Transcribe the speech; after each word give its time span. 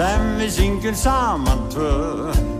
sem 0.00 0.22
við 0.38 0.52
syngjum 0.54 0.94
saman 0.96 1.66
tvö 1.72 2.59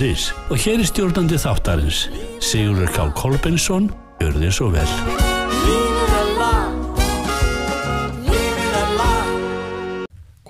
hótelbókunu.is 0.00 0.32
og 0.50 0.56
hér 0.56 0.80
er 0.80 0.88
stjórnandi 0.88 1.36
þáttarins 1.36 2.08
Sigurður 2.40 2.88
K. 2.94 3.04
Kolbensson 3.16 3.90
Gjör 4.20 4.36
þið 4.40 4.52
svo 4.56 4.68
vel 4.72 4.88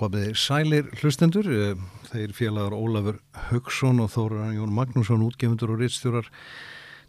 Komið 0.01 0.31
sælir 0.39 0.87
hlustendur, 0.97 1.45
eh, 1.45 1.75
þeir 2.09 2.31
félagar 2.33 2.73
Ólafur 2.73 3.19
Högson 3.51 3.99
og 4.01 4.09
Þóran 4.09 4.55
Jón 4.55 4.71
Magnússon, 4.73 5.21
útgefundur 5.21 5.75
og 5.75 5.83
rittstjórar 5.83 6.25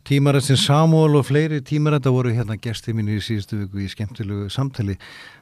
tímarættin 0.04 0.58
Samúl 0.58 1.16
og 1.16 1.24
fleiri 1.24 1.62
tímarætta 1.62 2.10
voru 2.10 2.34
hérna 2.34 2.58
gesti 2.60 2.92
mín 2.92 3.08
í 3.08 3.22
síðustu 3.22 3.62
viku 3.62 3.80
í 3.80 3.88
skemmtilegu 3.88 4.50
samtali. 4.50 4.98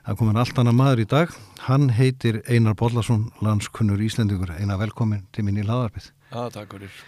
Það 0.06 0.18
komin 0.20 0.36
allt 0.36 0.58
annað 0.58 0.78
maður 0.78 1.00
í 1.00 1.08
dag. 1.08 1.34
Hann 1.66 1.88
heitir 1.88 2.42
Einar 2.46 2.76
Bollarsson, 2.76 3.32
landskunnur 3.40 3.98
Íslendugur. 3.98 4.52
Einar 4.60 4.78
velkomin 4.78 5.26
til 5.32 5.44
mín 5.48 5.58
í 5.58 5.66
laðarpið. 5.66 6.12
Já, 6.30 6.40
takk 6.54 6.76
fyrir. 6.76 6.98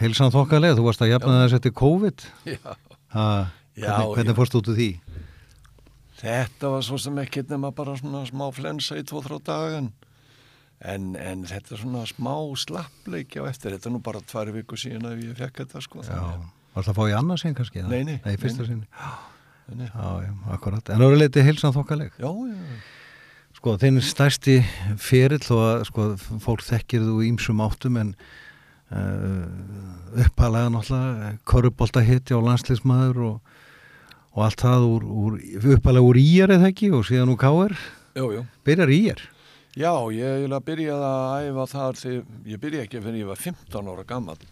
Heilsan 0.00 0.32
þokkalega, 0.34 0.74
þú 0.78 0.86
varst 0.88 1.02
að 1.04 1.12
jafna 1.12 1.40
þess 1.44 1.58
eftir 1.60 1.74
COVID. 1.78 2.24
Já, 2.48 2.58
Ha, 3.12 3.24
Já, 3.76 3.90
hvernig, 3.92 4.14
hvernig 4.16 4.32
já. 4.32 4.36
fórst 4.38 4.54
út 4.56 4.68
úr 4.72 4.76
því? 4.78 4.90
þetta 6.22 6.68
var 6.70 6.84
svo 6.86 6.96
sem 7.02 7.18
ekkert 7.18 7.50
nema 7.52 7.70
bara 7.74 7.92
svona 7.98 8.22
smá 8.28 8.46
flensa 8.54 8.96
í 8.96 9.02
tvo-þrá 9.04 9.36
dagan. 9.44 9.90
En, 10.82 11.12
en 11.18 11.42
þetta 11.46 11.74
er 11.76 11.80
svona 11.82 12.04
smá 12.10 12.32
slappleiki 12.58 13.42
á 13.42 13.46
eftir. 13.50 13.74
Þetta 13.76 13.90
er 13.90 13.94
nú 13.94 14.00
bara 14.02 14.22
tvær 14.26 14.50
viku 14.54 14.78
síðan 14.80 15.06
að 15.12 15.20
ég 15.28 15.36
fekk 15.38 15.60
þetta, 15.62 15.82
sko. 15.84 16.02
Já, 16.06 16.22
varst 16.74 16.88
það 16.88 16.92
að 16.94 16.98
fá 16.98 17.04
í 17.12 17.14
annað 17.18 17.42
sinn 17.42 17.54
kannski? 17.58 17.84
Nei, 17.86 18.00
nei, 18.08 18.16
Nei, 18.24 18.36
fyrsta 18.40 18.66
sinni. 18.66 18.88
Já, 19.76 20.08
já, 20.24 20.32
akkurat. 20.56 20.90
En 20.94 21.04
ára 21.06 21.18
leiti 21.20 21.44
heilsan 21.46 21.74
þokkaleg? 21.76 22.16
Já, 22.18 22.30
já, 22.32 22.80
Sko, 23.62 23.76
þinn 23.78 24.02
stærsti 24.02 24.56
ferill 24.98 25.44
og 25.54 25.60
að 25.62 25.82
sko, 25.86 26.04
fólk 26.42 26.64
þekkir 26.66 27.04
þú 27.06 27.12
í 27.22 27.28
ýmsum 27.28 27.60
áttum 27.62 28.00
en 28.00 28.08
uh, 28.90 29.44
uppalega 30.18 30.72
náttúrulega 30.74 31.28
korubólta 31.46 32.02
hitti 32.02 32.34
á 32.34 32.42
landsleismæður 32.42 33.20
og, 33.28 33.52
og 34.34 34.42
allt 34.48 34.64
það 34.64 34.88
úr, 34.88 35.06
úr 35.06 35.36
uppalega 35.76 36.08
úr 36.08 36.18
íjar 36.18 36.56
eða 36.56 36.72
ekki 36.72 36.90
og 36.90 37.06
síðan 37.06 37.30
úr 37.36 37.38
jú. 38.18 38.42
byrjar 38.66 38.94
íjar 38.98 39.22
Já, 39.78 39.94
ég 40.10 40.42
byrjaði 40.66 41.12
að 41.12 41.46
æfa 41.46 41.70
þar 41.76 42.02
því 42.02 42.18
ég 42.50 42.64
byrjaði 42.66 42.84
ekki 42.88 43.06
fyrir 43.06 43.22
ég 43.22 43.30
var 43.30 43.44
15 43.46 43.92
ára 43.94 44.08
gammal. 44.10 44.42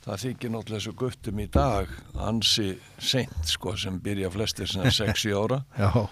Það 0.00 0.22
þykir 0.22 0.50
náttúrulega 0.54 0.80
þessu 0.80 0.92
guttum 0.96 1.40
í 1.42 1.46
dag 1.52 1.90
ansi 2.24 2.68
seint 3.04 3.42
sko 3.50 3.74
sem 3.76 3.98
byrja 4.00 4.30
flestir 4.32 4.70
sem 4.70 4.86
6 4.88 5.26
ára. 5.36 5.58
Já, 5.82 6.06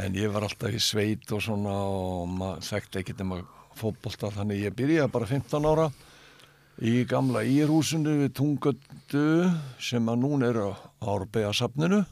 En 0.00 0.16
ég 0.16 0.32
var 0.32 0.44
alltaf 0.46 0.72
í 0.72 0.80
sveit 0.80 1.28
og 1.36 1.42
svona 1.44 1.74
og 1.84 2.40
þekkti 2.64 3.00
ekkert 3.02 3.20
nema 3.22 3.42
fótbolta 3.76 4.30
þannig 4.32 4.64
ég 4.64 4.74
byrjaði 4.76 5.12
bara 5.12 5.28
15 5.28 5.68
ára 5.68 5.86
í 6.80 7.04
gamla 7.08 7.44
írhúsinu 7.48 8.18
við 8.22 8.32
Tungötu 8.36 9.22
sem 9.80 10.08
að 10.12 10.18
núna 10.24 10.50
er 10.50 10.58
á 10.60 10.68
Árbæðasafninu. 11.04 12.02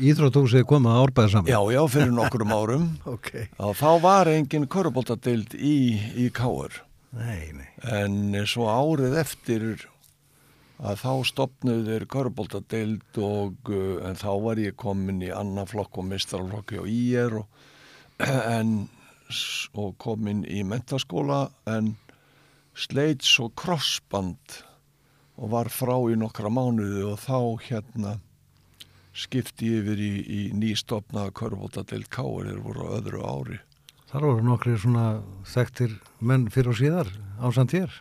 Íþróttúsið 0.00 0.64
komið 0.68 0.94
að 0.94 1.02
árbæða 1.04 1.30
saman 1.34 1.50
Já, 1.52 1.58
já, 1.74 1.80
fyrir 1.92 2.12
nokkrum 2.16 2.52
árum. 2.58 2.86
ok 3.04 3.30
Og 3.60 3.74
þá 3.76 3.88
var 4.00 4.30
engin 4.32 4.64
köruboltadeild 4.70 5.52
í, 5.56 5.74
í 6.24 6.28
Káur. 6.32 6.72
Nei, 7.16 7.52
nei 7.52 7.68
En 7.84 8.32
svo 8.48 8.68
árið 8.72 9.18
eftir 9.20 9.66
að 10.78 11.00
þá 11.02 11.12
stopnuðu 11.26 11.86
þeir 11.88 12.06
köruboltadeild 12.12 13.18
og 13.24 13.72
uh, 13.72 13.98
en 14.06 14.18
þá 14.18 14.30
var 14.44 14.60
ég 14.62 14.76
komin 14.78 15.22
í 15.26 15.32
annan 15.34 15.68
flokk 15.68 15.98
og 15.98 16.06
mistralflokki 16.12 16.78
og 16.82 16.90
ír 16.92 17.40
og, 17.40 17.48
en, 18.58 18.86
og 19.74 19.96
komin 19.98 20.44
í 20.46 20.62
mentaskóla 20.66 21.48
en 21.70 21.96
sleit 22.78 23.26
svo 23.26 23.50
krossband 23.58 24.60
og 25.38 25.52
var 25.54 25.70
frá 25.70 25.96
í 26.10 26.18
nokkra 26.18 26.50
mánuði 26.50 27.04
og 27.10 27.18
þá 27.22 27.38
hérna 27.66 28.16
skipti 29.18 29.72
ég 29.72 29.82
yfir 29.82 30.02
í, 30.02 30.12
í 30.22 30.40
nýstopnaða 30.54 31.34
köruboltadeild 31.34 32.06
Káur 32.14 32.46
þeir 32.46 32.60
voru 32.62 32.86
á 32.86 32.88
öðru 33.00 33.22
ári. 33.26 33.58
Þar 34.08 34.26
voru 34.28 34.44
nokkri 34.46 34.76
svona 34.78 35.06
þekktir 35.46 35.96
menn 36.22 36.46
fyrir 36.54 36.70
og 36.70 36.78
síðar 36.78 37.10
ásand 37.42 37.74
þér 37.74 37.96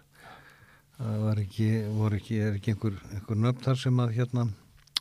það 0.97 1.17
var 1.27 1.41
ekki, 1.43 1.67
voru 1.97 2.17
ekki, 2.19 2.39
er 2.47 2.57
ekki 2.57 2.73
einhver, 2.73 2.97
einhver 3.13 3.39
nöfn 3.43 3.63
þar 3.65 3.79
sem 3.83 4.03
að 4.03 4.13
hérna 4.17 4.47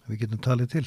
við 0.07 0.23
getum 0.25 0.43
talið 0.45 0.73
til 0.77 0.87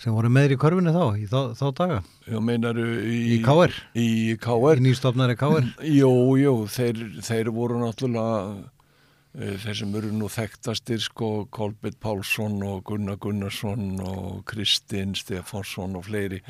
sem 0.00 0.14
voru 0.16 0.30
meðri 0.32 0.56
í 0.56 0.60
körfinni 0.60 0.92
þá, 0.94 1.02
í 1.20 1.26
þá, 1.28 1.40
þá 1.58 1.64
daga? 1.76 1.96
Já, 2.24 2.38
meinaru 2.40 2.84
í... 3.04 3.16
í 3.34 3.40
KR, 3.44 3.74
Í 4.00 4.06
KR. 4.40 4.80
í 4.80 4.84
nýstofnari 4.86 5.36
KR 5.36 5.66
Jú, 5.84 6.12
jú, 6.40 6.54
þeir, 6.72 7.02
þeir 7.26 7.50
voru 7.52 7.82
náttúrulega 7.82 8.62
þeir 9.30 9.76
sem 9.78 9.92
eru 9.94 10.08
nú 10.10 10.26
þekktastir 10.32 10.98
sko 11.04 11.28
Kolbett 11.54 12.00
Pálsson 12.02 12.56
og 12.66 12.80
Gunnar 12.88 13.18
Gunnarsson 13.22 14.00
og 14.02 14.40
Kristinn 14.50 15.12
Stefánsson 15.14 15.94
og 16.00 16.08
fleiri 16.08 16.40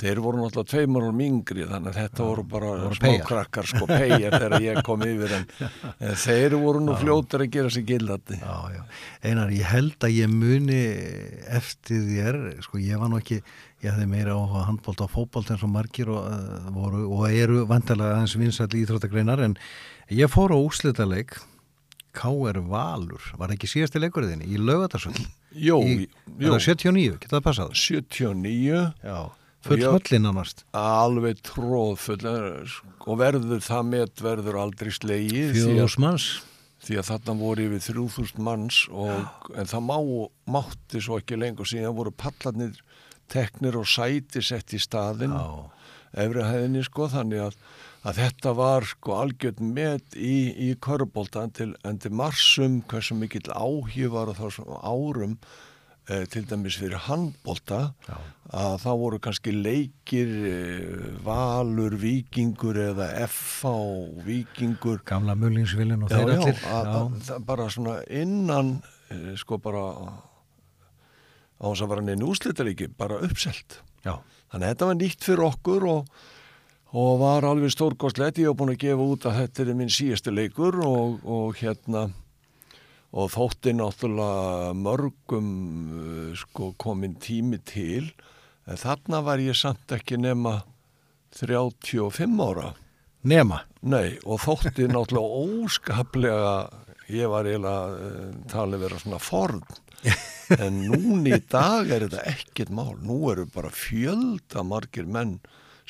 þeir 0.00 0.22
voru 0.24 0.40
náttúrulega 0.40 0.70
tveimur 0.72 1.08
og 1.10 1.20
yngri 1.20 1.66
þannig 1.68 1.92
að 1.92 1.98
þetta 1.98 2.28
voru 2.30 2.44
bara 2.54 2.70
voru 2.86 2.96
smá 2.96 3.06
peyjar. 3.10 3.26
krakkar 3.28 3.68
sko 3.68 3.88
peyjar 3.90 4.36
þegar 4.38 4.64
ég 4.64 4.80
kom 4.88 5.04
yfir 5.04 5.36
en, 5.36 5.44
en 6.08 6.16
þeir 6.24 6.56
voru 6.62 6.80
nú 6.86 6.96
fljótar 7.02 7.44
að 7.44 7.52
gera 7.58 7.74
sig 7.76 7.86
gildandi 7.90 8.40
Já, 8.40 8.56
já. 8.72 8.82
Einar, 9.20 9.52
ég 9.52 9.68
held 9.68 10.08
að 10.08 10.16
ég 10.16 10.32
muni 10.32 10.80
eftir 11.52 12.08
þér, 12.08 12.40
sko 12.64 12.80
ég 12.80 13.00
var 13.02 13.12
nú 13.12 13.20
ekki, 13.20 13.42
ég 13.84 13.92
hefði 13.92 14.08
meira 14.08 14.32
á 14.32 14.64
handbólt 14.70 15.04
og 15.04 15.12
fótbólt 15.12 15.52
eins 15.52 15.64
og 15.66 15.74
margir 15.76 16.08
og, 16.08 16.24
uh, 16.24 16.72
voru, 16.72 17.04
og 17.12 17.28
eru 17.28 17.66
vantilega 17.68 18.16
aðeins 18.16 18.38
vinsall 18.40 18.72
íþróttagreinar 18.80 19.44
en 19.44 19.58
ég 20.08 20.32
fór 20.32 20.56
á 20.56 20.58
úslitaleik 20.58 21.36
K.R. 22.16 22.58
Valur, 22.70 23.26
var 23.38 23.52
ekki 23.54 23.68
síðasti 23.70 24.00
leikurðinni 24.02 24.48
í 24.50 24.58
lögatarsöld 24.60 25.20
Jó, 25.54 25.76
í, 25.82 26.08
það 26.38 26.60
79, 26.66 27.18
geta 27.22 27.36
það 27.36 27.44
passað? 27.46 27.72
79 27.78 28.82
Já, 29.04 29.18
full 29.66 29.80
höllin 29.84 30.28
annars 30.30 30.54
alveg 30.76 31.40
tróðfull 31.46 32.20
eh, 32.30 32.76
og 33.06 33.18
verður 33.20 33.64
það 33.64 33.90
met 33.94 34.22
verður 34.24 34.60
aldrei 34.62 34.92
slegið 34.94 35.52
fjóðus 35.58 35.98
manns. 36.02 36.28
því 36.86 37.00
að 37.00 37.10
þarna 37.10 37.36
voru 37.40 37.66
yfir 37.68 37.84
3000 37.90 38.44
manns 38.46 38.80
og, 38.90 39.50
en 39.54 39.70
það 39.70 39.86
má, 39.90 39.98
mátti 40.56 41.02
svo 41.04 41.18
ekki 41.20 41.38
lengur 41.38 41.68
síðan 41.68 41.96
voru 41.98 42.14
pallarnir 42.14 42.78
teknir 43.30 43.78
og 43.78 43.86
sæti 43.86 44.42
sett 44.42 44.74
í 44.74 44.80
staðinn 44.82 45.34
Já, 45.36 45.70
efri 46.24 46.42
hæðinni 46.46 46.82
sko 46.86 47.06
þannig 47.12 47.44
að, 47.50 47.58
að 48.06 48.20
þetta 48.22 48.52
var 48.56 48.86
sko 48.88 49.16
algjörn 49.20 49.72
met 49.74 50.16
í, 50.16 50.52
í 50.56 50.70
körbólta 50.80 51.44
en 51.44 51.52
til, 52.00 52.12
marsum 52.16 52.80
hversu 52.88 53.16
mikill 53.18 53.50
áhug 53.52 54.14
var 54.14 54.32
á 54.32 54.34
þessum 54.38 54.70
árum 54.80 55.34
eh, 56.08 56.24
til 56.32 56.46
dæmis 56.48 56.78
fyrir 56.80 57.02
handbólta 57.08 57.90
að 58.50 58.78
þá 58.84 58.90
voru 59.02 59.20
kannski 59.22 59.52
leikir 59.52 60.32
eh, 60.48 61.04
valur, 61.26 61.98
vikingur 62.00 62.80
eða 62.88 63.10
FH 63.28 63.74
vikingur 64.24 65.04
gamla 65.04 65.36
mullingsvilin 65.36 66.08
og 66.08 66.14
þeir 66.14 66.34
allir. 66.38 67.38
bara 67.44 67.68
svona 67.68 68.00
innan 68.08 68.78
eh, 69.12 69.36
sko 69.40 69.60
bara 69.60 69.86
á 71.60 71.66
þess 71.68 71.84
að 71.84 71.92
vera 71.92 72.08
neina 72.08 72.24
úslitaríki 72.24 72.88
bara 72.96 73.20
uppselt. 73.20 73.82
Já, 74.00 74.16
þannig 74.48 74.64
að 74.64 74.70
þetta 74.70 74.86
var 74.88 74.96
nýtt 74.96 75.26
fyrir 75.26 75.48
okkur 75.50 75.88
og, 75.90 76.20
og 76.90 77.20
var 77.20 77.46
alveg 77.46 77.72
stórkostlegt. 77.74 78.40
Ég 78.42 78.50
hef 78.50 78.58
búin 78.58 78.74
að 78.74 78.82
gefa 78.82 79.06
út 79.12 79.28
að 79.28 79.38
þetta 79.42 79.62
er 79.62 79.78
minn 79.78 79.92
síðasti 79.92 80.34
leikur 80.34 80.80
og, 80.82 81.20
og 81.22 81.60
hérna 81.60 82.08
og 83.10 83.30
þótti 83.34 83.74
náttúrulega 83.74 84.74
mörgum 84.78 85.48
eh, 86.00 86.34
sko 86.38 86.72
komin 86.78 87.16
tími 87.22 87.58
til. 87.66 88.12
En 88.70 88.78
þarna 88.78 89.22
var 89.26 89.42
ég 89.42 89.58
samt 89.58 89.90
ekki 89.94 90.18
nema 90.20 90.60
35 91.34 92.42
ára. 92.42 92.72
Nema? 93.30 93.64
Nei, 93.82 94.18
og 94.24 94.42
þótti 94.44 94.86
náttúrulega 94.90 95.42
óskaplega, 95.64 96.54
ég 97.10 97.30
var 97.30 97.48
eiginlega 97.48 97.86
uh, 97.94 98.34
talið 98.50 98.84
vera 98.84 99.00
svona 99.02 99.18
forn, 99.22 99.62
en 100.62 100.78
núni 100.86 101.34
í 101.34 101.40
dag 101.50 101.90
er 101.90 102.06
þetta 102.06 102.24
ekkert 102.30 102.72
mál. 102.74 102.94
Nú 103.02 103.18
eru 103.32 103.46
bara 103.50 103.72
fjölda 103.74 104.64
margir 104.66 105.10
menn 105.10 105.38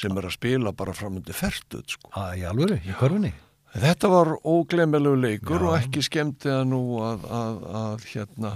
sem 0.00 0.16
er 0.16 0.26
að 0.26 0.36
spila 0.36 0.72
bara 0.76 0.96
framöndi 0.96 1.36
ferstuð, 1.36 1.86
sko. 1.96 2.10
að, 2.16 2.34
í 2.40 2.48
alvöru, 2.48 2.80
í 2.82 2.96
körfinni 2.98 3.32
Þetta 3.70 4.08
var 4.10 4.32
óglemmelegu 4.50 5.18
leikur 5.20 5.62
Já. 5.62 5.66
og 5.68 5.76
ekki 5.78 6.02
skemmti 6.02 6.50
það 6.50 6.64
nú 6.72 6.80
að, 7.06 7.26
að, 7.30 7.58
að 7.80 8.06
hérna 8.10 8.50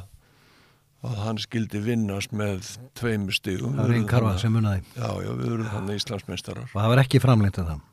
að 1.04 1.18
hann 1.20 1.40
skildi 1.42 1.80
vinnast 1.84 2.32
með 2.34 2.70
tveimur 2.98 3.36
stigum. 3.36 3.76
Það 3.76 3.84
var 3.84 3.98
einn 3.98 4.08
karfa 4.08 4.32
sem 4.40 4.54
munnaði. 4.54 4.82
Já, 4.96 5.10
já, 5.20 5.28
við 5.28 5.50
verðum 5.52 5.70
þannig 5.74 6.00
Íslandsmeistarar. 6.00 6.70
Og 6.70 6.80
það 6.80 6.92
var 6.94 7.02
ekki 7.04 7.20
framlengt 7.22 7.60
að 7.60 7.70
það. 7.70 7.84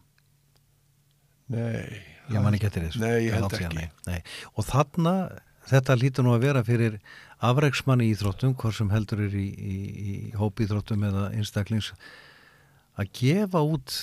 Nei. 1.52 2.02
Ég 2.32 2.46
man 2.46 2.56
ekki 2.56 2.70
eftir 2.70 2.86
þessu. 2.88 3.02
Nei, 3.04 3.18
ég 3.28 3.36
held 3.36 3.58
ekki. 3.58 3.88
Nei. 4.08 4.20
Og 4.56 4.68
þarna, 4.70 5.16
þetta 5.70 5.98
lítur 6.00 6.26
nú 6.26 6.34
að 6.38 6.46
vera 6.48 6.64
fyrir 6.66 6.98
afreiksmanni 7.44 8.08
í 8.08 8.16
íþróttum, 8.16 8.56
hvort 8.56 8.78
sem 8.78 8.92
heldur 8.94 9.26
er 9.28 9.36
í, 9.36 9.48
í, 9.52 9.78
í 9.92 10.16
hópíþróttum 10.40 11.04
eða 11.10 11.28
einstaklings, 11.36 11.92
að 13.00 13.12
gefa 13.22 13.62
út, 13.64 13.96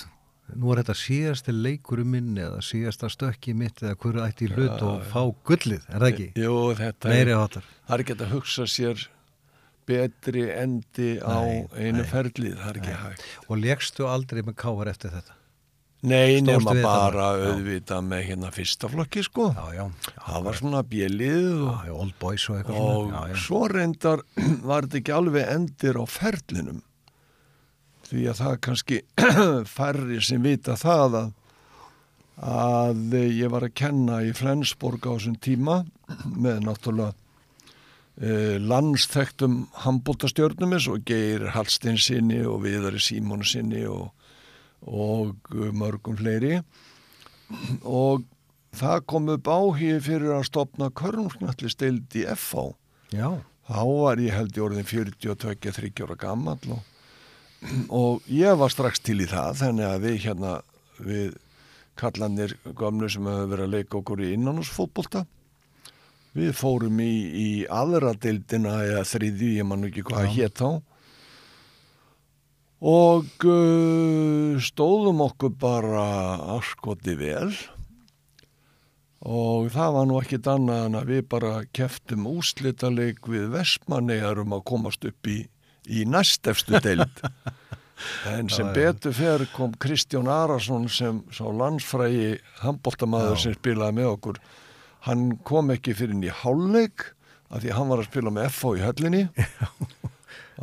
nú 0.55 0.71
er 0.73 0.81
þetta 0.81 0.95
síðasti 0.97 1.53
leikur 1.55 2.01
minn 2.07 2.33
eða 2.41 2.61
síðasta 2.65 3.09
stökki 3.13 3.53
mitt 3.57 3.83
eða 3.83 3.97
hverju 4.01 4.25
ætti 4.25 4.47
í 4.47 4.51
hlut 4.55 4.83
og 4.85 5.05
fá 5.11 5.21
gullið, 5.45 5.85
er 5.89 6.01
það 6.01 6.11
ekki? 6.13 6.27
Jú, 6.41 6.57
þetta 6.79 7.13
Meiri 7.13 7.35
er, 7.37 7.57
það 7.61 7.95
er 7.97 8.05
ekki 8.05 8.17
að 8.17 8.31
hugsa 8.33 8.67
sér 8.69 9.07
betri 9.89 10.45
endi 10.53 11.11
á 11.21 11.37
Nei, 11.41 11.65
einu 11.73 12.03
nei. 12.03 12.07
ferlið, 12.09 12.55
það 12.61 12.71
er 12.71 12.79
ekki 12.81 12.97
hægt. 13.03 13.27
Og 13.49 13.61
legstu 13.61 14.09
aldrei 14.09 14.41
með 14.45 14.57
káar 14.61 14.91
eftir 14.91 15.13
þetta? 15.15 15.35
Nei, 16.09 16.39
nema 16.45 16.71
bara? 16.79 17.31
Já. 17.35 17.47
auðvitað 17.51 18.05
með 18.07 18.21
hérna 18.29 18.51
fyrsta 18.55 18.87
flokki, 18.87 19.23
sko. 19.25 19.49
Já, 19.51 19.65
já. 19.75 20.13
Það 20.15 20.45
var 20.45 20.59
svona 20.61 20.83
bjelið 20.87 21.47
og 21.49 21.73
Já, 21.73 21.89
já, 21.89 21.95
old 22.05 22.13
boys 22.21 22.45
og 22.53 22.69
og. 22.71 23.09
Já, 23.11 23.19
já. 23.33 23.39
svo 23.43 23.63
reyndar 23.67 24.23
var 24.69 24.87
þetta 24.87 25.01
ekki 25.01 25.15
alveg 25.17 25.51
endir 25.57 25.99
á 25.99 26.05
ferlinum 26.07 26.79
því 28.09 28.25
að 28.31 28.41
það 28.41 28.57
kannski 28.65 28.99
færri 29.77 30.19
sem 30.25 30.43
vita 30.43 30.75
það 30.79 31.17
að, 31.21 31.31
að 32.49 33.17
ég 33.21 33.53
var 33.53 33.67
að 33.67 33.75
kenna 33.81 34.21
í 34.25 34.33
Flensborg 34.37 35.05
á 35.05 35.11
þessum 35.15 35.37
tíma 35.43 35.81
með 36.25 36.63
náttúrulega 36.65 37.13
eh, 38.21 38.57
landsþektum 38.63 39.61
handbóltastjörnum 39.85 40.75
eins 40.77 40.89
og 40.91 41.05
Geir 41.07 41.49
Hallstein 41.55 41.99
sinni 42.01 42.41
og 42.45 42.63
Viðari 42.65 43.01
Símon 43.03 43.45
sinni 43.47 43.85
og, 43.89 44.09
og 44.87 45.53
mörgum 45.75 46.17
fleiri. 46.19 46.59
Og 47.83 48.25
það 48.77 49.05
kom 49.09 49.31
upp 49.33 49.47
áhugi 49.49 49.95
fyrir 50.03 50.35
að 50.35 50.47
stopna 50.49 50.89
körnumsknalli 50.93 51.71
stild 51.71 52.17
í 52.17 52.25
FH 52.35 52.69
Já, 53.15 53.39
þá 53.65 53.81
var 53.89 54.21
ég 54.21 54.35
held 54.37 54.57
í 54.57 54.61
orðin 54.61 54.85
42-30 54.85 56.03
ára 56.05 56.17
gammal 56.19 56.59
og, 56.69 56.83
og 57.89 58.25
ég 58.31 58.55
var 58.59 58.71
strax 58.71 59.01
til 59.03 59.19
í 59.23 59.29
það 59.29 59.57
þannig 59.63 59.89
að 59.89 60.05
við 60.05 60.21
hérna 60.25 60.53
við 60.99 61.35
kallanir 61.99 62.55
gamlu 62.79 63.09
sem 63.11 63.27
hefur 63.27 63.51
verið 63.51 63.67
að 63.67 63.75
leika 63.75 63.99
okkur 63.99 64.23
í 64.23 64.33
innanúsfótbolta 64.37 65.25
við 66.37 66.53
fórum 66.57 67.01
í, 67.01 67.13
í 67.29 67.49
aðra 67.65 68.13
deildina 68.17 68.79
eða 68.85 69.03
þriðju, 69.07 69.49
ég 69.57 69.67
man 69.67 69.83
nú 69.83 69.89
ekki 69.89 70.05
hvað 70.07 70.31
hétt 70.35 70.61
þá. 70.61 70.69
Og 72.79 73.43
uh, 73.49 74.55
stóðum 74.63 75.25
okkur 75.25 75.51
bara 75.59 76.05
afskoti 76.55 77.17
vel. 77.19 77.51
Og 79.19 79.67
það 79.73 79.95
var 79.97 80.05
nú 80.07 80.19
ekkit 80.21 80.47
annað 80.47 80.85
en 80.87 80.99
að 81.01 81.09
við 81.11 81.25
bara 81.33 81.53
keftum 81.75 82.29
úslitaleik 82.29 83.27
við 83.27 83.49
Vestmannegar 83.51 84.39
um 84.45 84.55
að 84.55 84.67
komast 84.69 85.03
upp 85.09 85.27
í, 85.27 85.41
í 85.89 86.05
næstefstu 86.09 86.81
deild. 86.83 87.23
En 88.31 88.47
sem 88.47 88.69
betur 88.71 89.11
fer 89.11 89.41
kom 89.51 89.73
Kristján 89.75 90.29
Arason 90.31 90.85
sem 90.87 91.17
sá 91.35 91.43
landsfrægi 91.51 92.37
handbóltamaður 92.61 93.41
sem 93.41 93.57
spilaði 93.57 93.97
með 93.97 94.11
okkur. 94.13 94.39
Hann 95.03 95.25
kom 95.43 95.73
ekki 95.73 95.95
fyrir 95.97 96.15
inn 96.15 96.23
í 96.23 96.31
hálfleik 96.31 97.09
af 97.49 97.63
því 97.63 97.73
hann 97.75 97.91
var 97.91 98.03
að 98.03 98.07
spila 98.07 98.33
með 98.35 98.47
FH 98.53 98.71
í 98.77 98.85
höllinni. 98.85 99.23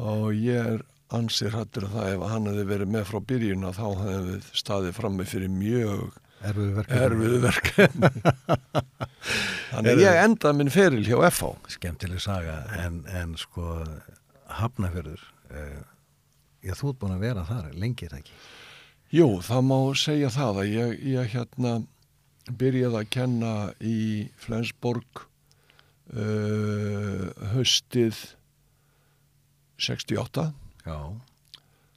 Og 0.01 0.31
ég 0.33 0.73
er 0.77 0.85
ansið 1.17 1.55
hrættur 1.55 1.87
að 1.87 1.97
það 1.97 2.13
ef 2.15 2.25
hann 2.33 2.49
hefði 2.51 2.69
verið 2.73 2.93
með 2.97 3.09
frá 3.11 3.21
byrjun 3.31 3.69
þá 3.77 3.85
hefði 3.87 4.23
við 4.31 4.49
staðið 4.63 4.97
frammi 4.97 5.27
fyrir 5.29 5.53
mjög 5.53 6.07
erfiðu 6.47 7.39
verkefni. 7.45 8.11
þannig 9.73 10.03
ég 10.03 10.21
endaði 10.23 10.59
minn 10.59 10.73
feril 10.73 11.05
hjá 11.07 11.17
FH 11.31 11.53
skemmtileg 11.77 12.23
saga 12.23 12.59
en, 12.77 13.01
en 13.09 13.35
sko 13.41 13.81
hafnafjörður 14.61 15.23
uh, 15.51 15.83
já 16.65 16.75
þú 16.79 16.93
ert 16.93 17.01
búin 17.03 17.17
að 17.17 17.27
vera 17.27 17.45
þar 17.49 17.75
lengi 17.75 18.07
er 18.07 18.17
það 18.17 18.25
ekki 18.25 18.39
Jú, 19.15 19.27
það 19.47 19.63
má 19.69 19.79
segja 19.95 20.31
það 20.35 20.57
að 20.63 20.73
ég, 20.73 20.97
ég 21.13 21.31
hérna 21.37 21.73
byrjaði 22.59 22.99
að 23.01 23.13
kenna 23.15 23.53
í 23.79 23.99
Flensborg 24.43 25.23
uh, 26.11 27.31
höstið 27.55 28.19
68 29.79 30.51
já 30.87 30.99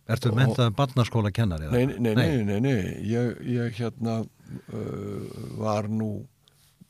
Ertu 0.09 0.31
mentað 0.33 0.71
barnaskóla 0.73 1.29
kennari? 1.29 1.67
eða? 1.67 1.77
Nei, 1.77 1.99
nei, 2.01 2.15
nei, 2.17 2.43
nei, 2.47 2.59
nei. 2.63 2.77
Ég, 3.05 3.35
ég 3.45 3.75
hérna 3.77 4.23
uh, 4.25 5.41
var 5.59 5.85
nú 5.85 6.23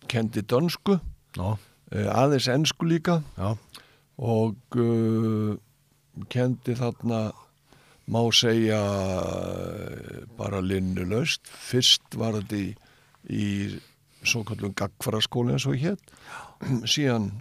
kendi 0.09 0.39
dönsku, 0.47 0.95
uh, 1.35 1.57
aðeins 1.91 2.47
ensku 2.53 2.87
líka 2.87 3.19
já, 3.35 3.57
og 4.19 4.79
uh, 4.79 5.55
kendi 6.31 6.75
þarna 6.75 7.29
má 8.09 8.21
segja 8.33 8.79
bara 10.37 10.61
linnulaust. 10.65 11.45
Fyrst 11.45 12.17
var 12.17 12.39
þetta 12.39 12.57
í, 12.57 12.67
í 13.29 13.45
svo 14.25 14.43
kallum 14.47 14.73
gagfaraskóla 14.77 15.55
eins 15.55 15.67
og 15.69 15.77
hétt. 15.79 16.11
Síðan 16.89 17.31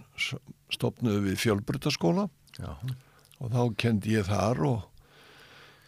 stopnuðu 0.71 1.25
við 1.25 1.41
fjölbrutaskóla 1.41 2.29
já, 2.59 2.71
og 3.41 3.51
þá 3.51 3.61
kendi 3.81 4.15
ég 4.15 4.29
þar 4.29 4.61
og, 4.69 4.85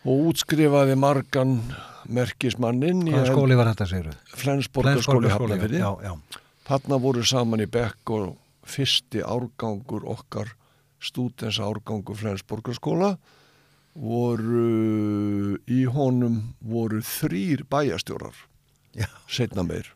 og 0.04 0.26
útskrifaði 0.32 0.98
margan 1.00 1.60
merkismanninn 2.12 3.06
hvaða 3.08 3.30
skóli 3.30 3.56
var 3.60 3.70
þetta 3.72 3.88
segir 3.88 4.18
Flensborgarskóli 4.42 5.32
Hafnafyrði. 5.32 5.84
Já, 5.84 5.92
já, 6.10 6.42
Þarna 6.68 7.00
voru 7.04 7.24
saman 7.28 7.64
í 7.64 7.70
bekk 7.72 8.12
og 8.16 8.34
fyrsti 8.68 9.24
árgangur 9.24 10.04
okkar 10.10 10.52
stúdens 11.02 11.58
árgangur 11.60 12.16
Flensborgarskóla 12.20 13.16
voru 14.12 15.58
í 15.70 15.82
honum 15.92 16.38
voru 16.64 17.02
þrýr 17.04 17.66
bæjastjórar 17.72 18.36
já, 18.96 19.08
setna 19.28 19.64
meir. 19.68 19.90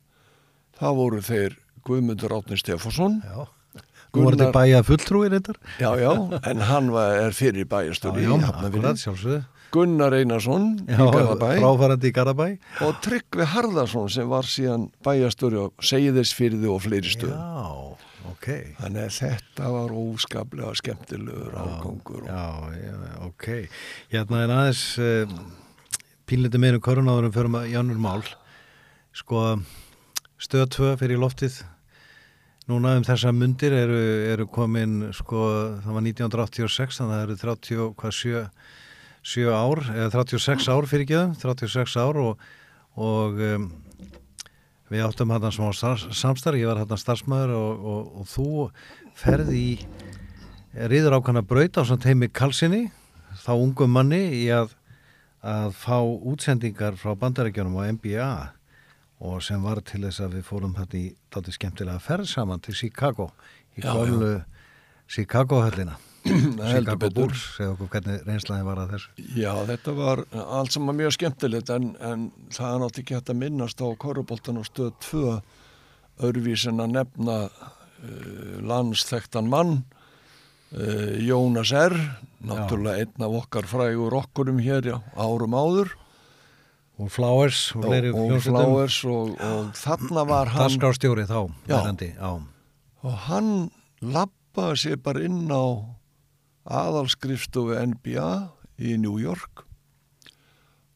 Það 0.80 0.98
voru 1.00 1.22
þeir 1.24 1.56
Guðmundur 1.86 2.34
Átni 2.40 2.58
Stefánsson 2.60 3.22
já. 3.24 3.46
Var 4.16 4.32
þetta 4.32 4.46
Gunnar- 4.48 4.54
bæja 4.56 4.80
fulltrúi 4.88 5.28
reyndar. 5.28 5.58
Já, 5.80 5.90
já, 6.00 6.12
en 6.48 6.62
hann 6.64 6.86
var, 6.94 7.18
er 7.26 7.34
fyrir 7.36 7.66
bæjastjóri 7.68 8.24
í 8.24 8.30
akkurat 8.48 8.96
sjálfsögðu. 9.02 9.42
Gunnar 9.76 10.14
Einarsson 10.16 10.70
í 10.88 10.94
Já, 10.96 11.02
Garðabæ. 11.12 11.50
fráfærandi 11.60 12.08
í 12.08 12.14
Garabæ 12.16 12.46
og 12.86 13.02
Tryggvi 13.04 13.44
Harðarsson 13.52 14.08
sem 14.14 14.30
var 14.32 14.48
síðan 14.48 14.86
bæjastjóri 15.04 15.60
á 15.60 15.68
Seyðisfyrði 15.84 16.70
og 16.72 16.80
fleiri 16.86 17.12
stöðum. 17.12 17.36
Já, 17.36 18.05
ok. 18.46 18.74
Þannig 18.78 19.02
að 19.08 19.16
þetta 19.18 19.70
var 19.74 19.94
óskaplega 19.98 20.74
skemmtilegur 20.78 21.56
ágangur. 21.58 22.24
og- 22.24 22.30
Já, 22.30 22.46
já, 22.78 23.26
ok. 23.26 23.48
Hérna 24.14 24.44
er 24.46 24.54
aðeins 24.54 24.84
uh, 25.02 25.38
pínleiti 26.30 26.62
meira 26.62 26.78
um 26.78 26.82
korunáðurum 26.86 27.34
fyrir 27.34 27.50
maður 27.50 27.74
Jánur 27.74 27.98
Mál. 28.06 28.22
Sko 29.16 29.42
stöð 30.38 30.70
2 30.78 30.92
fyrir 31.02 31.18
loftið. 31.18 31.64
Núna 32.70 32.96
um 32.98 33.04
þessa 33.06 33.30
mundir 33.34 33.74
eru, 33.74 33.98
eru 34.34 34.48
komin 34.50 35.12
sko 35.14 35.42
það 35.86 35.92
var 35.94 36.02
1986 36.02 36.98
þannig 36.98 37.14
að 37.14 37.20
það 37.20 37.26
eru 37.26 37.36
30, 37.42 37.94
hvað 38.00 38.16
7 38.22 38.50
7 39.26 39.50
ár, 39.58 39.82
eða 39.90 40.10
36 40.14 40.68
ár 40.70 40.86
fyrir 40.86 41.06
ekki 41.06 41.20
36 41.42 41.96
ár 41.98 42.18
og, 42.22 42.42
og 42.98 43.40
um, 43.42 43.68
við 44.92 45.06
áttum 45.06 45.34
hann 45.34 45.52
smá 45.54 45.70
samstarf, 45.74 46.60
ég 46.60 46.70
var 46.70 46.82
hann 46.84 47.02
starfsmæður 47.02 47.56
og, 47.58 47.86
og, 47.92 48.10
og 48.22 48.30
þú 48.30 48.48
ferði 49.18 49.62
í 49.62 49.70
riður 50.92 51.18
ákvæmna 51.20 51.46
braut 51.48 51.80
á 51.80 51.84
samt 51.88 52.06
heimi 52.06 52.30
Kalsinni, 52.30 52.90
þá 53.46 53.54
ungum 53.56 53.96
manni 53.96 54.22
í 54.44 54.46
að, 54.54 54.76
að 55.42 55.72
fá 55.80 55.98
útsendingar 56.04 57.00
frá 57.00 57.16
bandarækjunum 57.20 57.80
á 57.80 57.90
NBA 57.96 58.32
og 59.26 59.40
sem 59.44 59.62
var 59.64 59.80
til 59.86 60.04
þess 60.04 60.24
að 60.26 60.40
við 60.40 60.50
fórum 60.50 60.76
þetta 60.76 61.00
í 61.00 61.06
dátir 61.32 61.56
skemmtilega 61.56 62.04
ferð 62.04 62.28
saman 62.30 62.64
til 62.64 62.76
Chicago 62.76 63.32
í 63.78 63.86
gömlu 63.86 64.36
Chicago 65.08 65.64
höllina 65.64 65.96
betur. 66.26 67.12
Bulls, 67.16 67.44
segja 67.56 67.72
okkur 67.74 67.90
hvernig 67.94 68.24
reynslaði 68.26 68.68
var 68.68 68.82
að 68.84 68.94
þessu 68.96 69.26
Já, 69.38 69.52
þetta 69.70 69.96
var 69.98 70.24
allt 70.34 70.76
saman 70.76 71.00
mjög 71.00 71.16
skemmtilegt 71.18 71.72
en, 71.76 71.92
en 72.00 72.30
það 72.54 72.70
er 72.70 72.82
náttúrulega 72.84 73.04
ekki 73.04 73.18
hægt 73.18 73.34
að 73.34 73.42
minnast 73.42 73.84
á 73.84 73.88
Köruboltan 74.02 74.62
og 74.62 74.70
stöð 74.70 74.94
2 75.10 75.26
örvís 76.30 76.66
en 76.70 76.82
að 76.84 76.96
nefna 76.96 77.38
uh, 77.50 78.56
landsþektan 78.66 79.52
mann 79.52 79.78
uh, 80.76 81.14
Jónas 81.22 81.74
R. 81.76 81.96
náttúrulega 82.46 83.06
einn 83.06 83.28
af 83.28 83.38
okkar 83.44 83.70
frægur 83.70 84.18
okkurum 84.22 84.62
hér 84.64 84.96
á 84.96 85.00
árum 85.20 85.56
áður 85.58 85.96
og 86.96 87.12
Flowers 87.12 87.74
og, 87.76 87.86
og, 87.90 88.06
og. 88.16 88.38
Flowers 88.44 89.02
og, 89.04 89.34
og 89.44 89.72
þarna 89.76 90.24
var 90.30 90.54
hann 90.54 90.70
Dasgrárstjóri 90.70 91.28
þá, 91.28 91.52
Já. 91.68 91.82
já. 91.92 92.32
og 93.04 93.18
hann 93.28 93.50
lappaði 94.00 94.80
sér 94.86 95.02
bara 95.04 95.26
inn 95.28 95.52
á 95.52 95.95
aðalskrifstofu 96.66 97.78
NBA 97.94 98.30
í 98.82 98.98
New 99.02 99.20
York 99.22 99.66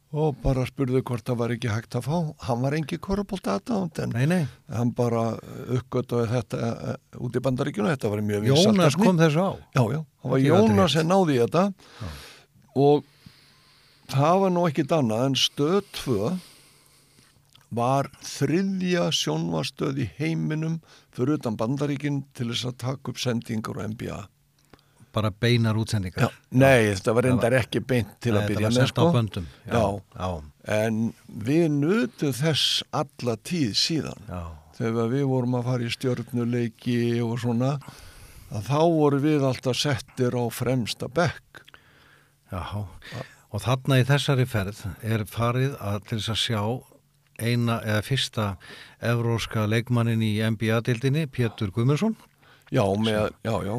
og 0.10 0.40
bara 0.42 0.64
spurði 0.66 1.04
hvort 1.06 1.28
það 1.28 1.38
var 1.38 1.52
ekki 1.54 1.70
hægt 1.70 1.96
að 2.00 2.08
fá 2.08 2.16
hann 2.48 2.64
var 2.64 2.76
engi 2.80 2.98
korrupólt 2.98 3.46
aðdánd 3.52 4.00
en 4.02 4.16
Nei, 4.16 4.26
nei, 4.30 4.42
hann 4.74 4.90
bara 4.98 5.36
uppgötaði 5.78 6.32
þetta 6.32 6.70
uh, 6.70 6.96
út 7.22 7.38
í 7.38 7.44
bandaríkjunu, 7.46 7.92
þetta 7.94 8.14
var 8.16 8.24
mjög 8.26 8.48
vinsælt 8.48 8.72
Jónas 8.72 8.98
kom 8.98 9.22
þessu 9.22 9.46
á. 9.46 9.52
Já, 9.78 9.84
já, 9.94 10.02
það 10.24 10.34
var 10.34 10.44
Jónas 10.48 10.96
sem 10.96 11.10
náði 11.10 11.38
þetta. 11.44 11.64
Og 12.80 13.06
það 14.10 14.42
var 14.44 14.56
nú 14.56 14.66
ekkit 14.70 14.96
annað 14.98 15.26
en 15.28 15.38
stöð 15.38 15.80
2 16.02 16.32
var 17.78 18.10
þriðja 18.26 19.06
sjónvastöð 19.14 20.02
í 20.02 20.10
heiminum 20.18 20.80
fyrir 21.14 21.38
utan 21.38 21.58
bandaríkin 21.60 22.24
til 22.34 22.50
þess 22.50 22.72
að 22.72 22.80
taka 22.82 23.14
upp 23.14 23.22
sendingar 23.22 23.78
á 23.78 23.86
NBA. 23.86 24.20
Bara 25.14 25.32
beinar 25.32 25.78
útsendingar. 25.82 26.30
Nei, 26.52 26.92
þetta 26.94 27.14
var 27.18 27.26
reyndar 27.26 27.56
ekki 27.58 27.80
beint 27.82 28.12
til 28.22 28.36
Nei, 28.36 28.42
að 28.44 28.52
byrja 28.52 28.70
með 28.76 28.90
sko. 28.92 29.08
böndum. 29.16 29.48
Já, 29.66 29.74
Já. 29.74 30.02
já, 30.20 30.30
En 30.70 31.14
við 31.28 31.64
nutum 31.74 32.34
þess 32.38 32.84
alla 32.94 33.36
tíð 33.38 33.72
síðan. 33.74 34.22
já. 34.30 34.44
Þegar 34.80 35.10
við 35.12 35.26
vorum 35.28 35.56
að 35.58 35.64
fara 35.66 35.84
í 35.84 35.90
stjörnuleiki 35.92 37.00
og 37.26 37.40
svona, 37.42 37.72
að 38.54 38.70
þá 38.70 38.78
voru 38.94 39.20
við 39.20 39.44
alltaf 39.44 39.76
settir 39.76 40.32
á 40.38 40.44
fremsta 40.54 41.10
bekk. 41.12 41.64
Já, 42.52 42.62
og 43.52 43.62
þarna 43.66 43.98
í 44.00 44.06
þessari 44.08 44.46
ferð 44.48 44.86
er 45.04 45.26
farið 45.26 45.76
að 45.82 46.00
til 46.08 46.18
þess 46.22 46.30
að 46.30 46.40
sjá 46.46 46.62
eina 47.40 47.80
eða 47.84 48.02
fyrsta 48.04 48.46
evróska 49.02 49.66
leikmannin 49.70 50.22
í 50.24 50.32
NBA-dildinni, 50.44 51.26
Pétur 51.32 51.72
Guðmundsson. 51.72 52.16
Já, 52.72 52.84
með, 53.02 53.32
já, 53.44 53.54
já, 53.66 53.76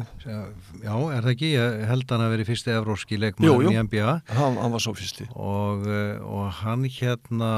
Já, 0.83 0.95
er 1.15 1.21
það 1.23 1.31
ekki? 1.31 1.51
Ég 1.55 1.85
held 1.87 2.09
hann 2.11 2.23
að 2.25 2.33
veri 2.33 2.45
fyrsti 2.49 2.73
evróski 2.75 3.19
leikmannin 3.21 3.53
Jú, 3.53 3.61
jú. 3.63 3.71
í 3.71 3.79
NBA 3.87 4.15
hann, 4.35 4.57
hann 4.59 4.71
var 4.75 4.83
svo 4.83 4.93
fyrsti. 4.97 5.29
og, 5.35 5.85
eh, 5.87 6.19
og 6.19 6.51
hann 6.63 6.83
hérna 6.83 7.51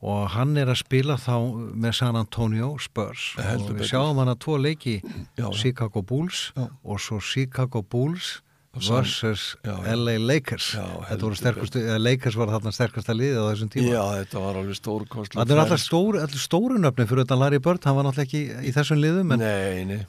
og 0.00 0.30
hann 0.32 0.56
er 0.56 0.70
að 0.72 0.78
spila 0.80 1.14
þá 1.20 1.34
með 1.76 1.94
San 1.98 2.16
Antonio 2.16 2.72
Spurs 2.80 3.34
og 3.36 3.44
við 3.44 3.74
betur. 3.82 3.90
sjáum 3.90 4.16
hann 4.22 4.32
að 4.32 4.38
tvo 4.46 4.56
leiki 4.58 4.94
Já. 5.36 5.50
Chicago 5.52 6.00
Bulls 6.02 6.52
og 6.56 6.98
svo 7.04 7.20
Chicago 7.20 7.82
Bulls 7.82 8.40
versus. 8.76 9.56
LA 9.66 10.14
Lakers 10.22 10.68
Já, 10.76 10.84
þetta 11.08 11.24
voru 11.26 11.38
sterkustu, 11.38 11.80
eða 11.82 11.98
Lakers 12.04 12.36
var 12.38 12.52
þarna 12.54 12.72
sterkasta 12.76 13.16
liðið 13.18 13.40
á 13.42 13.44
þessum 13.50 13.70
tíma 13.74 13.88
Já, 13.90 14.02
þetta 14.20 14.42
var 14.44 14.58
alveg 14.60 14.78
stórkostlega. 14.78 15.42
Það 15.46 15.54
er 15.56 15.62
alltaf 15.64 15.82
stóru, 15.82 16.22
stóru 16.38 16.78
nöfni 16.78 17.06
fyrir 17.10 17.24
utan 17.26 17.40
Larry 17.42 17.58
Bird, 17.64 17.82
hann 17.88 17.98
var 17.98 18.06
náttúrulega 18.06 18.28
ekki 18.28 18.70
í 18.70 18.74
þessum 18.76 19.02
liðum 19.02 19.34
en 19.34 19.42
Nei, 19.42 19.84
nei. 19.90 20.00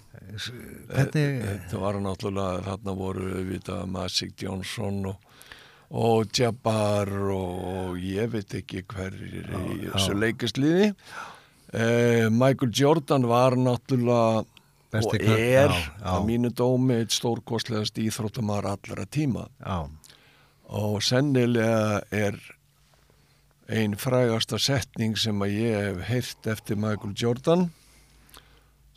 hvernig, 0.91 1.41
Þetta 1.47 1.81
var 1.81 1.99
náttúrulega, 2.05 2.61
þarna 2.69 2.95
voru 3.01 3.27
við 3.33 3.49
vita 3.55 3.81
Magic 3.89 4.37
Johnson 4.45 5.01
og, 5.09 5.27
og 5.91 6.29
Jabbar 6.37 7.09
og, 7.33 7.67
og 7.73 7.99
ég 8.05 8.29
veit 8.37 8.57
ekki 8.61 8.85
hverjir 8.93 9.49
í 9.49 9.81
þessu 9.89 10.15
leikisliði. 10.21 10.91
Eh, 11.71 12.27
Michael 12.29 12.71
Jordan 12.75 13.25
var 13.31 13.55
náttúrulega 13.59 14.45
og 14.91 15.15
er 15.15 15.71
já, 15.71 15.71
já. 15.71 16.07
að 16.13 16.25
mínu 16.27 16.51
dómi 16.55 16.97
eitt 16.99 17.15
stórkostlegast 17.15 17.99
íþróttamar 18.01 18.67
allra 18.73 19.05
tíma. 19.07 19.47
Já, 19.63 19.87
og 20.71 21.03
sennilega 21.03 22.01
er 22.11 22.39
ein 23.71 23.95
frægasta 23.95 24.59
setning 24.59 25.15
sem 25.19 25.39
að 25.43 25.55
ég 25.55 25.77
hef 25.79 26.01
heyrt 26.09 26.47
eftir 26.53 26.79
Michael 26.79 27.15
Jordan. 27.15 27.69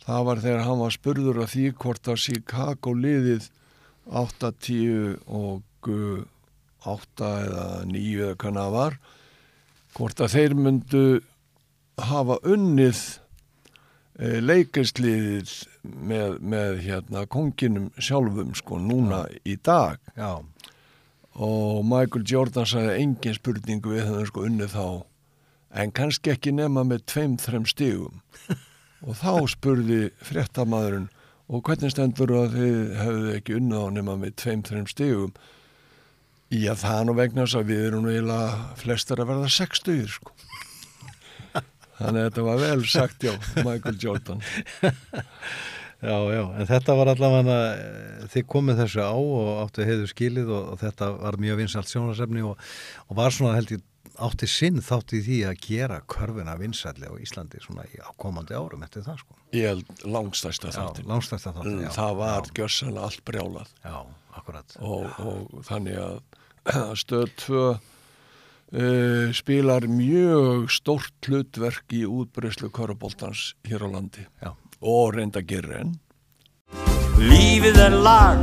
Það 0.05 0.25
var 0.27 0.41
þegar 0.43 0.65
hann 0.67 0.81
var 0.83 0.93
spurður 0.93 1.43
af 1.45 1.53
því 1.55 1.67
hvort 1.79 2.11
að 2.11 2.21
Chicago 2.25 2.93
liðið 2.93 3.49
8, 4.05 4.51
10 4.67 5.15
og 5.25 5.89
uh, 5.89 6.25
8 6.85 7.29
eða 7.47 7.67
9 7.89 8.01
eða 8.19 8.35
hvernig 8.35 8.61
það 8.61 8.75
var 8.75 8.97
hvort 9.95 10.21
að 10.21 10.33
þeir 10.35 10.55
myndu 10.59 11.05
hafa 12.03 12.37
unnið 12.43 13.01
e, 14.19 14.39
leikisliðið 14.41 15.53
með, 15.83 16.37
með 16.41 16.81
hérna 16.85 17.25
konginum 17.31 17.89
sjálfum 17.97 18.53
sko 18.57 18.79
núna 18.81 19.25
í 19.43 19.57
dag. 19.63 19.99
Já, 20.17 20.41
og 21.35 21.81
Michael 21.87 22.23
Jordan 22.27 22.67
sagði 22.69 23.01
engin 23.01 23.35
spurning 23.35 23.83
við 23.83 24.05
höfum 24.07 24.29
sko 24.29 24.45
unnið 24.47 24.75
þá. 24.75 24.87
En 25.75 25.91
kannski 25.91 26.31
ekki 26.31 26.53
nema 26.55 26.85
með 26.87 27.03
tveim, 27.11 27.35
þrem 27.41 27.65
stigum. 27.67 28.21
Og 29.05 29.17
þá 29.19 29.43
spurði 29.51 30.07
fréttamaðurinn 30.23 31.11
og 31.45 31.61
hvernig 31.67 31.91
stendur 31.93 32.31
að 32.33 32.55
þið 32.55 32.77
hefðu 32.97 33.33
ekki 33.35 33.57
unnið 33.59 33.83
á 33.85 33.87
nema 33.93 34.15
með 34.17 34.31
tveim, 34.41 34.63
þrem 34.65 34.87
stigum? 34.89 35.35
Já, 36.49 36.71
það 36.73 36.95
er 36.95 37.05
nú 37.05 37.15
vegna 37.19 37.45
þess 37.45 37.59
að 37.59 37.69
við 37.69 37.83
erum 37.89 38.07
eiginlega 38.09 38.79
flestar 38.81 39.21
að 39.21 39.29
verða 39.33 39.51
sex 39.53 39.83
stigir 39.83 40.09
sko 40.15 40.33
Þannig 41.99 42.21
að 42.21 42.27
þetta 42.29 42.43
var 42.49 42.61
vel 42.61 42.85
sagt, 42.91 43.23
já, 43.23 43.33
Michael 43.63 43.97
Jordan. 44.03 44.41
já, 46.09 46.17
já, 46.35 46.43
en 46.59 46.67
þetta 46.69 46.95
var 46.99 47.11
allavega 47.13 47.57
eh, 47.71 48.29
þið 48.33 48.47
komið 48.51 48.81
þessu 48.83 49.05
á 49.07 49.13
og 49.15 49.51
áttu 49.63 49.87
heiðu 49.87 50.07
skilið 50.11 50.51
og, 50.51 50.71
og 50.73 50.79
þetta 50.83 51.11
var 51.17 51.37
mjög 51.41 51.61
vinsalt 51.63 51.91
sjónasefni 51.91 52.43
og, 52.45 52.59
og 53.07 53.19
var 53.21 53.35
svona 53.35 53.55
held 53.57 53.75
ég 53.77 53.85
átti 54.15 54.47
sinn 54.47 54.77
þátt 54.83 55.11
í 55.17 55.19
því 55.25 55.37
að 55.49 55.57
gera 55.65 55.97
körfuna 56.07 56.53
vinsalli 56.59 57.07
á 57.09 57.13
Íslandi 57.19 57.59
svona 57.63 57.83
í 57.91 57.97
ákomandi 57.99 58.55
árum 58.55 58.83
eftir 58.85 59.03
það 59.03 59.17
sko. 59.23 59.35
Ég 59.55 59.65
held 59.73 60.05
langstæsta 60.07 60.71
þáttin. 60.71 61.07
langstæsta 61.09 61.51
þátt. 61.55 61.71
Já, 61.83 61.89
Það 61.97 62.13
var 62.21 62.47
gjörsanlega 62.59 63.09
allt 63.09 63.25
brjálað. 63.27 63.73
já, 63.83 63.97
akkurat. 64.39 64.77
og, 64.79 65.19
og 65.19 65.65
þannig 65.67 65.99
að 65.99 66.21
stöð 67.03 67.35
2 67.43 67.65
uh, 68.75 69.31
spilar 69.33 69.87
mjög 69.87 70.69
stórt 70.75 71.29
hlutverk 71.29 71.95
í 71.95 72.03
útbreyslu 72.05 72.69
köruboltans 72.75 73.53
hér 73.65 73.87
á 73.87 73.89
landi. 73.89 74.27
Já. 74.43 74.53
og 74.85 75.15
reynda 75.15 75.41
gerir 75.41 75.79
enn. 75.81 75.93
Er 77.15 77.93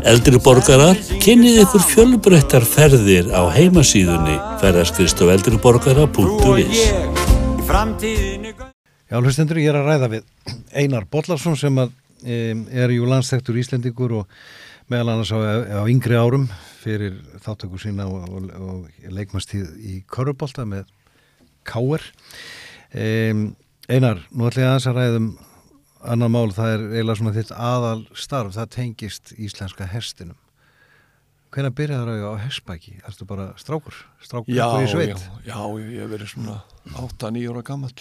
Eldri 0.08 0.38
borgarar, 0.40 0.96
kynnið 1.20 1.58
ykkur 1.66 1.82
fjölbreyttar 1.90 2.64
ferðir 2.64 3.28
á 3.28 3.44
heimasíðunni 3.52 4.38
ferðarskristof 4.62 5.26
Þú 5.26 5.28
og 5.28 5.32
eldriborgara.is 5.34 6.78
ég 6.80 7.20
Í 7.60 7.66
framtíðinu 7.68 8.54
Já, 9.12 9.18
hlustendur, 9.20 9.60
ég 9.60 9.68
er 9.68 9.76
að 9.76 9.90
ræða 9.90 10.08
við 10.08 10.22
Einar 10.72 11.04
Bollarsson 11.04 11.58
sem 11.60 11.76
að, 11.82 11.92
um, 12.24 12.62
er 12.72 12.94
jú 12.96 13.04
landstektur 13.10 13.58
Íslendingur 13.60 14.14
og 14.22 14.38
meðal 14.92 15.14
annars 15.14 15.32
á, 15.32 15.38
á 15.80 15.82
yngri 15.90 16.18
árum 16.18 16.44
fyrir 16.82 17.16
þáttöku 17.44 17.80
sína 17.80 18.06
og, 18.10 18.26
og, 18.28 18.50
og 18.58 19.08
leikmastíð 19.14 19.72
í 19.80 19.96
Körubolta 20.12 20.66
með 20.68 20.90
Káer. 21.68 22.04
Um, 22.92 23.52
Einar, 23.90 24.22
nú 24.30 24.46
ætla 24.48 24.62
ég 24.64 24.70
aðeins 24.70 24.88
að 24.90 24.98
ræðum 25.00 25.28
annar 26.12 26.30
mál, 26.34 26.48
það 26.54 26.72
er 26.74 26.84
eiginlega 26.92 27.18
svona 27.20 27.34
þitt 27.36 27.52
aðal 27.54 28.00
starf, 28.18 28.54
það 28.56 28.72
tengist 28.76 29.32
íslenska 29.38 29.86
hestinum. 29.92 30.38
Hvenær 31.52 31.74
byrjaður 31.76 32.22
þau 32.22 32.32
á 32.32 32.42
hestbæki? 32.46 32.94
Erstu 33.04 33.26
bara 33.28 33.50
strákur? 33.60 33.96
Strákur 34.24 34.54
Já, 34.56 34.64
í 34.80 34.86
já, 34.86 34.92
sveit? 34.94 35.24
já, 35.44 35.58
ég 35.84 36.00
hef 36.00 36.12
verið 36.14 36.30
svona 36.32 36.58
8-9 36.96 37.50
ára 37.52 37.64
gammal 37.68 37.92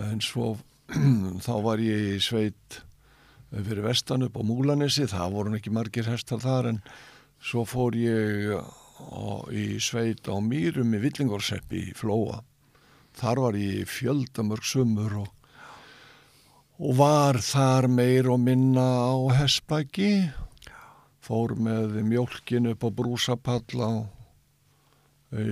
en 0.00 0.22
svo 0.24 0.56
þá 1.46 1.52
var 1.62 1.82
ég 1.82 2.16
í 2.16 2.22
sveit 2.22 2.80
fyrir 3.50 3.82
vestan 3.84 4.26
upp 4.26 4.38
á 4.38 4.42
Múlanesi 4.46 5.08
það 5.10 5.34
voru 5.34 5.56
ekki 5.58 5.72
margir 5.74 6.06
hestar 6.10 6.42
þar 6.42 6.70
en 6.70 6.78
svo 7.42 7.64
fór 7.66 7.96
ég 7.98 8.54
í 9.50 9.66
sveit 9.82 10.28
á 10.28 10.36
Mýrum 10.44 10.94
í 10.94 11.00
Villingórseppi 11.02 11.90
í 11.90 11.96
Flóa. 11.96 12.42
Þar 13.16 13.42
var 13.46 13.58
ég 13.58 13.88
fjöldamörg 13.90 14.66
sumur 14.66 15.16
og, 15.24 15.30
og 16.78 16.94
var 17.00 17.40
þar 17.42 17.88
meir 17.90 18.30
og 18.30 18.38
minna 18.44 18.86
á 19.10 19.16
hestbæki 19.40 20.30
fór 21.20 21.56
með 21.58 22.00
mjólkin 22.06 22.70
upp 22.72 22.86
á 22.86 22.88
brúsapall 22.90 23.82
á 23.82 23.92
e, 25.34 25.42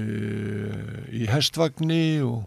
í 1.14 1.26
hestvagni 1.30 2.20
og, 2.24 2.46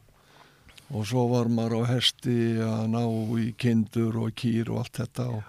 og 0.92 1.08
svo 1.08 1.26
var 1.32 1.50
maður 1.52 1.88
á 1.88 1.96
hesti 1.96 2.38
að 2.66 2.86
ná 2.92 3.04
í 3.40 3.52
kindur 3.60 4.18
og 4.26 4.34
kýr 4.36 4.72
og 4.74 4.82
allt 4.84 5.00
þetta 5.00 5.28
og, 5.38 5.44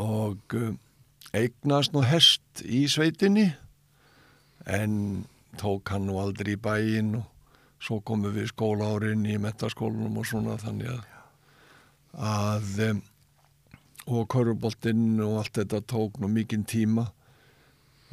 og 0.00 0.56
eh, 0.56 0.76
eignast 1.36 1.92
nú 1.92 2.04
hest 2.08 2.62
í 2.64 2.86
sveitinni. 2.88 3.50
En 4.64 5.26
tók 5.60 5.92
hann 5.92 6.08
nú 6.08 6.16
aldrei 6.22 6.54
í 6.56 6.60
bæinn 6.60 7.18
og 7.20 7.28
svo 7.84 8.00
komum 8.00 8.32
við 8.34 8.50
skólaárin 8.52 9.28
í 9.28 9.36
metaskólanum 9.40 10.18
og 10.18 10.26
svona 10.28 10.56
þannig 10.60 10.90
að 10.96 11.06
að 12.18 12.80
em, 12.82 13.00
og 14.08 14.24
köruboltinn 14.32 15.20
og 15.20 15.42
allt 15.42 15.60
þetta 15.60 15.82
tók 15.84 16.16
nú 16.18 16.30
mikinn 16.32 16.64
tíma. 16.66 17.10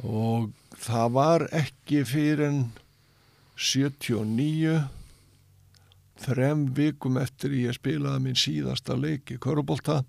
Og 0.04 0.52
það 0.76 1.12
var 1.16 1.46
ekki 1.56 2.02
fyrir 2.04 2.44
en 2.50 2.60
79 3.56 4.76
þrem 6.22 6.66
vikum 6.76 7.18
eftir 7.20 7.54
ég 7.58 7.76
spilaði 7.76 8.22
minn 8.24 8.38
síðasta 8.38 8.96
leik 8.98 9.34
í 9.34 9.38
Körubolta 9.42 10.02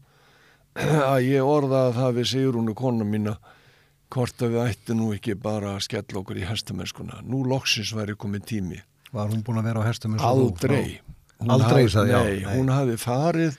að 1.14 1.22
ég 1.28 1.44
orðaði 1.46 1.96
það 1.98 2.18
við 2.20 2.30
Sigrúnu 2.32 2.76
kona 2.78 3.08
mína 3.08 3.36
hvort 4.14 4.44
að 4.46 4.54
við 4.56 4.62
ættum 4.64 5.02
nú 5.02 5.10
ekki 5.16 5.36
bara 5.36 5.74
að 5.76 5.84
skella 5.90 6.22
okkur 6.22 6.40
í 6.40 6.46
hestamennskuna. 6.48 7.22
Nú 7.28 7.42
loksins 7.48 7.92
væri 7.96 8.16
komið 8.16 8.46
tími. 8.54 8.80
Var 9.12 9.32
hún 9.32 9.44
búin 9.44 9.60
að 9.60 9.68
vera 9.70 9.84
á 9.84 9.88
þú? 9.92 10.16
Aldrei. 10.24 11.00
Hún 11.38 11.52
Aldrei, 11.54 11.84
sagði, 11.92 12.14
já, 12.14 12.22
Nei, 12.24 12.38
nei. 12.42 12.54
hún 12.56 12.72
hafi 12.74 12.96
farið 12.98 13.58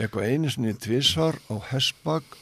eitthvað 0.00 0.30
einu 0.32 0.50
sinni 0.52 0.72
tvisvar 0.80 1.36
á 1.52 1.54
hestbak 1.72 2.38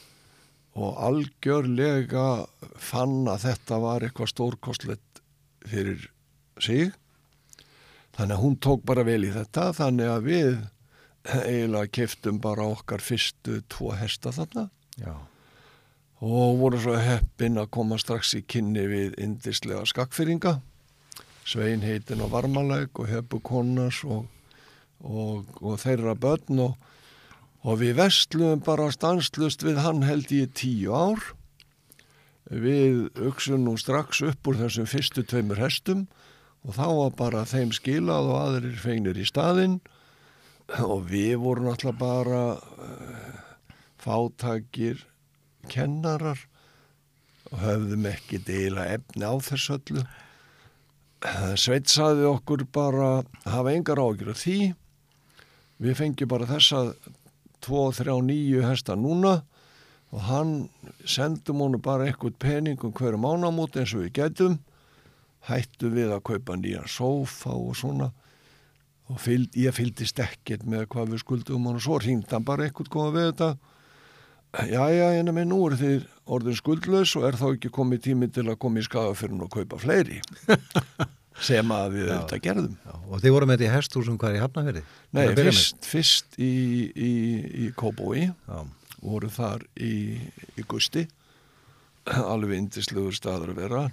og 0.79 1.01
algjörlega 1.03 2.45
fann 2.79 3.25
að 3.27 3.47
þetta 3.49 3.79
var 3.83 4.05
eitthvað 4.07 4.31
stórkostlegt 4.31 5.21
fyrir 5.67 6.05
sig. 6.61 6.93
Þannig 8.21 8.35
að 8.35 8.43
hún 8.43 8.55
tók 8.61 8.81
bara 8.85 9.01
vel 9.01 9.23
í 9.25 9.31
þetta, 9.33 9.71
þannig 9.73 10.09
að 10.13 10.25
við 10.27 10.49
eiginlega 11.25 11.89
keftum 11.89 12.37
bara 12.43 12.67
okkar 12.69 13.01
fyrstu 13.01 13.55
tvo 13.65 13.95
hesta 13.97 14.29
þarna. 14.35 14.67
Já. 15.01 15.15
og 16.21 16.59
voru 16.59 16.77
svo 16.77 16.93
heppin 17.01 17.57
að 17.57 17.71
koma 17.73 17.97
strax 17.97 18.35
í 18.37 18.43
kynni 18.45 18.83
við 18.85 19.15
indislega 19.23 19.87
skakfyrringa 19.89 20.59
Svein 21.47 21.81
heitin 21.81 22.21
og 22.21 22.29
Varmalæk 22.35 22.99
og 23.01 23.09
Hebu 23.09 23.39
Konas 23.41 24.03
og, 24.05 24.27
og, 25.01 25.47
og 25.57 25.79
þeirra 25.81 26.13
börn 26.13 26.61
og, 26.67 26.75
og 27.65 27.81
við 27.81 27.97
vestluðum 28.03 28.61
bara 28.67 28.91
stanslust 28.93 29.65
við 29.65 29.81
hann 29.81 30.05
held 30.05 30.29
ég 30.29 30.53
tíu 30.53 30.93
ár. 30.93 31.31
Við 32.45 33.07
auksum 33.17 33.65
nú 33.65 33.73
strax 33.81 34.21
upp 34.29 34.51
úr 34.51 34.61
þessum 34.61 34.85
fyrstu 34.91 35.25
tveimur 35.25 35.63
hestum. 35.63 36.05
og 36.05 36.30
þá 36.69 36.85
var 36.85 37.15
bara 37.17 37.47
þeim 37.49 37.71
skilað 37.73 38.29
og 38.29 38.37
aðrir 38.37 38.77
feignir 38.77 39.17
í 39.17 39.25
staðinn 39.25 39.79
og 40.85 41.07
við 41.09 41.39
vorum 41.41 41.71
alltaf 41.71 41.97
bara 41.99 42.41
uh, 42.55 43.39
fátækir 44.01 45.01
kennarar 45.71 46.39
og 47.51 47.63
höfðum 47.63 48.05
ekki 48.11 48.39
deila 48.45 48.85
efni 48.93 49.25
á 49.27 49.35
þessu 49.43 49.77
öllu. 49.77 50.05
Sveit 51.59 51.89
saði 51.91 52.25
okkur 52.29 52.63
bara 52.73 53.23
hafa 53.45 53.73
engar 53.75 53.99
ágjur 54.01 54.31
af 54.33 54.39
því. 54.41 54.71
Við 55.81 55.97
fengjum 55.97 56.31
bara 56.31 56.49
þessa 56.49 56.93
2-3-9 57.65 58.63
hesta 58.65 58.95
núna 58.97 59.41
og 60.11 60.25
hann 60.27 60.53
sendum 61.07 61.61
honum 61.63 61.83
bara 61.83 62.07
eitthvað 62.09 62.39
pening 62.41 62.81
um 62.85 62.93
hverju 62.95 63.19
mánamót 63.21 63.77
eins 63.79 63.93
og 63.95 64.05
við 64.05 64.15
getum. 64.21 64.59
Hættu 65.49 65.89
við 65.93 66.11
að 66.13 66.23
kaupa 66.29 66.57
nýjan 66.59 66.89
sófa 66.91 67.55
og 67.55 67.73
svona. 67.77 68.11
Og 69.11 69.19
fylg, 69.19 69.51
ég 69.57 69.73
fylgdist 69.75 70.19
ekkert 70.23 70.63
með 70.69 70.85
hvað 70.93 71.15
við 71.15 71.23
skuldum 71.23 71.67
og 71.71 71.79
svo 71.83 71.97
hringd 71.99 72.31
hann 72.31 72.45
bara 72.47 72.67
eitthvað 72.67 72.91
koma 72.93 73.13
við 73.15 73.31
þetta. 73.31 73.49
Já, 74.67 74.83
já, 74.91 75.05
en 75.15 75.31
með 75.31 75.47
nú 75.47 75.61
er 75.69 75.77
þið 75.79 76.05
orðin 76.35 76.57
skuldlaus 76.59 77.13
og 77.15 77.25
er 77.27 77.37
þá 77.39 77.45
ekki 77.53 77.71
komið 77.71 78.03
tími 78.09 78.27
til 78.35 78.45
að 78.49 78.59
koma 78.59 78.81
í 78.81 78.85
skagafyrun 78.85 79.45
og 79.45 79.51
kaupa 79.53 79.79
fleiri. 79.79 80.19
Sem 81.41 81.71
að 81.73 81.95
við 81.95 82.11
auðvitað 82.11 82.43
gerðum. 82.45 82.75
Já. 82.83 82.93
Og 83.07 83.23
þið 83.23 83.33
voru 83.33 83.47
með 83.47 83.57
þetta 83.61 83.67
í 83.69 83.75
hestúsum 83.75 84.19
hvað 84.19 84.33
er 84.33 84.37
í 84.37 84.43
Hafnafyrði? 84.43 84.83
Nei, 85.15 85.23
að 85.23 85.39
fyrst, 85.39 85.87
fyrst 85.87 86.37
í, 86.37 86.51
í, 86.91 87.11
í 87.65 87.69
Kóbói 87.79 88.27
Já. 88.27 88.59
voru 89.01 89.31
þar 89.31 89.65
í, 89.79 89.95
í 90.59 90.67
Gusti. 90.69 91.07
Alveg 92.11 92.59
indislegur 92.59 93.15
staður 93.15 93.55
að 93.55 93.63
vera 93.63 93.85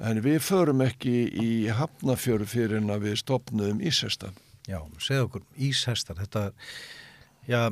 en 0.00 0.22
við 0.24 0.40
förum 0.42 0.82
ekki 0.84 1.16
í 1.38 1.50
Hafnafjörð 1.70 2.50
fyrir 2.50 2.80
en 2.80 2.90
að 2.94 3.08
við 3.08 3.20
stopnum 3.22 3.82
Ísesta 3.84 4.32
Já, 4.64 4.78
segð 4.96 5.26
okkur, 5.26 5.42
íshestar, 5.60 6.16
þetta 6.22 6.46
já, 7.44 7.66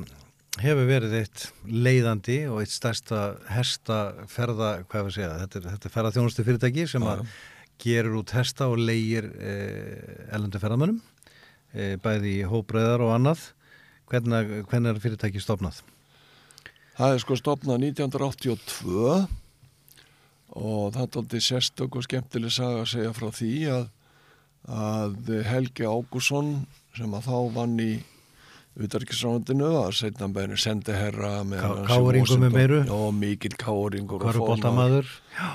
hefur 0.60 0.84
verið 0.84 1.14
eitt 1.22 1.46
leiðandi 1.64 2.42
og 2.52 2.60
eitt 2.60 2.74
stærsta 2.74 3.22
hestaferða, 3.48 4.74
hvað 4.92 5.06
við 5.08 5.16
segja, 5.16 5.38
þetta 5.46 5.62
er, 5.62 5.68
er 5.78 5.94
ferðarþjónustu 5.94 6.44
fyrirtæki 6.44 6.84
sem 6.92 7.06
að 7.08 7.24
gerur 7.80 8.18
út 8.20 8.34
hesta 8.36 8.68
og 8.68 8.76
leigir 8.76 9.30
eh, 9.40 10.28
elendu 10.36 10.60
ferðamönnum, 10.60 11.00
eh, 11.72 11.96
bæði 12.02 12.36
í 12.42 12.50
hóbreðar 12.50 13.06
og 13.06 13.14
annað. 13.16 13.48
Hvernig, 14.12 14.52
hvernig 14.68 14.92
er 14.92 15.00
fyrirtæki 15.00 15.40
stopnað? 15.40 15.80
Það 16.98 17.14
er 17.14 17.22
sko 17.24 17.38
stopnað 17.40 17.86
1982 17.88 19.22
og 20.52 20.92
það 20.94 21.02
er 21.06 21.18
aldrei 21.22 21.42
sérstök 21.48 21.98
og 21.98 22.06
skemmtileg 22.06 22.52
saga 22.52 22.82
að 22.84 22.90
segja 22.92 23.12
frá 23.16 23.28
því 23.32 23.52
að, 23.72 23.84
að 24.68 25.36
Helgi 25.48 25.88
Ágússon 25.88 26.54
sem 26.96 27.14
að 27.16 27.28
þá 27.28 27.36
vann 27.56 27.78
í 27.80 27.92
utarkisrándinu 28.80 29.68
að 29.82 29.90
setna 29.98 30.28
bæri 30.32 30.56
sendiherra 30.60 31.42
með 31.44 31.60
Ká- 31.60 31.68
hans 31.68 31.82
í 31.82 31.88
káringur 31.92 32.40
með 32.40 32.54
meiru. 32.56 32.78
Já, 32.88 33.00
mikill 33.16 33.56
káringur 33.60 34.22
og 34.22 34.26
Köruboltamaður, 34.28 35.10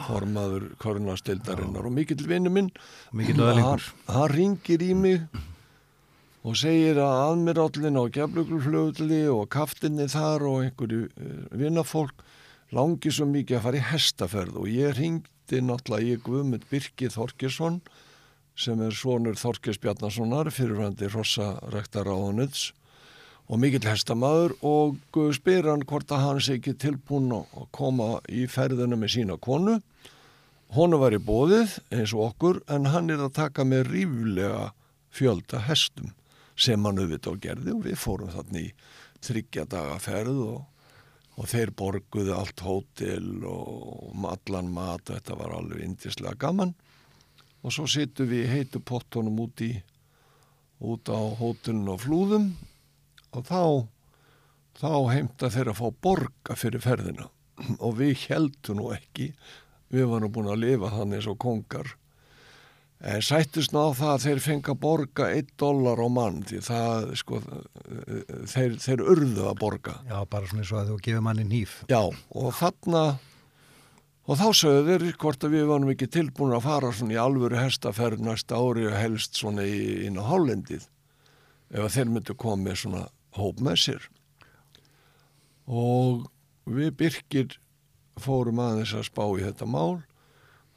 formaður. 0.05 0.67
Korunastildarinnar 0.83 1.89
og 1.89 1.95
mikill 1.95 2.27
vinnu 2.29 2.53
minn. 2.53 2.69
Mikill 3.17 3.41
hann, 3.41 3.81
ringir 4.33 4.85
í 4.85 4.93
mig 4.97 5.25
og 6.47 6.55
segir 6.55 7.01
að 7.01 7.17
aðmirállin 7.25 7.97
á 7.99 8.03
geflugluflöðli 8.19 9.23
og 9.33 9.49
kaftinni 9.51 10.05
þar 10.11 10.45
og 10.47 10.61
einhverju 10.67 11.07
uh, 11.09 11.41
vinnafólk 11.57 12.21
langi 12.75 13.11
svo 13.13 13.27
mikið 13.29 13.59
að 13.59 13.65
fara 13.67 13.79
í 13.79 13.85
hestaferð 13.91 14.59
og 14.63 14.67
ég 14.71 14.97
ringdi 14.97 15.61
náttúrulega 15.63 16.17
í 16.17 16.21
Guðmund 16.25 16.67
Birki 16.71 17.11
Þorkesson 17.13 17.79
sem 18.57 18.81
er 18.81 18.95
svonur 18.97 19.37
Þorkes 19.39 19.79
Bjarnasonar 19.79 20.49
fyrirhandi 20.51 21.07
Rossa 21.13 21.53
Ræktaráðunuts 21.71 22.71
og 23.47 23.61
mikill 23.61 23.85
hestamaður 23.87 24.57
og 24.65 24.97
uh, 25.15 25.29
spyr 25.35 25.69
hann 25.69 25.85
hvort 25.87 26.11
að 26.11 26.23
hann 26.25 26.41
sé 26.43 26.57
ekki 26.57 26.75
tilbúin 26.81 27.31
að 27.37 27.67
koma 27.75 28.17
í 28.27 28.43
ferðina 28.51 28.99
með 28.99 29.13
sína 29.15 29.37
konu. 29.39 29.77
Honu 30.75 30.99
var 30.99 31.15
í 31.15 31.21
bóðið 31.23 31.77
eins 31.95 32.11
og 32.11 32.33
okkur 32.33 32.59
en 32.73 32.89
hann 32.91 33.13
er 33.13 33.23
að 33.23 33.37
taka 33.37 33.63
með 33.63 33.93
rífulega 33.93 34.71
fjölda 35.15 35.63
hestum 35.69 36.11
sem 36.59 36.83
hann 36.83 36.99
auðvitað 36.99 37.37
og 37.37 37.43
gerði 37.45 37.75
og 37.75 37.85
við 37.85 38.01
fórum 38.01 38.33
þarna 38.33 38.65
í 38.65 38.71
þryggja 39.23 39.67
daga 39.71 39.95
ferð 40.01 40.41
og, 40.43 40.59
og 41.37 41.49
þeir 41.51 41.71
borguðu 41.77 42.33
allt 42.33 42.63
hótel 42.65 43.43
og 43.45 44.25
allan 44.25 44.71
mat 44.73 45.05
og 45.05 45.19
þetta 45.19 45.37
var 45.37 45.53
alveg 45.57 45.83
indislega 45.85 46.33
gaman. 46.41 46.73
Og 47.61 47.73
svo 47.73 47.85
sittum 47.89 48.29
við 48.31 48.49
heitu 48.49 48.81
pottunum 48.81 49.37
út, 49.43 49.61
í, 49.61 49.75
út 50.81 51.09
á 51.13 51.19
hótelun 51.37 51.93
og 51.93 52.01
flúðum. 52.05 52.49
Og 53.37 53.45
þá 53.45 53.61
þá 54.77 54.91
heimta 55.11 55.49
þeir 55.53 55.71
að 55.73 55.79
fá 55.79 55.87
borga 56.05 56.57
fyrir 56.57 56.83
ferðina. 56.83 57.29
Og 57.85 57.97
við 58.01 58.27
heldum 58.27 58.81
nú 58.81 58.91
ekki 58.95 59.31
við 59.93 60.09
varum 60.11 60.33
búin 60.33 60.51
að 60.51 60.63
lifa 60.65 60.91
þannig 60.93 61.21
eins 61.21 61.29
og 61.31 61.39
kongar 61.41 61.93
en 62.97 63.21
sættist 63.21 63.73
nú 63.75 63.83
á 63.85 63.89
það 63.93 64.11
að 64.15 64.23
þeir 64.25 64.39
fengi 64.41 64.71
að 64.73 64.79
borga 64.81 65.27
1 65.37 65.51
dólar 65.61 65.99
á 66.01 66.07
mann 66.09 66.39
því 66.49 66.61
það 66.65 67.11
sko 67.21 67.39
þeir, 68.49 68.77
þeir 68.81 69.03
urðu 69.05 69.45
að 69.51 69.59
borga 69.61 69.93
Já, 70.09 70.17
bara 70.25 70.49
svona 70.49 70.63
eins 70.63 70.71
og 70.73 70.79
að 70.81 70.91
þú 70.93 70.97
gefur 71.05 71.25
manni 71.27 71.45
nýf. 71.45 71.75
já 71.91 71.99
og 72.01 72.47
þarna 72.57 73.03
og 74.27 74.39
þá 74.41 74.47
sögðu 74.59 74.97
þeir 74.97 75.17
hvort 75.21 75.45
að 75.45 75.53
við 75.55 75.67
varum 75.69 75.91
ekki 75.93 76.09
tilbúin 76.17 76.55
að 76.57 76.65
fara 76.65 76.89
svona 76.91 77.13
í 77.15 77.19
alvöru 77.21 77.59
hestaferð 77.61 78.23
næsta 78.25 78.57
ári 78.57 78.87
og 78.89 78.97
helst 78.97 79.37
svona 79.39 79.63
í, 79.67 80.07
inn 80.09 80.17
á 80.17 80.25
Hollendið 80.25 80.87
ef 81.69 81.83
að 81.85 81.93
þeir 81.99 82.11
myndu 82.15 82.35
koma 82.39 82.63
með 82.65 82.81
svona 82.81 83.03
hóp 83.37 83.61
með 83.61 83.77
sér 83.85 84.09
og 85.67 86.25
við 86.67 86.93
Birkir 86.97 87.57
fórum 88.17 88.59
aðeins 88.63 88.95
að 88.97 89.05
spá 89.11 89.23
í 89.37 89.43
þetta 89.45 89.67
mál 89.69 90.01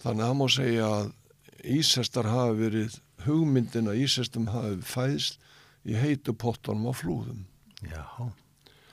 þannig 0.02 0.24
að 0.24 0.28
það 0.28 0.38
má 0.40 0.46
segja 0.52 0.90
að 0.90 1.10
Ísestar 1.64 2.28
hafi 2.30 2.58
verið 2.64 2.98
hugmyndin 3.26 3.90
að 3.90 4.04
Ísestum 4.04 4.48
hafi 4.52 4.78
fæðst 4.86 5.40
í 5.88 5.96
heitu 5.96 6.34
pottunum 6.36 6.90
á 6.90 6.92
flúðum. 6.96 7.44
Já, 7.80 8.04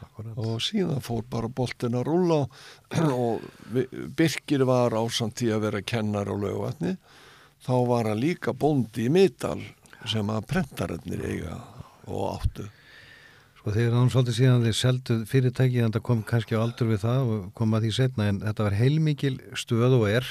akkurat. 0.02 0.38
og 0.40 0.62
síðan 0.64 1.04
fór 1.04 1.26
bara 1.30 1.50
boltin 1.52 1.98
að 2.00 2.08
rúla 2.08 2.40
og 3.12 3.44
Birkir 4.18 4.64
var 4.68 4.96
ásand 4.96 5.36
því 5.38 5.52
að 5.56 5.66
vera 5.68 5.84
kennar 5.84 6.32
á 6.32 6.36
lögvatni 6.36 6.96
þá 7.66 7.76
var 7.90 8.12
hann 8.12 8.22
líka 8.22 8.54
bóndi 8.56 9.08
í 9.08 9.12
middal 9.12 9.60
sem 10.08 10.30
að 10.32 10.48
prentarennir 10.48 11.24
eiga 11.28 11.58
og 12.08 12.38
áttu. 12.38 12.68
Sko 13.58 13.74
þegar 13.76 13.98
hann 13.98 14.12
svolítið 14.14 14.38
síðan 14.38 14.64
þeir 14.64 14.80
seldu 14.80 15.20
fyrirtæki 15.28 15.84
en 15.84 15.92
það 15.92 16.06
kom 16.08 16.24
kannski 16.24 16.56
á 16.56 16.64
aldur 16.64 16.92
við 16.94 17.04
það 17.04 17.32
og 17.34 17.48
kom 17.58 17.76
að 17.76 17.88
því 17.88 17.94
setna 17.98 18.30
en 18.32 18.42
þetta 18.46 18.68
var 18.70 18.78
heilmikil 18.80 19.36
stöð 19.60 19.98
og 19.98 20.08
er 20.08 20.30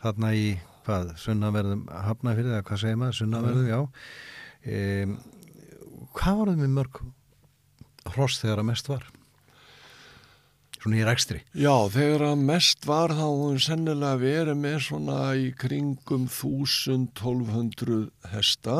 þarna 0.00 0.32
í 0.32 0.46
hvað, 0.90 1.14
sunnaverðum 1.22 1.86
hafnafyrði 2.08 2.56
eða 2.56 2.66
hvað 2.66 2.82
segir 2.82 3.00
maður, 3.00 3.18
sunnaverðum, 3.20 3.70
já. 3.70 3.80
Um, 4.74 5.16
hvað 6.18 6.42
var 6.42 6.52
það 6.52 6.60
með 6.64 6.76
mörg 6.76 7.02
hross 8.10 8.42
þegar 8.42 8.64
að 8.64 8.70
mest 8.72 8.90
var? 8.90 9.08
svona 10.80 10.96
í 10.96 11.04
rekstri. 11.04 11.42
Já, 11.52 11.74
þegar 11.92 12.22
að 12.30 12.44
mest 12.48 12.86
var 12.88 13.12
þá 13.12 13.28
sennilega 13.60 14.16
verið 14.20 14.60
með 14.62 14.78
svona 14.86 15.18
í 15.36 15.50
kringum 15.60 16.24
1000-1200 16.24 18.08
hesta. 18.32 18.76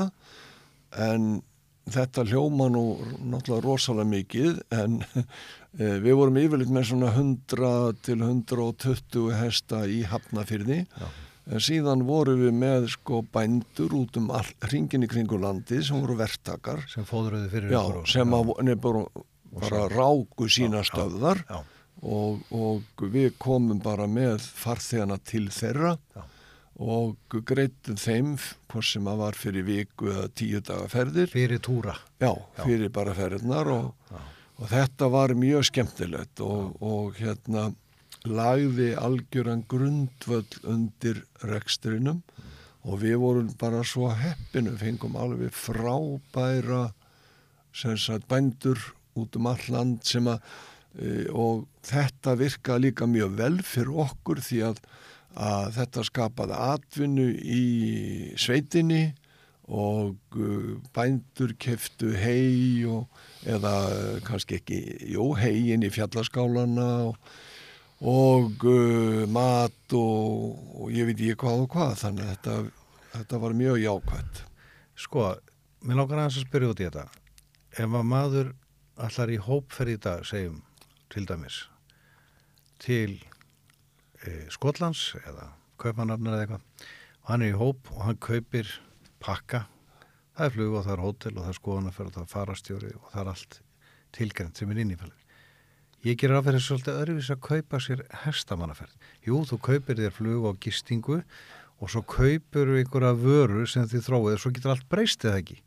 En 0.97 1.43
þetta 1.91 2.25
hljóma 2.29 2.69
nú 2.73 2.85
náttúrulega 3.19 3.65
rosalega 3.65 4.11
mikið 4.11 4.61
en 4.77 5.01
eh, 5.81 5.99
við 6.03 6.15
vorum 6.19 6.39
yfirleitt 6.41 6.73
með 6.73 6.89
svona 6.93 7.11
100 7.15 8.05
til 8.07 8.19
120 8.21 9.35
hesta 9.41 9.83
í 9.91 10.03
Hafnafyrði 10.09 10.85
en 11.51 11.63
síðan 11.63 12.05
vorum 12.07 12.41
við 12.45 12.55
með 12.55 12.87
sko 12.95 13.25
bændur 13.35 13.95
út 13.99 14.19
um 14.21 14.31
all, 14.35 14.47
hringin 14.69 15.07
í 15.07 15.11
kringu 15.11 15.39
landi 15.41 15.81
sem 15.87 15.99
voru 15.99 16.17
verktakar. 16.21 16.85
Sem 16.91 17.07
fóðruðu 17.09 17.51
fyrir 17.53 17.75
Já, 17.75 17.83
sem 18.11 18.37
að 18.37 18.55
nefnir 18.69 19.07
bara 19.51 19.85
ráku 19.91 20.47
sína 20.53 20.85
stöðar 20.87 21.43
Já, 21.49 21.61
og, 22.07 22.45
og 22.55 23.07
við 23.13 23.33
komum 23.43 23.81
bara 23.83 24.07
með 24.11 24.45
farþegana 24.61 25.19
til 25.27 25.49
þeirra 25.53 25.97
Já. 26.15 26.23
og 26.81 27.39
greitum 27.51 27.99
þeim 28.01 28.37
hvort 28.71 28.87
sem 28.93 29.11
að 29.11 29.23
var 29.25 29.39
fyrir 29.39 29.67
viku 29.67 30.13
eða 30.15 30.31
tíu 30.39 30.63
daga 30.65 30.87
ferðir. 30.93 31.33
Fyrir 31.35 31.63
túra. 31.63 31.99
já, 32.23 32.31
fyrir 32.63 32.95
bara 32.95 33.17
ferðirnar 33.17 33.75
og, 33.75 34.15
og 34.61 34.71
þetta 34.71 35.11
var 35.11 35.35
mjög 35.35 35.67
skemmtilegt 35.73 36.43
og, 36.47 36.77
og 36.79 37.19
hérna 37.19 37.73
lagði 38.29 38.93
algjöran 39.01 39.65
grundvöll 39.69 40.65
undir 40.69 41.23
rekstrinum 41.47 42.23
og 42.85 43.01
við 43.03 43.19
vorum 43.21 43.53
bara 43.61 43.83
svo 43.85 44.11
heppinu, 44.17 44.75
fengum 44.81 45.17
alveg 45.21 45.53
frábæra 45.57 46.91
sagt 47.73 48.27
bændur 48.29 48.79
út 49.17 49.37
um 49.37 49.47
all 49.47 49.65
land 49.69 50.05
sem 50.05 50.27
að 50.29 50.41
e, 50.99 51.29
og 51.31 51.67
þetta 51.87 52.37
virkaði 52.41 52.89
líka 52.89 53.07
mjög 53.07 53.37
vel 53.39 53.57
fyrir 53.65 54.03
okkur 54.05 54.41
því 54.45 54.63
að, 54.69 54.81
að 55.37 55.73
þetta 55.79 56.07
skapaði 56.09 56.61
atvinnu 56.67 57.29
í 57.41 57.65
sveitinni 58.41 59.05
og 59.71 60.17
uh, 60.35 60.81
bændur 60.91 61.53
keftu 61.63 62.11
hei 62.19 62.83
og, 62.91 63.07
eða 63.47 63.75
kannski 64.27 64.59
ekki, 64.59 64.81
jú, 65.13 65.29
heiin 65.39 65.87
í 65.87 65.93
fjallaskálana 65.95 66.89
og, 67.13 67.21
og 68.01 68.65
uh, 68.65 69.27
mat 69.29 69.97
og, 69.97 70.57
og 70.81 70.93
ég 70.95 71.09
veit 71.09 71.19
ekki 71.19 71.41
hvað 71.43 71.65
og 71.67 71.75
hvað 71.75 71.97
þannig 72.01 72.25
að 72.25 72.31
þetta, 72.33 72.55
þetta 73.15 73.41
var 73.43 73.57
mjög 73.59 73.81
jákvæmt. 73.85 74.43
Sko, 75.01 75.27
mér 75.85 76.01
langar 76.01 76.23
aðeins 76.23 76.41
að 76.41 76.47
spyrja 76.49 76.73
út 76.73 76.81
í 76.81 76.89
þetta. 76.89 77.07
Ef 77.77 77.97
að 78.01 78.09
maður 78.09 78.53
allar 79.01 79.33
í 79.33 79.39
hópferð 79.41 79.95
í 79.95 80.01
dag, 80.07 80.25
segjum 80.29 80.63
til 81.13 81.27
dæmis, 81.29 81.63
til 82.81 83.19
e, 84.25 84.47
Skotlands 84.53 85.15
eða 85.25 85.51
Kaupanarnar 85.81 86.37
eða 86.37 86.45
eitthvað, 86.45 86.89
og 87.21 87.33
hann 87.33 87.45
er 87.45 87.55
í 87.55 87.61
hóp 87.61 87.91
og 87.95 88.03
hann 88.05 88.21
kaupir 88.21 88.69
pakka, 89.21 89.65
það 90.37 90.47
er 90.47 90.55
flug 90.57 90.77
og 90.77 90.87
það 90.87 90.95
er 90.97 91.05
hótel 91.07 91.35
og 91.37 91.43
það 91.43 91.53
er 91.53 91.61
skoðanaferð 91.61 92.11
og 92.11 92.19
það 92.19 92.27
er 92.27 92.35
farastjóri 92.35 92.93
og 92.99 93.09
það 93.13 93.23
er 93.23 93.33
allt 93.35 93.61
tilgrænt 94.17 94.61
sem 94.61 94.73
er 94.73 94.85
inn 94.85 94.95
í 94.95 95.01
fælið. 95.01 95.20
Ég 96.07 96.17
gerir 96.17 96.39
að 96.39 96.47
vera 96.49 96.61
svolítið 96.65 96.99
öðruvís 97.03 97.31
að 97.35 97.43
kaupa 97.45 97.81
sér 97.85 98.05
hestamannaferð. 98.23 98.93
Jú, 99.27 99.43
þú 99.49 99.59
kaupir 99.67 99.99
þér 100.01 100.15
flug 100.17 100.47
og 100.49 100.61
gistingu 100.65 101.19
og 101.81 101.93
svo 101.93 102.01
kaupur 102.09 102.73
einhverja 102.79 103.17
vöru 103.21 103.67
sem 103.69 103.89
þið 103.89 104.07
þróið 104.07 104.37
og 104.37 104.41
svo 104.41 104.53
getur 104.57 104.75
allt 104.75 104.89
breyst 104.93 105.27
eða 105.27 105.43
ekki. 105.43 105.59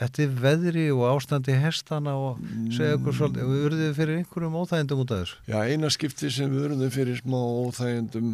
Þetta 0.00 0.22
er 0.24 0.36
veðri 0.44 0.84
og 0.94 1.02
ástandi 1.10 1.56
hestana 1.60 2.14
og 2.16 2.38
segja 2.72 2.96
okkur 2.96 3.16
svolítið, 3.16 3.48
við 3.50 3.64
urðið 3.68 3.90
fyrir 3.98 4.20
einhverjum 4.20 4.60
óþægindum 4.60 5.02
út 5.02 5.10
af 5.12 5.18
þessu. 5.20 5.40
Já, 5.48 5.58
eina 5.68 5.90
skipti 5.92 6.30
sem 6.32 6.52
við 6.52 6.64
verðum 6.64 6.94
fyrir 6.94 7.20
smá 7.20 7.36
óþægendum 7.40 8.30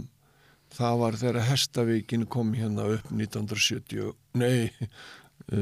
það 0.75 0.99
var 1.03 1.19
þegar 1.21 1.49
Hestavíkin 1.51 2.27
kom 2.31 2.53
hérna 2.57 2.87
upp 2.97 3.07
1970 3.13 4.13
nei 4.41 4.71
uh, 5.53 5.59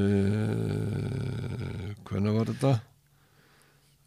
hvernig 2.08 2.36
var 2.38 2.46
þetta? 2.52 2.72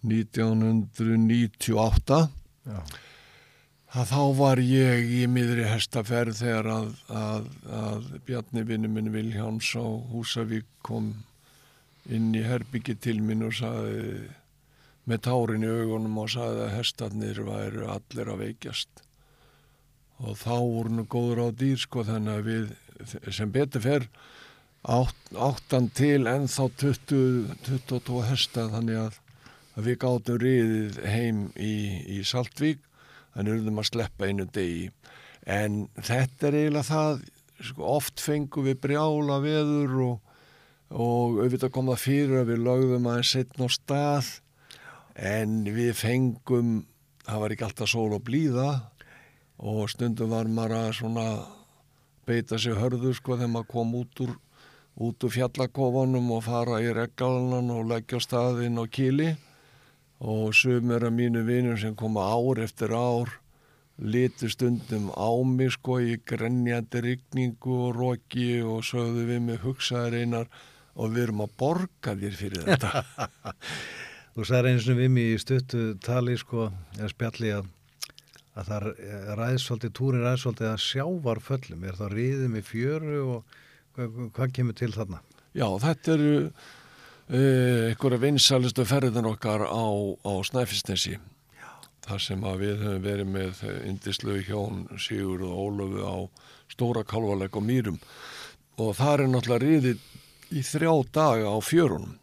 1998 0.09 2.19
Já. 2.67 2.79
að 3.97 4.05
þá 4.11 4.23
var 4.39 4.57
ég 4.63 4.97
í 5.19 5.21
miðri 5.31 5.65
hestaferð 5.69 6.35
þegar 6.41 6.67
að, 6.73 6.87
að, 7.09 7.43
að 7.81 8.01
Bjarni 8.27 8.61
vinnu 8.67 8.89
minn 8.91 9.13
Viljáns 9.13 9.69
á 9.79 9.85
Húsavík 10.11 10.67
kom 10.85 11.05
inn 12.07 12.35
í 12.35 12.43
herbyggi 12.45 12.95
til 13.03 13.19
minn 13.23 13.47
og 13.47 13.53
sagði 13.57 14.27
með 15.07 15.19
tárin 15.27 15.63
í 15.63 15.71
augunum 15.71 16.21
og 16.23 16.29
sagði 16.31 16.61
að 16.65 16.75
hestarnir 16.75 17.37
væru 17.47 17.83
allir 17.91 18.27
að 18.31 18.41
veikjast 18.43 18.93
og 20.17 20.33
þá 20.39 20.55
voru 20.57 20.89
nú 20.97 21.03
góður 21.05 21.39
á 21.47 21.49
dýr 21.55 21.79
sko 21.79 22.03
þannig 22.07 22.33
að 22.33 22.47
við 22.47 22.65
sem 23.35 23.49
betur 23.53 23.81
fer 23.83 24.03
átt, 24.87 25.31
áttan 25.35 25.89
til 25.95 26.27
ennþá 26.29 26.65
20, 26.81 27.55
22 27.67 28.23
hesta 28.31 28.61
þannig 28.73 28.97
að, 29.05 29.13
að 29.77 29.89
við 29.91 29.99
gátum 30.01 30.39
riðið 30.41 30.99
heim 31.05 31.41
í, 31.53 31.73
í 32.17 32.21
Saltvík 32.25 32.81
þannig 33.35 33.59
urðum 33.59 33.81
að 33.81 33.89
sleppa 33.91 34.29
einu 34.29 34.47
degi. 34.49 34.89
En 35.45 35.85
þetta 36.01 36.49
er 36.49 36.57
eiginlega 36.57 36.87
það 36.87 37.21
sko, 37.69 37.85
oft 37.97 38.23
fengum 38.23 38.65
við 38.67 38.81
brjála 38.83 39.37
veður 39.43 39.95
og, 40.07 40.33
og 40.89 41.39
auðvitað 41.43 41.73
kom 41.75 41.91
það 41.93 42.03
fyrir 42.03 42.41
að 42.41 42.51
við 42.51 42.63
lögðum 42.65 43.09
aðeins 43.11 43.33
setn 43.35 43.65
á 43.65 43.67
stað 43.71 44.33
en 45.17 45.61
við 45.73 45.93
fengum 45.97 46.73
það 47.27 47.43
var 47.43 47.53
ekki 47.53 47.67
alltaf 47.67 47.91
sól 47.91 48.09
og 48.17 48.25
blíða 48.25 48.71
og 49.57 49.87
stundum 49.91 50.33
var 50.33 50.49
maður 50.49 50.77
að 50.81 50.91
svona 50.99 51.27
beita 52.27 52.59
sig 52.61 52.77
hörðu 52.77 53.13
sko 53.17 53.37
þegar 53.37 53.53
maður 53.53 53.71
kom 53.73 53.95
út 53.97 54.21
úr 54.25 54.35
út 54.97 55.25
úr 55.25 55.33
fjallakofanum 55.33 56.31
og 56.33 56.45
fara 56.47 56.79
í 56.81 56.89
reggalannan 56.93 57.69
og 57.73 57.89
leggja 57.91 58.17
á 58.17 58.25
staðinn 58.25 58.81
og 58.81 58.89
kýli 58.93 59.35
og 60.19 60.55
sumir 60.55 61.05
af 61.05 61.13
mínu 61.13 61.43
vinum 61.45 61.77
sem 61.77 61.95
koma 61.95 62.25
ár 62.25 62.63
eftir 62.63 62.93
ár 62.93 63.29
litu 63.97 64.49
stundum 64.49 65.09
á 65.13 65.29
mig 65.45 65.71
sko 65.73 65.99
í 65.99 66.17
grenjandi 66.25 67.01
rigningu 67.01 67.77
og 67.89 67.95
roki 67.97 68.61
og 68.61 68.83
sögðu 68.85 69.25
við 69.29 69.41
mig 69.41 69.61
hugsaðir 69.61 70.21
einar 70.21 70.51
og 70.97 71.13
við 71.13 71.23
erum 71.27 71.45
að 71.45 71.55
borga 71.57 72.13
þér 72.17 72.37
fyrir 72.37 72.67
þetta 72.67 73.03
Þú 74.37 74.45
sagði 74.45 74.69
eins 74.69 74.87
og 74.91 74.99
við 74.99 75.07
mig 75.09 75.31
í 75.33 75.37
stuttu 75.41 75.79
tali 76.05 76.35
sko, 76.37 76.67
eða 76.93 77.07
spjalli 77.09 77.53
að, 77.55 77.69
að 78.53 78.67
það 78.67 78.83
ræðsvöldi, 79.39 79.89
túrin 79.97 80.21
ræðsvöldi 80.21 80.67
að 80.69 80.83
sjávar 80.83 81.41
föllum, 81.41 81.87
er 81.89 81.97
það 81.97 82.13
riðið 82.13 82.51
með 82.53 82.67
fjöru 82.67 83.23
og 83.33 83.55
hvað, 83.97 84.19
hvað 84.37 84.53
kemur 84.59 84.77
til 84.77 84.91
þarna? 84.93 85.23
Já, 85.57 85.65
þetta 85.81 86.13
eru 86.13 86.35
einhverja 87.27 88.21
vinsalistu 88.23 88.85
ferðin 88.87 89.27
okkar 89.27 89.65
á, 89.67 89.87
á 90.23 90.33
Snæfisnesi 90.47 91.17
þar 92.07 92.23
sem 92.23 92.45
að 92.47 92.61
við 92.61 92.83
höfum 92.85 93.03
verið 93.03 93.31
með 93.33 93.63
indislu 93.87 94.37
hjón 94.47 94.85
Sigur 95.01 95.43
og 95.43 95.57
Ólofu 95.65 96.05
á 96.07 96.15
Stóra 96.71 97.03
Kalvaleg 97.07 97.57
og 97.57 97.65
Mýrum. 97.67 97.99
Og 98.79 98.95
það 98.95 99.13
er 99.13 99.31
náttúrulega 99.33 99.63
riðið 99.65 100.55
í 100.55 100.63
þrjá 100.63 100.93
daga 101.17 101.51
á 101.51 101.57
fjörunum. 101.59 102.15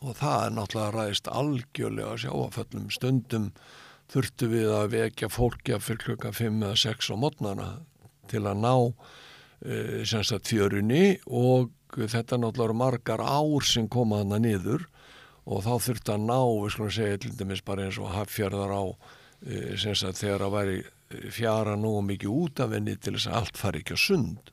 Og 0.00 0.16
það 0.18 0.46
er 0.46 0.54
náttúrulega 0.56 0.94
ræðist 0.96 1.28
algjörlega 1.28 2.16
sjáaföllum 2.24 2.88
stundum 2.94 3.50
þurftu 4.12 4.48
við 4.52 4.72
að 4.76 4.90
vekja 4.96 5.28
fólkja 5.32 5.80
fyrir 5.82 6.04
klukka 6.06 6.32
5 6.36 6.64
eða 6.64 6.80
6 6.86 7.12
á 7.12 7.16
mótnana 7.20 7.68
til 8.32 8.44
að 8.48 8.60
ná 8.64 8.74
e, 9.68 10.02
að 10.02 10.48
fjörunni 10.48 11.04
og 11.28 11.70
þetta 11.96 12.38
náttúrulega 12.40 12.68
eru 12.68 12.78
margar 12.78 13.22
ár 13.24 13.66
sem 13.68 13.88
koma 13.88 14.22
hana 14.22 14.40
niður 14.42 14.86
og 15.44 15.64
þá 15.66 15.72
þurftu 15.86 16.14
að 16.14 16.26
ná, 16.28 16.38
við 16.62 16.74
skulum 16.74 16.94
segja 16.94 17.34
dæmis 17.38 17.64
bara 17.66 17.86
eins 17.86 17.98
og 17.98 18.12
hafjörðar 18.14 18.72
á 18.72 18.84
e, 19.42 19.76
semst 19.80 20.06
að 20.06 20.18
þegar 20.20 20.46
að 20.46 20.56
væri 20.56 20.78
fjara 21.34 21.76
nú 21.76 21.96
mikið 22.06 22.32
út 22.32 22.62
af 22.62 22.72
henni 22.72 22.96
til 22.96 23.16
þess 23.16 23.28
að 23.28 23.38
allt 23.40 23.58
fari 23.60 23.82
ekki 23.82 23.98
á 23.98 24.00
sund. 24.00 24.52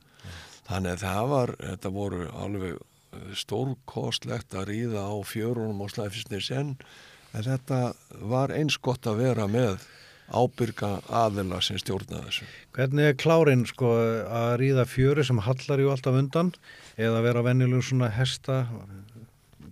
Þannig 0.69 0.95
að 0.95 1.04
það 1.06 1.30
var, 1.34 1.54
þetta 1.62 1.91
voru 1.93 2.25
alveg 2.43 3.38
stórkostlegt 3.38 4.58
að 4.58 4.67
ríða 4.69 5.06
á 5.10 5.15
fjörunum 5.25 5.86
og 5.86 5.93
slæfisnis 5.93 6.52
en 6.54 6.75
en 7.34 7.45
þetta 7.45 7.80
var 8.30 8.54
eins 8.54 8.78
gott 8.82 9.08
að 9.10 9.21
vera 9.23 9.47
með 9.49 9.86
ábyrga 10.30 10.92
aðila 11.10 11.62
sem 11.65 11.80
stjórnaði 11.82 12.30
þessu. 12.30 12.48
Hvernig 12.78 13.12
er 13.12 13.20
klárin 13.20 13.65
sko 13.70 13.94
að 14.30 14.56
ríða 14.62 14.86
fjöru 14.89 15.26
sem 15.26 15.42
hallar 15.46 15.82
ju 15.82 15.92
alltaf 15.94 16.18
undan 16.20 16.54
eða 17.00 17.24
vera 17.26 17.46
venjulegum 17.46 17.86
svona 17.86 18.12
hesta, 18.13 18.63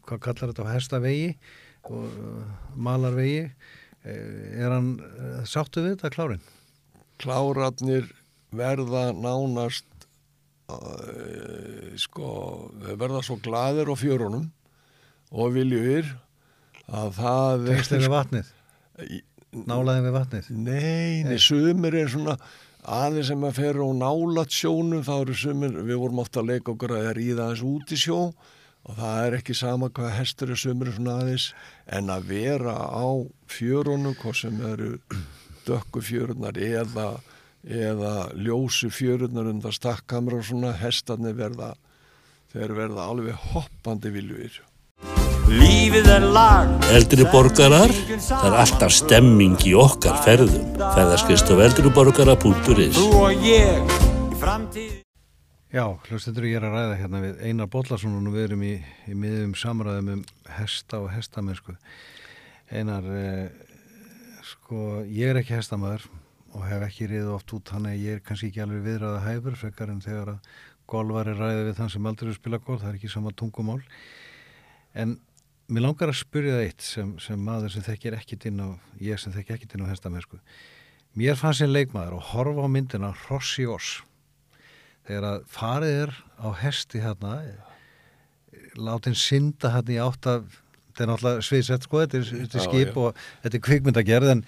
hvað 0.07 0.23
kallar 0.25 0.53
þetta 0.53 0.65
á 0.65 0.73
hestavegi 0.73 1.33
og 1.87 2.07
uh, 2.07 2.47
malarvegi, 2.75 3.51
Eh, 4.07 4.63
er 4.63 4.71
hann 4.71 4.93
eh, 5.01 5.43
sáttu 5.49 5.83
við 5.83 5.97
þetta 5.97 6.13
klárin? 6.13 6.43
Klárarnir 7.19 8.07
verða 8.55 9.09
nánast 9.11 9.87
uh, 10.71 11.95
sko, 11.99 12.29
verða 12.85 13.23
svo 13.25 13.39
gladir 13.43 13.89
á 13.91 13.95
fjörunum 13.99 14.45
og 15.33 15.51
viljur 15.57 16.13
að 16.87 17.09
það 17.17 17.65
Tengslega 17.71 18.13
vatnið? 18.13 18.53
Nálaðin 19.67 20.07
við 20.07 20.15
vatnið? 20.17 20.49
Nei, 20.53 21.23
nei, 21.27 21.37
sumir 21.41 21.97
er 21.97 22.11
svona 22.11 22.37
aðeins 22.87 23.31
sem 23.31 23.47
að 23.47 23.57
fer 23.57 23.79
á 23.81 23.87
nálat 23.97 24.53
sjónum, 24.53 25.03
þá 25.03 25.15
eru 25.17 25.35
sumir, 25.35 25.79
við 25.87 25.99
vorum 26.03 26.21
ofta 26.23 26.43
að 26.43 26.53
leika 26.53 26.73
okkur 26.73 26.95
að 26.97 27.09
ríða 27.17 27.47
aðeins 27.47 27.65
út 27.67 27.91
í 27.91 27.99
sjó 27.99 28.19
og 28.87 28.95
það 28.95 29.23
er 29.25 29.37
ekki 29.41 29.55
sama 29.57 29.89
hvað 29.91 30.13
hestur 30.15 30.53
er 30.53 30.61
sumir 30.61 30.93
svona 30.95 31.17
aðeins 31.21 31.49
en 31.97 32.13
að 32.13 32.29
vera 32.29 32.75
á 32.87 33.07
fjörunum, 33.51 34.15
hvað 34.21 34.39
sem 34.43 34.61
eru 34.69 34.93
dökku 35.67 36.03
fjörunar 36.05 36.59
eða, 36.61 37.09
eða 37.63 38.13
ljósu 38.39 38.91
fjörunar 38.93 39.51
undan 39.51 39.75
stakkamra 39.75 40.39
og 40.39 40.47
svona, 40.47 40.71
hestarnir 40.79 41.35
verða, 41.35 41.73
þeir 42.53 42.77
verða 42.77 43.09
alveg 43.11 43.47
hoppandi 43.51 44.13
viljur. 44.15 44.61
Lífið 45.47 46.07
er 46.11 46.25
lag 46.35 46.87
Eldri 46.91 47.23
borgarar, 47.31 47.91
það 48.19 48.45
er 48.49 48.55
alltaf 48.59 48.91
stemming 48.91 49.53
í 49.63 49.71
okkar 49.79 50.17
ferðum. 50.25 50.73
Ferðarskist 50.75 51.47
á 51.47 51.55
eldriborgara.is 51.63 52.97
Þú 52.97 53.05
og 53.15 53.45
ég 53.47 53.93
í 53.95 54.39
framtíð 54.41 54.97
Já, 55.71 55.85
hlustendur 56.09 56.49
ég 56.49 56.59
er 56.59 56.65
að 56.67 56.75
ræða 56.75 56.97
hérna 56.99 57.21
við 57.23 57.39
Einar 57.47 57.69
Bollarsson 57.71 58.17
og 58.27 58.35
við 58.35 58.45
erum 58.49 58.65
í, 58.67 58.73
í 59.07 59.15
miðum 59.15 59.53
samræðum 59.55 60.09
um 60.17 60.25
hesta 60.57 60.99
og 61.03 61.09
hestamennsku. 61.11 61.77
Einar, 62.71 63.07
eh, 63.07 63.47
sko, 64.47 65.05
ég 65.07 65.31
er 65.31 65.39
ekki 65.39 65.55
hestamæður 65.55 66.09
og 66.57 66.67
hef 66.67 66.87
ekki 66.89 67.07
riðið 67.11 67.31
oft 67.37 67.55
út 67.55 67.71
hann 67.71 67.87
að 67.87 68.03
ég 68.03 68.17
er 68.17 68.23
kannski 68.25 68.51
ekki 68.51 68.65
alveg 68.65 68.83
viðræða 68.87 69.23
hæfur 69.29 69.59
frekar 69.63 69.95
en 69.95 70.03
þegar 70.03 70.33
að 70.35 70.51
golvar 70.91 71.31
er 71.31 71.39
ræðið 71.39 71.65
við 71.69 71.79
þann 71.79 71.95
sem 71.95 72.11
aldrei 72.11 72.35
spila 72.35 72.59
gól, 72.63 72.79
það 72.79 72.91
er 72.91 72.99
ekki 72.99 73.13
sama 73.15 73.35
tungumál. 73.35 73.79
En 74.97 75.17
mér 75.67 75.83
langar 75.87 76.11
að 76.11 76.19
spyrja 76.21 76.57
það 76.57 76.65
eitt 76.65 76.83
sem, 76.85 77.13
sem 77.23 77.39
maður 77.43 77.73
sem 77.75 77.85
þekkir 77.85 78.17
ekkit 78.17 78.47
inn 78.49 78.61
á, 78.63 78.69
ég 79.03 79.19
sem 79.19 79.33
þekkir 79.35 79.57
ekkit 79.57 79.75
inn 79.75 79.85
á 79.87 79.91
hestamennsku. 79.91 80.39
Mér 81.17 81.39
fannst 81.39 81.63
sem 81.63 81.71
leikmaður 81.71 82.19
og 82.19 82.29
horfa 82.33 82.67
á 82.67 82.69
myndina 82.71 83.13
Rossi 83.27 83.65
Oss 83.67 84.01
þegar 85.07 85.27
að 85.31 85.43
farið 85.51 85.97
er 86.03 86.15
á 86.39 86.47
hesti 86.61 87.01
hérna 87.03 87.33
látin 88.77 89.15
synda 89.17 89.71
hérna 89.73 89.95
í 89.95 89.99
átt 90.03 90.27
af 90.29 90.47
þetta 90.97 91.03
er 91.05 91.11
náttúrulega 91.11 91.45
sviðsett 91.45 91.85
sko 91.87 92.01
þetta 92.03 92.19
er, 92.19 92.27
þetta 92.31 92.57
er 92.57 92.63
Já, 92.63 92.67
skip 92.67 92.89
já. 92.91 92.97
og 93.01 93.21
þetta 93.43 93.57
er 93.57 93.63
kvikmyndagerð 93.67 94.31
en 94.33 94.43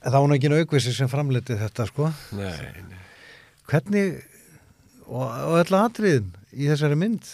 það 0.00 0.16
var 0.18 0.28
nú 0.30 0.36
ekki 0.36 0.52
aukvissi 0.60 0.94
sem 0.96 1.10
framleiti 1.10 1.58
þetta 1.60 1.86
sko 1.90 2.10
Nei, 2.36 2.82
nei. 2.90 3.00
hvernig 3.70 4.18
og, 5.06 5.24
og 5.26 5.56
öll 5.62 5.78
atriðin 5.80 6.32
í 6.52 6.68
þessari 6.70 6.98
mynd 6.98 7.30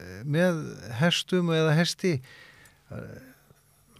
eh, 0.00 0.22
með 0.24 0.60
hestum 1.00 1.52
eða 1.54 1.76
hesti 1.78 2.16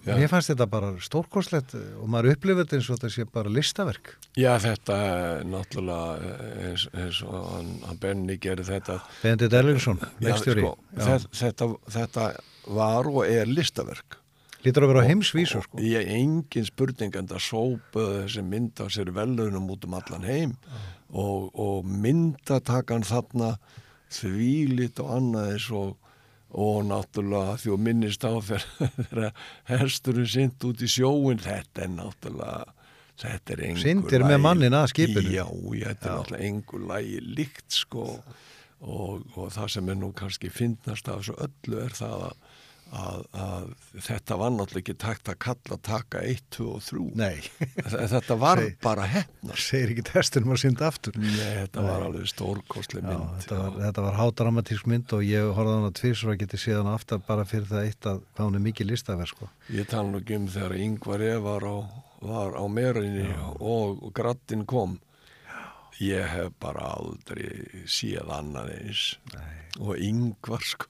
Já. 0.05 0.19
mér 0.19 0.29
fannst 0.29 0.51
þetta 0.53 0.67
bara 0.69 0.91
stórkoslegt 1.01 1.71
og 1.79 2.09
maður 2.13 2.35
upplifir 2.35 2.59
þetta 2.67 2.77
eins 2.77 2.89
og 2.93 2.99
þetta 2.99 3.13
sé 3.15 3.25
bara 3.33 3.53
listaverk 3.53 4.11
Já, 4.37 4.51
þetta 4.61 4.97
er 5.13 5.47
náttúrulega 5.49 6.35
eins, 6.67 6.85
eins 6.93 7.21
og 7.25 7.39
hann, 7.55 7.71
hann 7.87 8.01
Benny 8.03 8.37
gerir 8.43 8.67
þetta. 8.69 8.99
Bendit 9.23 9.55
Erlingsson, 9.57 10.03
leikstjóri 10.21 10.67
sko, 10.67 10.75
þetta, 10.99 11.33
þetta, 11.41 11.69
þetta 11.97 12.27
var 12.75 13.09
og 13.09 13.25
er 13.31 13.49
listaverk. 13.49 14.19
lítur 14.65 14.85
að 14.85 14.93
vera 14.93 15.05
á 15.05 15.09
heimsvísu 15.09 15.63
sko 15.65 15.81
Ég 15.85 16.13
engin 16.19 16.69
spurning 16.69 17.17
en 17.17 17.27
það 17.33 17.43
sópaði 17.49 18.21
þessi 18.27 18.45
mynd 18.53 18.85
á 18.85 18.87
sér 18.93 19.11
velunum 19.17 19.73
út 19.73 19.89
um 19.89 19.97
allan 20.03 20.29
heim 20.29 20.55
og, 21.13 21.49
og 21.57 21.85
myndatakan 21.89 23.05
þarna 23.09 23.55
þvílit 24.13 25.01
og 25.01 25.13
annað 25.17 25.53
eins 25.57 25.71
og 25.73 25.97
og 26.55 26.85
náttúrulega 26.87 27.59
því 27.59 27.75
að 27.75 27.85
minnist 27.89 28.25
á 28.27 28.33
þegar 28.47 29.29
hesturinn 29.71 30.31
synd 30.31 30.67
út 30.69 30.83
í 30.85 30.89
sjóin 30.91 31.43
þetta 31.43 31.87
er 31.87 31.93
náttúrulega 31.97 32.75
þetta 33.21 33.55
er 33.55 33.63
engur 33.69 33.83
Syndir 33.85 34.25
með 34.27 34.41
manninn 34.43 34.77
að 34.79 34.89
skipinu. 34.95 35.31
já, 35.35 35.45
já, 35.47 35.87
þetta 35.91 36.09
er 36.11 36.19
náttúrulega 36.19 36.49
engur 36.51 36.87
lægi 36.91 37.21
líkt 37.41 37.79
sko 37.79 38.07
og, 38.85 39.23
og 39.35 39.53
það 39.55 39.71
sem 39.77 39.91
er 39.91 39.99
nú 40.01 40.11
kannski 40.17 40.51
fyndnast 40.53 41.09
af 41.09 41.23
þessu 41.23 41.37
öllu 41.47 41.81
er 41.85 41.95
það 41.97 42.27
að, 42.29 42.44
að, 42.95 43.23
að 43.35 43.65
þetta 44.07 44.37
var 44.39 44.53
náttúrulega 44.55 44.83
ekki 44.85 44.95
takt 45.03 45.31
að 45.33 45.39
kalla 45.45 45.79
taka 45.89 46.21
1, 46.23 46.43
2 46.55 46.67
og 46.77 46.83
3 46.87 47.07
Nei, 47.19 47.41
þetta 47.91 48.37
var 48.39 48.63
Seg- 48.63 48.77
bara 48.85 49.07
hefnast 49.11 49.67
segir 49.73 49.93
ekki 49.95 50.05
testunum 50.13 50.55
að 50.55 50.61
synda 50.63 50.87
aftur 50.93 51.19
Nei, 51.19 51.33
þetta 51.65 51.85
var 51.89 52.07
alveg 52.09 52.29
stórkostli 52.31 53.03
Já, 53.03 53.09
mynd 53.11 53.35
þetta 53.43 53.59
var, 53.63 53.79
þetta 53.87 54.05
var 54.07 54.19
hádramatísk 54.21 54.91
mynd 54.95 55.17
og 55.19 55.25
ég 55.27 55.51
horfði 55.59 55.77
hana 55.81 55.93
tvisur 56.01 56.35
og 56.35 56.43
geti 56.45 56.61
séð 56.65 56.81
hana 56.83 56.95
aftar 56.99 57.23
bara 57.27 57.47
fyrir 57.51 57.67
það 57.73 57.89
eitt 57.91 58.11
að 58.13 58.23
hún 58.41 58.59
er 58.61 58.65
mikið 58.69 58.91
listaverk 58.93 59.33
sko. 59.35 59.51
Ég 59.75 59.89
tala 59.91 60.09
nú 60.13 60.21
ekki 60.23 60.39
um 60.39 60.47
þegar 60.55 60.77
Yngvar 60.85 61.25
E 61.25 61.33
var 61.49 61.67
á, 61.67 61.77
var 62.25 62.55
á 62.61 62.65
merinni 62.71 63.27
og, 63.59 63.99
og 64.05 64.15
grattin 64.17 64.63
kom. 64.71 64.99
Ég 66.03 66.27
hef 66.27 66.55
bara 66.63 66.89
aldrei 66.97 67.85
séð 67.87 68.31
annan 68.35 68.71
eins. 68.75 69.13
Nei. 69.35 69.53
Og 69.79 69.95
Yngvar, 70.03 70.65
sko, 70.67 70.89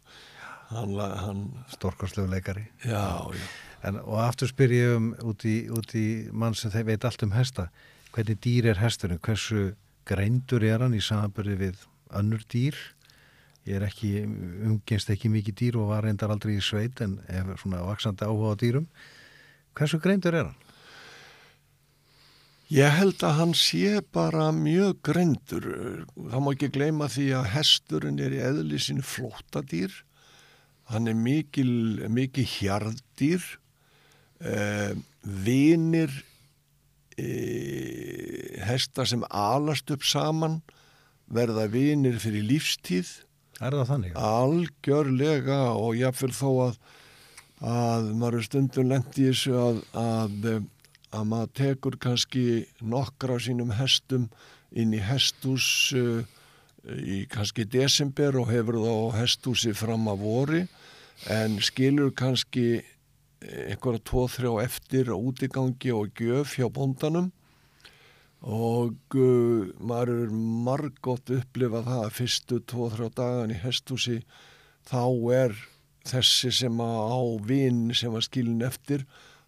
hann, 0.77 0.95
hann 0.99 1.45
stórkostlegu 1.75 2.31
leikari 2.31 2.67
já, 2.85 3.31
já. 3.33 3.47
en, 3.89 4.01
og 4.03 4.21
aftur 4.25 4.51
spyr 4.51 4.75
ég 4.75 4.97
um 4.99 5.13
út 5.31 5.47
í, 5.49 5.57
út 5.73 5.95
í 5.99 6.07
mann 6.33 6.57
sem 6.59 6.73
þeir 6.75 6.89
veit 6.93 7.07
allt 7.09 7.25
um 7.27 7.35
hesta 7.37 7.69
hvernig 8.15 8.41
dýr 8.45 8.71
er 8.73 8.83
hesturinn, 8.83 9.23
hversu 9.23 9.73
greindur 10.07 10.65
er 10.67 10.85
hann 10.85 10.95
í 10.95 11.03
samanbyrði 11.03 11.57
við 11.63 11.87
önnur 12.15 12.45
dýr 12.53 12.79
ég 13.65 13.79
er 13.79 13.87
ekki, 13.89 14.13
umgenst 14.69 15.11
ekki 15.11 15.33
mikið 15.33 15.61
dýr 15.61 15.81
og 15.81 15.95
var 15.95 16.05
reyndar 16.05 16.35
aldrei 16.35 16.59
í 16.59 16.65
sveit 16.65 17.01
en 17.05 17.19
hef 17.31 17.57
svona 17.63 17.85
vaksandi 17.87 18.27
áhuga 18.29 18.53
á 18.53 18.61
dýrum 18.61 18.91
hversu 19.75 20.01
greindur 20.03 20.37
er 20.37 20.51
hann? 20.51 20.61
Ég 22.73 22.95
held 22.97 23.21
að 23.21 23.37
hann 23.39 23.53
sé 23.55 24.01
bara 24.15 24.49
mjög 24.57 25.03
grendur. 25.05 25.67
Það 26.17 26.41
má 26.41 26.49
ekki 26.55 26.71
gleyma 26.73 27.09
því 27.13 27.27
að 27.37 27.51
hesturinn 27.53 28.23
er 28.25 28.33
í 28.33 28.41
eðli 28.41 28.81
sínu 28.81 29.05
flóttadýr. 29.05 29.93
Hann 30.93 31.09
er 31.09 31.17
mikil, 31.17 32.05
mikil 32.13 32.45
hjarðdýr, 32.45 33.45
eh, 34.45 34.93
vinir 35.25 36.13
eh, 37.17 38.61
hesta 38.65 39.07
sem 39.09 39.25
alast 39.31 39.91
upp 39.95 40.05
saman 40.05 40.61
verða 41.31 41.69
vinir 41.73 42.19
fyrir 42.21 42.45
lífstíð 42.45 43.23
Er 43.63 43.73
það 43.73 43.89
þannig? 43.89 44.17
algjörlega 44.19 45.61
og 45.79 45.97
jáfnvel 45.97 46.35
þó 46.35 46.51
að 46.69 46.79
að 47.65 48.11
maður 48.19 48.45
stundum 48.45 48.91
lent 48.91 49.19
í 49.19 49.29
þessu 49.31 49.55
að, 49.57 49.79
að, 49.97 50.49
að 51.15 51.29
maður 51.31 51.53
tekur 51.61 51.99
kannski 52.03 52.65
nokkra 52.83 53.39
af 53.39 53.45
sínum 53.47 53.73
hestum 53.79 54.27
inn 54.75 54.93
í 54.93 55.01
hestús 55.01 55.67
uh, 55.97 56.25
í 56.85 57.25
kannski 57.31 57.65
desember 57.71 58.37
og 58.41 58.51
hefur 58.53 58.81
þá 58.83 59.21
hestúsi 59.21 59.73
fram 59.77 60.09
að 60.13 60.25
vori 60.25 60.63
en 61.31 61.57
skilur 61.63 62.13
kannski 62.17 62.83
einhverja 63.45 64.03
tvo, 64.09 64.27
þrjá 64.29 64.53
eftir 64.65 65.13
á 65.13 65.17
útigangi 65.17 65.93
og 65.93 66.13
gjöf 66.17 66.57
hjá 66.59 66.69
bóndanum. 66.73 67.31
Og 68.45 69.17
uh, 69.17 69.71
maður 69.81 70.27
er 70.27 70.33
margótt 70.67 71.33
upplifað 71.33 71.87
það 71.89 72.03
að 72.03 72.17
fyrstu 72.19 72.59
tvo, 72.69 72.89
þrjá 72.93 73.09
dagan 73.17 73.55
í 73.55 73.61
hestúsi 73.63 74.19
þá 74.85 75.05
er 75.33 75.55
þessi 76.05 76.53
sem 76.53 76.81
á 76.85 77.21
vinn 77.49 77.87
sem 77.97 78.13
var 78.13 78.25
skilin 78.27 78.65
eftir 78.67 79.07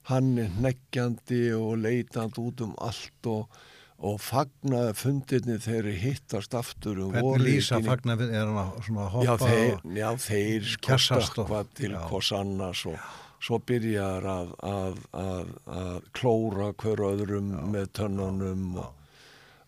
hann 0.08 0.36
er 0.40 0.52
neggjandi 0.62 1.50
og 1.56 1.82
leitandi 1.82 2.40
út 2.40 2.62
um 2.64 2.76
allt 2.80 3.28
og, 3.28 3.50
og 3.98 4.18
fagnaði 4.20 4.92
fundirni 4.98 5.54
þegar 5.64 5.86
hittast 6.02 6.54
aftur 6.58 6.98
um 7.06 7.14
Hvernig 7.14 7.40
lýsa 7.46 7.78
við, 7.80 8.32
er 8.36 8.42
hann 8.44 8.58
að 8.60 8.74
svona 8.84 9.06
að 9.06 9.24
Já, 9.24 9.30
hoppa 9.30 9.46
þeir, 9.48 9.78
já, 9.96 10.08
þeir 10.26 10.66
og- 10.66 11.24
stökkva 11.30 11.62
til 11.78 11.90
já. 11.94 12.02
hvers 12.10 12.32
annars 12.36 12.82
og 12.90 12.98
svo 13.46 13.58
byrjar 13.68 14.24
að, 14.26 14.52
að, 14.66 15.00
að, 15.22 15.50
að 15.78 15.96
klóra 16.18 16.68
hver 16.82 17.02
öðrum 17.08 17.50
með 17.72 17.88
tönnunum 18.00 18.76
og, 18.82 18.92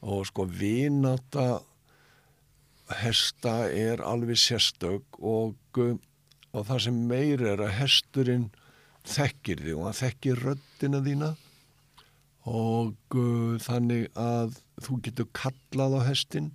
og 0.02 0.26
sko 0.28 0.44
vinata 0.50 1.48
hesta 3.02 3.56
er 3.72 4.00
alveg 4.04 4.38
sérstök 4.40 5.18
og, 5.20 5.56
og 5.78 6.64
það 6.68 6.80
sem 6.86 7.00
meir 7.10 7.42
er 7.44 7.60
að 7.64 7.74
hesturinn 7.82 8.48
þekkir 9.08 9.60
þig 9.64 9.76
og 9.76 9.84
hann 9.88 9.98
þekkir 10.02 10.40
röddina 10.46 11.02
þína 11.04 11.28
og 12.48 13.18
uh, 13.18 13.58
þannig 13.60 14.08
að 14.18 14.56
þú 14.84 14.98
getur 15.04 15.28
kallað 15.36 15.98
á 15.98 16.00
hestin 16.08 16.52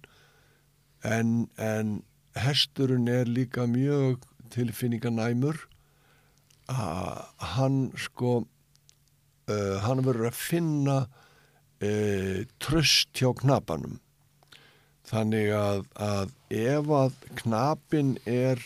en, 1.06 1.50
en 1.58 2.02
hesturinn 2.40 3.10
er 3.12 3.30
líka 3.30 3.68
mjög 3.70 4.24
tilfinninganæmur. 4.54 5.58
Að 6.72 7.50
hann 7.58 7.80
sko 8.00 8.44
uh, 8.44 9.78
hann 9.84 10.04
verður 10.06 10.32
að 10.32 10.40
finna 10.40 10.98
uh, 11.04 12.40
tröst 12.64 13.12
hjá 13.20 13.34
knapanum. 13.44 14.00
Þannig 15.04 15.52
að, 15.52 15.82
að 16.00 16.32
ef 16.56 16.94
að 16.96 17.18
knapin 17.44 18.16
er 18.24 18.62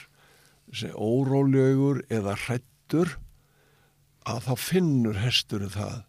sem 0.76 0.94
órólegur 0.94 2.04
eða 2.14 2.36
hrættur 2.38 3.16
að 4.28 4.44
þá 4.46 4.54
finnur 4.60 5.18
hesturinn 5.24 5.74
það 5.74 6.04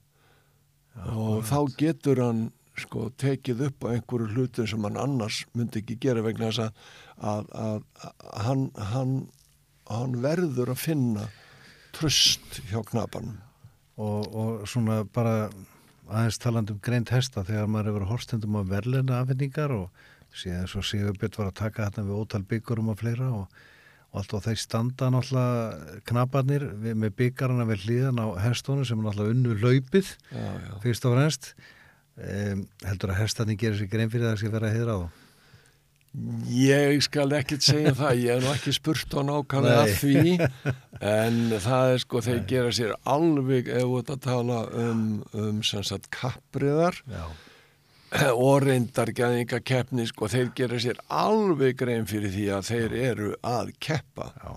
og 1.07 1.45
þá 1.47 1.59
getur 1.79 2.23
hann 2.23 2.47
sko 2.79 3.09
tekið 3.19 3.65
upp 3.69 3.87
á 3.87 3.93
einhverju 3.97 4.29
hlutum 4.35 4.69
sem 4.71 4.85
hann 4.87 4.99
annars 5.01 5.43
myndi 5.57 5.83
ekki 5.83 5.99
gera 6.03 6.23
vegna 6.23 6.51
þess 6.51 6.69
að, 6.69 6.85
að, 7.19 7.49
að, 7.65 7.81
að 8.05 8.45
hann, 8.47 8.65
hann, 8.93 9.15
hann 9.91 10.19
verður 10.23 10.75
að 10.75 10.83
finna 10.85 11.27
tröst 11.97 12.61
hjá 12.71 12.79
knapanum. 12.87 13.39
Og, 13.99 14.29
og 14.31 14.69
svona 14.71 15.01
bara 15.11 15.49
aðeins 16.09 16.39
talandi 16.39 16.75
um 16.77 16.83
greint 16.83 17.11
hesta 17.11 17.43
þegar 17.45 17.67
maður 17.71 17.91
hefur 17.93 18.07
horstendum 18.13 18.61
á 18.61 18.63
verðluna 18.69 19.19
afhendingar 19.25 19.75
og 19.75 20.05
síðan 20.31 20.69
svo 20.71 20.85
Sigurbjörn 20.87 21.41
var 21.41 21.51
að 21.51 21.59
taka 21.65 21.89
þetta 21.89 22.07
við 22.07 22.21
ótal 22.23 22.45
byggurum 22.49 22.93
og 22.93 23.01
fleira 23.01 23.33
og, 23.35 23.59
og 24.09 24.21
allt 24.23 24.35
og 24.38 24.44
þeir 24.47 24.61
standa 24.62 25.11
náttúrulega 25.12 26.01
knaparnir 26.09 26.66
við, 26.81 26.99
með 27.05 27.14
byggarana 27.21 27.68
við 27.68 27.87
hlýðan 27.87 28.23
á 28.25 28.27
hestónu 28.47 28.87
sem 28.88 29.01
er 29.01 29.09
náttúrulega 29.09 29.37
unnu 29.37 29.57
laupið 29.61 30.12
já, 30.33 30.49
já. 30.49 30.75
fyrst 30.85 31.09
og 31.09 31.16
fremst 31.16 31.49
um, 32.16 32.66
heldur 32.88 33.14
að 33.14 33.23
hestarnir 33.23 33.61
gerir 33.61 33.81
sér 33.81 33.90
grein 33.92 34.12
fyrir 34.12 34.31
það 34.31 34.38
sem 34.42 34.55
vera 34.55 34.71
að 34.71 34.79
heyra 34.79 34.97
á 34.97 35.01
þá 35.05 35.25
Ég 36.49 37.03
skal 37.05 37.29
ekkert 37.37 37.62
segja 37.62 37.92
það, 37.94 38.21
ég 38.25 38.33
hef 38.33 38.40
nú 38.42 38.53
ekki 38.55 38.73
spurt 38.75 39.12
á 39.12 39.21
nákvæmlega 39.29 39.83
Nei. 39.85 39.99
því 40.01 40.33
en 41.21 41.37
það 41.62 41.92
er 41.92 42.01
sko, 42.03 42.23
þeir 42.25 42.40
gera 42.49 42.73
sér 42.75 42.94
alveg 43.05 43.68
ef 43.68 43.92
ert 44.01 44.14
að 44.14 44.23
tala 44.25 44.62
um, 44.73 45.05
um 45.37 45.61
sem 45.66 45.85
sagt 45.87 46.09
kappriðar 46.14 46.97
Já, 47.05 47.27
og 48.47 48.62
reyndar 48.64 49.12
gæðingakeppni 49.12 50.07
sko, 50.09 50.31
þeir 50.33 50.55
gera 50.57 50.81
sér 50.81 51.03
alveg 51.12 51.77
grein 51.83 52.09
fyrir 52.09 52.33
því 52.33 52.49
að 52.57 52.66
þeir 52.73 52.99
eru 53.11 53.31
að 53.44 53.75
keppa. 53.83 54.33
já 54.40 54.57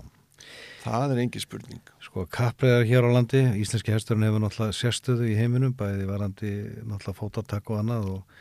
Það 0.82 1.12
er 1.14 1.20
engi 1.22 1.40
spurning. 1.42 1.90
Sko 2.02 2.24
kappriðar 2.26 2.88
hér 2.88 3.06
á 3.06 3.10
landi, 3.14 3.42
íslenski 3.62 3.92
hesturinn 3.94 4.26
hefur 4.26 4.42
náttúrulega 4.42 4.74
sérstöðu 4.74 5.28
í 5.30 5.36
heiminum, 5.38 5.76
bæði 5.78 6.08
varandi 6.08 6.50
náttúrulega 6.80 7.18
fótatak 7.20 7.70
og 7.70 7.78
annað 7.78 8.08
og, 8.16 8.40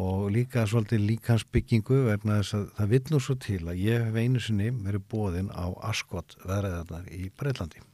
og 0.00 0.22
líka 0.32 0.64
svolítið 0.70 1.04
líkansbyggingu 1.10 2.00
vegna 2.06 2.38
þess 2.40 2.56
að 2.56 2.64
það 2.78 2.94
vill 2.94 3.02
nú 3.10 3.20
svo 3.20 3.36
til 3.44 3.60
að 3.66 3.82
ég 3.82 4.06
hef 4.06 4.16
einu 4.16 4.40
sinni 4.40 4.70
verið 4.72 5.04
bóðinn 5.12 5.52
á 5.52 5.68
Ascot 5.90 6.38
veðræðarnar 6.46 7.12
í 7.12 7.28
Breitlandi. 7.36 7.84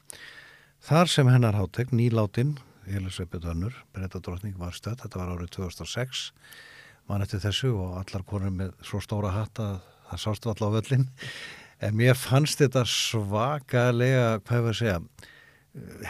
Þar 0.87 1.11
sem 1.11 1.33
hennar 1.33 1.59
hátek, 1.59 1.91
nýláttinn, 1.91 2.55
Elisabeth 2.87 3.49
Önnur, 3.51 3.75
Breitadrottning 3.95 4.57
var 4.59 4.75
stödd, 4.77 5.03
þetta 5.03 5.21
var 5.21 5.35
árið 5.35 5.53
2006, 5.59 6.31
mann 7.11 7.25
eftir 7.25 7.43
þessu 7.43 7.73
og 7.75 7.97
allar 8.01 8.25
konur 8.27 8.55
með 8.55 8.75
svo 8.87 9.01
stóra 9.05 9.33
hatt 9.35 9.61
að 9.63 9.79
það 10.11 10.23
sástu 10.23 10.53
allar 10.53 10.71
á 10.71 10.77
völlin. 10.77 11.09
En 11.85 11.97
mér 11.99 12.17
fannst 12.17 12.63
þetta 12.63 12.87
svakalega, 12.89 14.39
hvað 14.47 14.63
var 14.65 14.77
að 14.77 14.79
segja, 14.81 15.01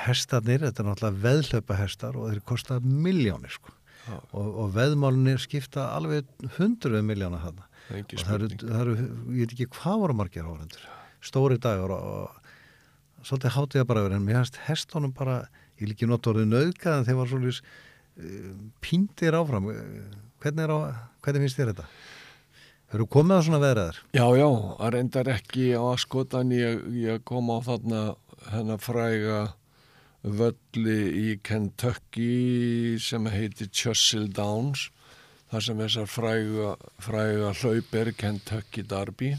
hestarnir, 0.07 0.63
þetta 0.63 0.83
er 0.83 0.89
náttúrulega 0.91 1.23
veðlöpa 1.25 1.79
hestar 1.81 2.19
og 2.19 2.31
þeir 2.31 2.45
kosta 2.47 2.79
miljónir 2.85 3.55
sko. 3.57 3.75
Og, 4.07 4.47
og 4.47 4.69
veðmálinni 4.77 5.35
skipta 5.43 5.89
alveg 5.97 6.29
hundruð 6.61 7.03
miljóna. 7.03 7.41
Engi 7.91 8.19
Og 8.19 8.23
það 8.23 8.37
eru, 8.37 8.51
það 8.63 8.83
eru, 8.85 8.95
ég 9.35 9.41
veit 9.41 9.55
ekki 9.57 9.69
hvað 9.75 10.03
voru 10.05 10.19
margir 10.21 10.47
áhendur. 10.47 10.85
Stóri 11.27 11.59
dagur 11.63 11.97
og, 11.97 12.05
og 13.17 13.27
svolítið 13.27 13.57
hátíða 13.57 13.89
bara 13.89 14.05
verið, 14.07 14.21
en 14.21 14.29
mér 14.29 14.39
fannst 14.39 14.61
hestunum 14.69 15.15
bara, 15.17 15.41
ég 15.81 15.91
líki 15.91 16.09
nota 16.09 16.33
orðið 16.33 16.53
nöðgað 16.53 16.99
en 17.01 17.09
þeir 17.09 17.19
var 17.21 17.33
svolítið 17.33 17.61
uh, 17.65 18.55
píndir 18.85 19.37
áfram. 19.39 19.71
Eh, 19.73 20.23
Hvernig, 20.47 20.67
er 20.67 20.71
á, 20.71 20.79
hvernig 21.25 21.43
finnst 21.47 21.59
þér 21.59 21.71
þetta? 21.73 21.85
Hefur 22.93 23.09
komið 23.11 23.41
á 23.41 23.47
svona 23.47 23.59
veðræðar? 23.63 23.97
Já, 24.15 24.27
já, 24.39 24.49
að 24.79 24.91
reyndar 24.95 25.31
ekki 25.33 25.65
á 25.75 25.83
askotan 25.91 26.53
ég, 26.55 26.85
ég 27.03 27.25
kom 27.27 27.49
á 27.51 27.59
þarna 27.67 28.03
hennar 28.53 28.83
fræga 28.85 29.39
völli 30.23 30.99
í 31.19 31.27
Kentucky 31.43 32.99
sem 33.03 33.27
heitir 33.33 33.73
Churchill 33.73 34.29
Downs 34.31 34.91
þar 35.51 35.67
sem 35.67 35.83
þessar 35.83 36.11
fræga, 36.11 36.71
fræga 37.03 37.53
hlauper 37.59 38.13
Kentucky 38.19 38.85
Derby 38.87 39.33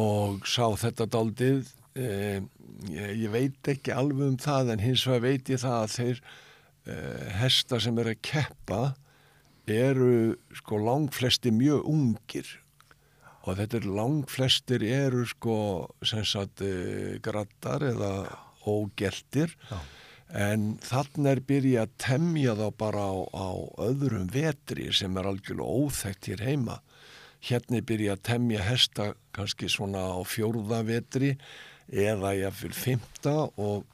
og 0.00 0.46
sá 0.50 0.66
þetta 0.78 1.06
daldið 1.14 1.70
eh, 1.96 2.38
ég, 2.92 3.16
ég 3.24 3.32
veit 3.32 3.72
ekki 3.72 3.94
alveg 3.94 4.34
um 4.34 4.38
það 4.40 4.74
en 4.74 4.84
hins 4.84 5.06
vegar 5.08 5.24
veit 5.26 5.50
ég 5.52 5.62
það 5.64 5.80
að 5.80 5.96
þeir 5.96 6.22
eh, 6.22 7.26
hesta 7.40 7.80
sem 7.82 7.98
eru 8.02 8.14
að 8.14 8.22
keppa 8.30 8.80
eru 9.66 10.36
sko 10.54 10.78
langflesti 10.78 11.50
mjög 11.50 11.86
ungir. 11.90 12.48
Og 13.46 13.58
þetta 13.58 13.78
er 13.78 13.90
langflestir 13.98 14.82
eru 14.82 15.26
sko 15.26 15.58
sem 16.06 16.24
sagt 16.26 16.62
e, 16.66 17.18
grattar 17.22 17.84
eða 17.86 18.12
ógeltir. 18.66 19.54
Já. 19.70 19.78
en 20.26 20.62
þannig 20.82 21.28
er 21.30 21.40
byrja 21.46 21.82
að 21.86 21.92
temja 22.02 22.54
þá 22.58 22.66
bara 22.74 23.02
á, 23.06 23.14
á 23.30 23.50
öðrum 23.78 24.26
vetri 24.34 24.88
sem 24.90 25.14
er 25.16 25.28
algjörlega 25.30 25.84
óþekkt 25.86 26.26
hér 26.32 26.42
heima. 26.42 26.80
Hérna 27.46 27.78
er 27.78 27.86
byrja 27.86 28.16
að 28.16 28.24
temja 28.26 28.64
hesta 28.66 29.12
kannski 29.30 29.70
svona 29.70 30.02
á 30.02 30.20
fjórða 30.26 30.82
vetri 30.82 31.36
eða 31.92 32.34
jáfnvel 32.36 32.74
fymta 32.76 33.36
og 33.56 33.84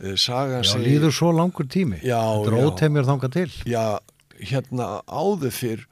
e, 0.00 0.16
sagan 0.16 0.64
Já, 0.64 0.72
segir 0.72 0.86
líður 0.86 1.16
svo 1.16 1.32
langur 1.36 1.68
tími. 1.68 2.00
Já, 2.02 2.20
já. 2.20 2.58
ótemjur 2.64 3.08
þangað 3.08 3.36
til. 3.36 3.48
Já, 3.68 3.84
hérna 4.40 4.90
áður 5.06 5.54
fyrr 5.54 5.86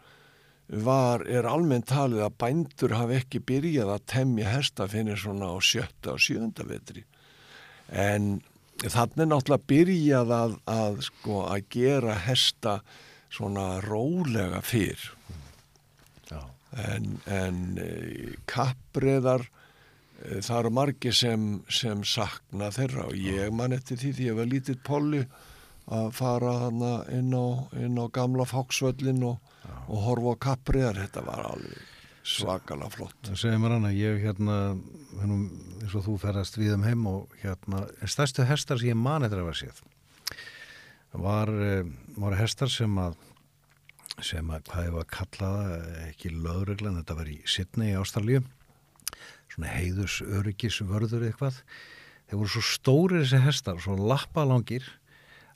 var, 0.68 1.24
er 1.24 1.48
almennt 1.48 1.88
talið 1.88 2.26
að 2.26 2.36
bændur 2.42 2.94
hafi 2.96 3.18
ekki 3.22 3.40
byrjað 3.48 3.94
að 3.94 4.06
temja 4.12 4.52
hesta 4.52 4.88
fyrir 4.90 5.16
svona 5.20 5.52
á 5.52 5.56
sjötta 5.64 6.14
og 6.14 6.22
sjönda 6.22 6.66
vetri. 6.68 7.04
En 7.88 8.40
þannig 8.84 9.24
er 9.24 9.30
náttúrulega 9.30 9.68
byrjað 9.72 10.34
að, 10.36 10.56
að, 10.68 10.98
sko, 11.08 11.38
að 11.48 11.70
gera 11.72 12.18
hesta 12.26 12.80
svona 13.32 13.78
rólega 13.84 14.60
fyrr. 14.64 15.08
Já. 16.28 16.42
En, 16.84 17.16
en 17.32 17.62
e, 17.80 17.88
kappreðar, 18.48 19.48
það 20.18 20.56
eru 20.58 20.72
margir 20.74 21.14
sem, 21.14 21.44
sem 21.70 22.02
sakna 22.06 22.72
þeirra 22.74 23.08
og 23.10 23.18
ég 23.18 23.52
man 23.54 23.76
eftir 23.76 24.00
því 24.00 24.14
því 24.16 24.26
ég 24.30 24.38
var 24.38 24.50
lítill 24.50 24.78
polli 24.84 25.22
að 25.88 26.08
fara 26.16 26.54
hana 26.66 26.94
inn 27.14 27.30
á, 27.32 27.46
inn 27.80 27.96
á 27.96 28.04
gamla 28.12 28.44
fóksvöllin 28.48 29.22
og, 29.24 29.38
og 29.88 30.02
horfa 30.04 30.34
á 30.34 30.42
kappreðar, 30.48 30.98
þetta 31.06 31.24
var 31.24 31.46
alveg 31.48 31.86
svakalega 32.28 32.92
flott. 32.92 33.20
Það 33.24 33.38
segir 33.40 33.62
mér 33.62 33.76
hana, 33.78 33.92
ég 33.96 34.18
hérna, 34.20 34.56
hennum, 35.22 35.46
eins 35.80 35.94
og 35.96 36.04
þú 36.04 36.18
ferðast 36.20 36.58
við 36.60 36.74
um 36.74 36.84
heim 36.84 37.06
og 37.08 37.38
hérna, 37.40 37.86
en 38.02 38.12
stærstu 38.12 38.44
hestar 38.44 38.80
sem 38.80 38.92
ég 38.92 39.00
man 39.00 39.24
eftir 39.24 39.40
að 39.40 39.48
vera 39.48 39.62
séð 39.62 39.80
var, 41.12 41.48
eh, 41.48 41.84
var 42.16 42.36
hestar 42.36 42.68
sem 42.68 42.98
að 43.00 43.16
sem 44.22 44.48
að, 44.50 44.64
hvað 44.66 44.84
ég 44.84 44.94
var 44.94 45.04
að 45.04 45.10
kalla 45.14 45.48
það, 45.54 45.90
ekki 46.08 46.30
lögreglan, 46.34 46.96
þetta 46.98 47.16
var 47.20 47.28
í 47.30 47.36
Sydney 47.46 47.92
í 47.92 47.98
Ástralíu, 48.00 48.42
svona 49.58 49.74
heiðus 49.74 50.20
öryggis 50.22 50.78
vörður 50.86 51.26
eitthvað. 51.26 51.58
Þeir 52.28 52.38
voru 52.38 52.52
svo 52.52 52.62
stórir 52.62 53.24
þessi 53.24 53.42
hestar, 53.42 53.78
svo 53.82 53.96
lappalangir, 53.98 54.84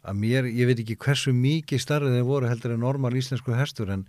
að 0.03 0.19
mér, 0.19 0.49
ég 0.51 0.67
veit 0.67 0.81
ekki 0.83 0.99
hversu 0.99 1.33
mikið 1.37 1.83
starrið 1.83 2.17
þeir 2.17 2.27
voru 2.27 2.49
heldur 2.51 2.75
en 2.75 2.83
normal 2.83 3.15
íslensku 3.15 3.55
hestur 3.55 3.93
en 3.95 4.07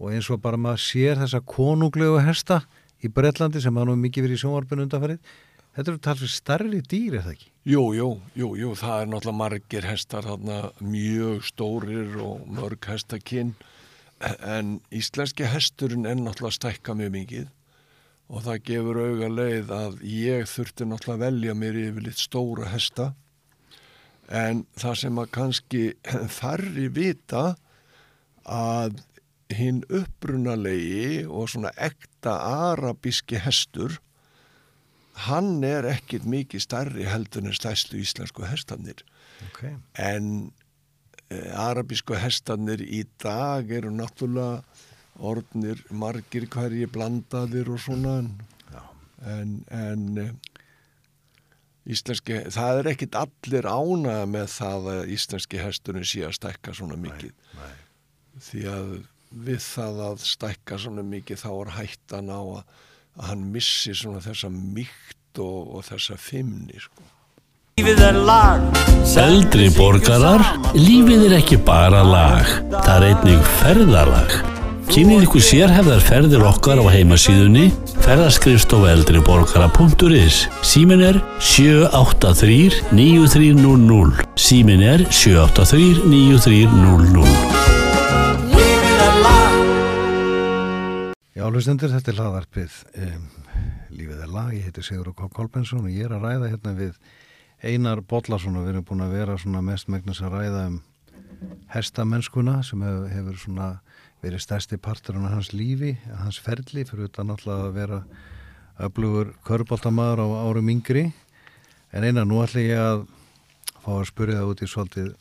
og 0.00 0.10
eins 0.10 0.26
og 0.32 0.40
bara 0.42 0.58
maður 0.58 0.82
sér 0.82 1.20
þessa 1.20 1.40
konunglegu 1.46 2.18
hesta 2.26 2.64
í 3.04 3.08
Bretlandi 3.12 3.62
sem 3.62 3.76
hafa 3.76 3.86
nú 3.86 3.94
mikið 4.00 4.26
verið 4.26 4.40
í 4.40 4.42
sjónvarpinu 4.42 4.84
undanferðið 4.84 5.30
þetta 5.76 5.92
eru 5.92 6.02
talsveg 6.02 6.32
starri 6.32 6.80
dýr, 6.82 7.20
það 7.20 7.36
ekki? 7.36 7.48
Jú, 7.70 7.84
jú, 7.94 8.08
jú, 8.34 8.50
jú, 8.58 8.72
það 8.80 9.04
er 9.04 9.12
náttúrulega 9.12 9.38
margir 9.44 9.86
hestar 9.86 10.26
þarna 10.26 10.58
mjög 10.82 11.46
stórir 11.46 12.18
og 12.26 12.42
mörg 12.50 12.90
hestakinn 12.90 13.54
en 14.42 14.80
íslenski 14.90 15.46
hesturinn 15.46 16.08
er 16.10 16.18
náttúrulega 16.18 16.58
stækka 16.58 16.96
mjög 16.98 17.14
mikið 17.20 17.46
og 18.26 18.42
það 18.46 18.62
gefur 18.70 19.00
auga 19.02 19.28
leið 19.30 19.72
að 19.74 20.00
ég 20.10 20.48
þurfti 20.50 20.86
náttúrulega 20.88 21.16
að 21.16 21.24
velja 21.26 21.56
mér 21.58 21.80
yfir 21.84 22.06
litt 22.08 22.22
stóra 22.22 22.70
hesta 22.72 23.12
en 24.26 24.64
það 24.78 24.96
sem 25.02 25.20
að 25.22 25.32
kannski 25.36 25.84
færri 26.38 26.88
vita 26.90 27.44
að 28.46 28.98
hinn 29.54 29.84
upprunalegi 29.94 31.22
og 31.26 31.52
svona 31.52 31.70
ekta 31.78 32.34
arabíski 32.72 33.38
hestur 33.38 34.00
hann 35.26 35.62
er 35.64 35.86
ekkit 35.88 36.26
mikið 36.28 36.64
stærri 36.64 37.06
heldur 37.08 37.46
en 37.46 37.56
stærstu 37.56 38.00
íslensku 38.02 38.46
hestanir 38.46 39.06
Okay. 39.52 39.74
en 40.00 40.52
e, 41.28 41.36
arabísku 41.52 42.16
hestanir 42.16 42.80
í 42.80 43.02
dag 43.20 43.68
eru 43.68 43.90
náttúrulega 43.92 44.62
orðnir 45.24 45.80
margir 45.90 46.46
hverji 46.52 46.88
blandaðir 46.92 47.70
og 47.72 47.80
svona 47.82 48.18
en, 48.20 48.36
en, 49.24 49.56
en 49.72 50.06
e, 50.20 50.26
íslenski, 51.92 52.42
það 52.54 52.82
er 52.82 52.90
ekkit 52.92 53.18
allir 53.18 53.68
ánæða 53.68 54.28
með 54.30 54.48
það 54.56 54.88
að 54.94 55.12
íslenski 55.16 55.62
hesturinn 55.62 56.08
sé 56.08 56.24
að 56.26 56.36
stækka 56.40 56.74
svona 56.76 56.98
mikið 57.00 57.32
Nei. 57.56 57.74
því 58.48 58.64
að 58.72 58.96
við 59.46 59.60
það 59.64 60.00
að 60.10 60.24
stækka 60.26 60.80
svona 60.80 61.04
mikið 61.06 61.42
þá 61.42 61.50
er 61.54 61.74
hættan 61.80 62.32
á 62.32 62.40
að, 62.40 62.62
að 63.16 63.28
hann 63.30 63.44
missi 63.52 63.94
svona 63.96 64.22
þessa 64.24 64.50
mýkt 64.52 65.42
og, 65.42 65.76
og 65.76 65.86
þessa 65.90 66.16
fimmni 66.20 66.80
sko. 66.80 67.12
Lífið 67.76 67.98
er 68.06 68.16
lag 68.24 68.62
Eldri 69.20 69.68
borgarar, 69.76 70.42
lífið 70.76 71.26
er 71.28 71.36
ekki 71.38 71.58
bara 71.64 72.02
lag, 72.04 72.48
það 72.72 72.92
er 72.96 73.08
einnig 73.10 73.48
ferðalag. 73.60 74.55
Kynnið 74.86 75.24
ykkur 75.26 75.42
sérhefðar 75.42 75.98
ferðir 76.04 76.44
okkar 76.46 76.78
á 76.78 76.86
heimasíðunni 76.94 77.72
ferðaskrifstofa 78.04 78.92
eldriborgara.is 78.94 80.36
Símin 80.66 81.00
er 81.02 81.16
783-9300 81.42 84.22
Símin 84.38 84.82
er 84.86 85.02
783-9300 85.10 87.26
Lífið 88.54 89.02
er 89.08 89.16
lag 89.24 89.52
Já, 91.34 91.44
hlustendur, 91.50 91.90
þetta 91.92 92.10
er 92.12 92.18
hlaðarpið 92.20 92.72
um, 93.02 93.26
Lífið 93.90 94.22
er 94.22 94.30
lag, 94.30 94.54
ég 94.54 94.70
heiti 94.70 94.86
Sigur 94.86 95.10
K. 95.10 95.26
Kolbensson 95.34 95.82
og 95.82 95.90
ég 95.90 96.06
er 96.06 96.14
að 96.14 96.30
ræða 96.30 96.54
hérna 96.54 96.78
við 96.78 96.94
Einar 97.66 98.06
Bollarsson 98.06 98.54
og 98.54 98.62
við 98.68 98.76
erum 98.76 98.86
búin 98.86 99.02
að 99.02 99.18
vera 99.18 99.34
mest 99.66 99.90
megnis 99.90 100.22
að 100.22 100.38
ræða 100.38 100.70
um 100.70 100.78
hestamennskuna 101.74 102.62
sem 102.64 102.80
hefur, 102.86 103.10
hefur 103.12 103.36
svona 103.40 103.68
verið 104.24 104.42
stærsti 104.42 104.78
partur 104.80 105.18
á 105.20 105.28
hans 105.28 105.52
lífi, 105.52 105.96
hans 106.22 106.38
ferli 106.42 106.84
fyrir 106.88 107.10
utan 107.10 107.32
alltaf 107.34 107.66
að 107.68 107.76
vera 107.76 108.00
öflugur 108.86 109.32
körbóltamaður 109.46 110.24
á 110.24 110.26
árum 110.48 110.72
yngri. 110.72 111.10
En 111.92 112.04
Einar, 112.04 112.26
nú 112.28 112.40
ætla 112.44 112.64
ég 112.64 112.80
að 112.80 113.04
fá 113.84 113.92
að 113.98 114.08
spyrja 114.10 114.40
það 114.40 114.50
út 114.52 114.62
í 114.62 114.70
svolítið 114.70 115.12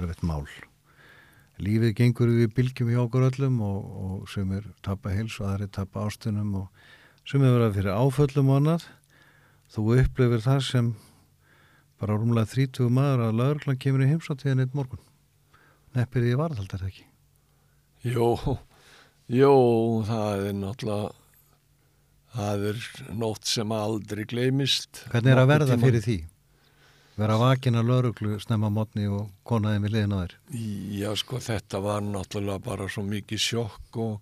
erfitt 0.00 0.24
mál. 0.26 0.48
Lífið 1.62 1.94
gengur 2.00 2.32
við 2.32 2.50
bylgjum 2.56 2.90
í 2.90 2.98
okkur 2.98 3.28
öllum 3.28 3.60
og, 3.62 3.78
og 4.02 4.32
sem 4.32 4.50
er 4.56 4.66
tappa 4.82 5.12
hils 5.14 5.38
og 5.40 5.52
aðri 5.52 5.68
tappa 5.70 6.08
ástunum 6.08 6.56
og 6.64 6.82
sem 7.28 7.44
er 7.44 7.54
verið 7.54 7.78
fyrir 7.78 8.00
áföllum 8.00 8.50
og 8.50 8.60
annað. 8.60 8.88
Þú 9.72 9.86
upplifir 10.02 10.44
það 10.44 10.66
sem 10.66 10.90
bara 12.02 12.18
rúmlega 12.18 12.50
30 12.50 12.90
maður 12.92 13.28
að 13.28 13.38
laurglan 13.38 13.80
kemur 13.80 14.04
í 14.04 14.10
heimsáttíðin 14.10 14.66
eitt 14.66 14.76
morgun. 14.76 15.00
Neppir 15.94 16.26
því 16.26 16.36
varðald 16.40 16.72
það 16.74 16.90
ekki 16.90 17.11
Jó, 18.02 18.58
jó, 19.30 19.54
það 20.08 20.44
er 20.48 20.56
náttúrulega, 20.58 21.12
það 22.34 22.64
er 22.72 22.84
nótt 23.14 23.46
sem 23.46 23.74
aldrei 23.76 24.24
gleymist. 24.26 25.04
hvernig 25.12 25.34
er 25.36 25.42
að 25.44 25.50
verða 25.52 25.68
tímann. 25.76 25.84
fyrir 25.86 26.06
því 26.06 26.16
vera 27.20 27.36
vakin 27.40 27.76
að 27.78 27.90
lauruglu 27.90 28.38
snemma 28.42 28.70
mótni 28.72 29.06
og 29.10 29.30
konaði 29.46 29.82
með 29.84 29.94
liðin 29.96 30.14
á 30.16 30.18
þér 30.22 30.36
Já, 30.96 31.08
sko, 31.20 31.40
þetta 31.44 31.80
var 31.84 32.04
náttúrulega 32.06 32.64
bara 32.64 32.88
svo 32.90 33.04
mikið 33.06 33.42
sjokk 33.46 33.98
og... 34.02 34.14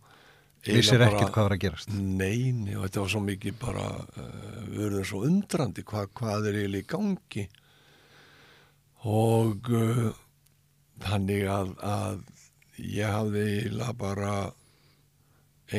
vissir 0.66 1.05
ekkert 1.07 1.31
hvað 1.33 1.47
var 1.47 1.55
að 1.57 1.62
gerast 1.64 1.95
Nei, 1.95 2.51
nei, 2.57 2.74
og 2.76 2.85
þetta 2.85 3.05
var 3.05 3.12
svo 3.14 3.22
mikið 3.28 3.59
bara, 3.62 3.87
uh, 3.95 4.59
við 4.66 4.83
verðum 4.83 5.09
svo 5.12 5.22
undrandi 5.28 5.87
hvað, 5.87 6.11
hvað 6.20 6.51
er 6.51 6.61
eiginlega 6.61 6.85
í 6.85 6.91
gangi 6.91 7.47
og 9.11 9.72
uh, 9.72 10.11
þannig 11.07 11.47
að, 11.49 11.72
að 11.81 12.20
ég 12.81 13.11
hafði 13.11 13.45
eiginlega 13.47 13.97
bara 13.99 14.33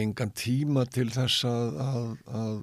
engan 0.01 0.31
tíma 0.37 0.85
til 0.87 1.09
þess 1.11 1.45
að, 1.47 1.79
að, 1.83 2.05
að 2.41 2.53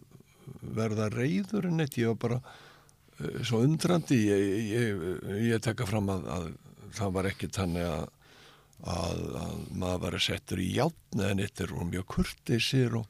verða 0.78 1.08
reyður 1.12 1.68
en 1.68 1.84
eitt, 1.84 1.98
ég 2.00 2.14
var 2.14 2.20
bara 2.22 2.38
uh, 2.40 3.42
svo 3.44 3.62
undrandi, 3.66 4.22
ég, 4.30 4.46
ég, 4.72 5.02
ég 5.50 5.64
tekka 5.64 5.88
fram 5.88 6.08
að, 6.14 6.30
að 6.32 6.48
það 6.96 7.18
var 7.18 7.30
ekki 7.32 7.50
þannig 7.52 7.90
að 7.90 8.06
að, 8.86 9.22
að 9.34 9.54
maður 9.74 10.02
var 10.04 10.22
settur 10.22 10.60
í 10.62 10.68
játn 10.76 11.22
en 11.26 11.40
þetta 11.42 11.64
er 11.64 11.72
mjög 11.88 12.04
kurteisir 12.12 12.92
og, 13.00 13.08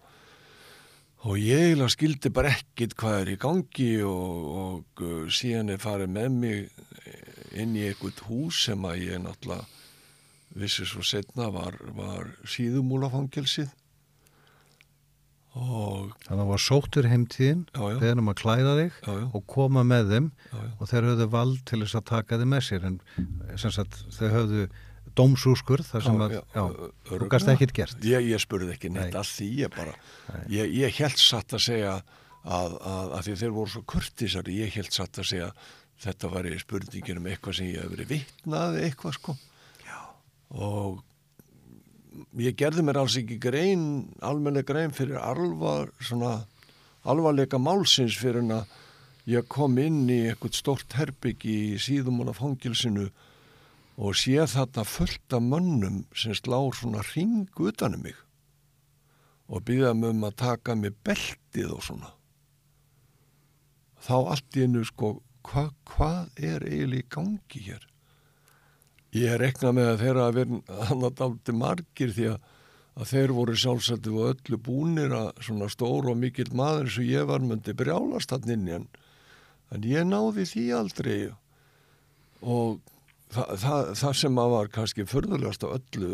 og 1.28 1.36
ég 1.36 1.66
eiginlega 1.66 1.92
skildi 1.92 2.32
bara 2.32 2.54
ekkit 2.56 2.94
hvað 2.98 3.16
er 3.20 3.32
í 3.34 3.40
gangi 3.42 3.90
og, 4.08 4.46
og 4.62 5.02
uh, 5.04 5.26
síðan 5.28 5.74
er 5.74 5.82
farið 5.82 6.14
með 6.14 6.38
mig 6.40 6.70
inn 7.58 7.76
í 7.76 7.88
einhvert 7.88 8.24
hús 8.28 8.64
sem 8.68 8.88
að 8.88 9.04
ég 9.06 9.20
náttúrulega 9.24 9.77
vissi 10.58 10.86
svo 10.88 11.04
setna 11.06 11.50
var, 11.54 11.76
var 11.96 12.32
síðumúlafangelsið 12.48 13.70
og 15.58 16.12
þannig 16.22 16.28
að 16.28 16.42
það 16.42 16.50
var 16.50 16.62
sóttur 16.62 17.08
heimtíðin 17.10 17.62
já. 17.72 17.80
beðnum 18.02 18.30
að 18.30 18.36
klæða 18.42 18.74
þig 18.78 18.98
Já, 18.98 19.08
já. 19.16 19.24
og 19.34 19.46
koma 19.50 19.82
með 19.86 20.12
þeim 20.12 20.28
Já, 20.52 20.60
og 20.76 20.90
þeir 20.90 21.08
höfðu 21.08 21.28
vald 21.32 21.64
til 21.66 21.80
þess 21.82 21.98
að 21.98 22.06
taka 22.12 22.38
þið 22.38 22.52
með 22.52 22.62
sér 22.68 22.86
en 22.88 23.00
þau 23.56 24.28
höfðu 24.36 24.68
dómsúskur 25.18 25.82
þar 25.82 26.04
sem 26.04 26.22
að, 26.22 26.36
þú 27.08 27.30
gast 27.32 27.50
ekkit 27.50 27.74
gert 27.74 28.06
Ég, 28.06 28.28
ég 28.28 28.42
spurði 28.44 28.76
ekki 28.76 28.92
neitt 28.92 29.10
Nei. 29.16 29.18
að 29.18 29.32
því 29.32 29.50
ég 29.64 29.74
bara, 29.74 29.96
ég, 30.52 30.70
ég 30.78 31.00
held 31.00 31.18
satt 31.18 31.56
að 31.56 31.64
segja 31.64 31.96
að, 31.98 32.78
að, 32.78 33.12
að 33.16 33.26
því 33.26 33.36
þeir 33.42 33.54
voru 33.56 33.72
svo 33.72 33.84
kurtisari, 33.94 34.58
ég 34.62 34.78
held 34.78 34.94
satt 34.94 35.18
að 35.18 35.30
segja 35.32 35.50
þetta 36.04 36.30
var 36.30 36.46
í 36.46 36.54
spurningin 36.60 37.18
um 37.18 37.28
eitthvað 37.32 37.58
sem 37.58 37.70
ég 37.72 37.82
hef 37.82 37.92
verið 37.96 38.12
vitnað 38.12 38.78
eitthvað 38.84 39.16
sko. 39.18 39.34
Og 40.50 41.02
ég 42.40 42.56
gerði 42.58 42.84
mér 42.84 43.02
alls 43.02 43.16
ekki 43.20 43.38
grein, 43.42 43.82
almennileg 44.24 44.66
grein 44.68 44.94
fyrir 44.94 45.20
alvar, 45.20 45.92
svona 46.00 46.46
alvarleika 47.08 47.60
málsins 47.60 48.16
fyrir 48.18 48.42
en 48.42 48.60
að 48.60 48.76
ég 49.28 49.48
kom 49.52 49.76
inn 49.80 50.06
í 50.08 50.22
eitthvað 50.30 50.56
stórt 50.56 50.96
herbyggi 50.96 51.56
í 51.74 51.80
síðum 51.82 52.22
og 52.24 52.36
fangilsinu 52.38 53.08
og 53.98 54.16
sé 54.16 54.38
þarna 54.46 54.84
fullt 54.86 55.34
af 55.36 55.44
mönnum 55.44 56.02
sem 56.16 56.36
slá 56.38 56.58
svona 56.72 57.02
ring 57.12 57.48
utanum 57.58 58.06
mig 58.06 58.16
og 59.48 59.64
býða 59.68 59.94
mig 59.96 60.12
um 60.14 60.26
að 60.28 60.38
taka 60.44 60.74
mig 60.76 60.96
beltið 61.04 61.72
og 61.72 61.84
svona. 61.84 62.10
Þá 64.04 64.16
allt 64.18 64.56
í 64.56 64.64
einu 64.64 64.84
sko 64.86 65.14
hva, 65.48 65.70
hvað 65.88 66.42
er 66.44 66.64
eiginlega 66.68 67.04
í 67.04 67.08
gangi 67.14 67.62
hér 67.64 67.86
ég 69.16 69.36
reknað 69.40 69.76
með 69.78 69.90
að 69.92 70.04
þeirra 70.04 70.28
að 70.28 70.38
vera 70.38 70.78
hann 70.90 71.04
að 71.08 71.18
daldi 71.22 71.56
margir 71.56 72.14
því 72.16 72.30
að, 72.34 72.38
að 72.98 73.10
þeir 73.12 73.34
voru 73.38 73.56
sjálfsættu 73.62 74.14
og 74.16 74.30
öllu 74.34 74.60
búnir 74.68 75.14
að 75.16 75.28
svona 75.46 75.68
stór 75.72 76.10
og 76.12 76.18
mikill 76.20 76.50
maður 76.52 76.90
og 76.92 77.08
ég 77.08 77.28
var 77.30 77.44
myndi 77.44 77.76
brjálast 77.78 78.34
hann 78.34 78.54
inn 78.56 78.68
í 78.68 78.76
hann 78.76 78.88
en 79.74 79.84
ég 79.88 80.06
náði 80.08 80.46
því 80.48 80.64
aldrei. 80.76 81.18
Og 82.38 82.78
það, 83.34 83.52
það, 83.62 83.92
það 84.00 84.16
sem 84.22 84.40
að 84.42 84.50
var 84.54 84.72
kannski 84.74 85.06
förðulegast 85.08 85.66
á 85.66 85.68
öllu, 85.74 86.10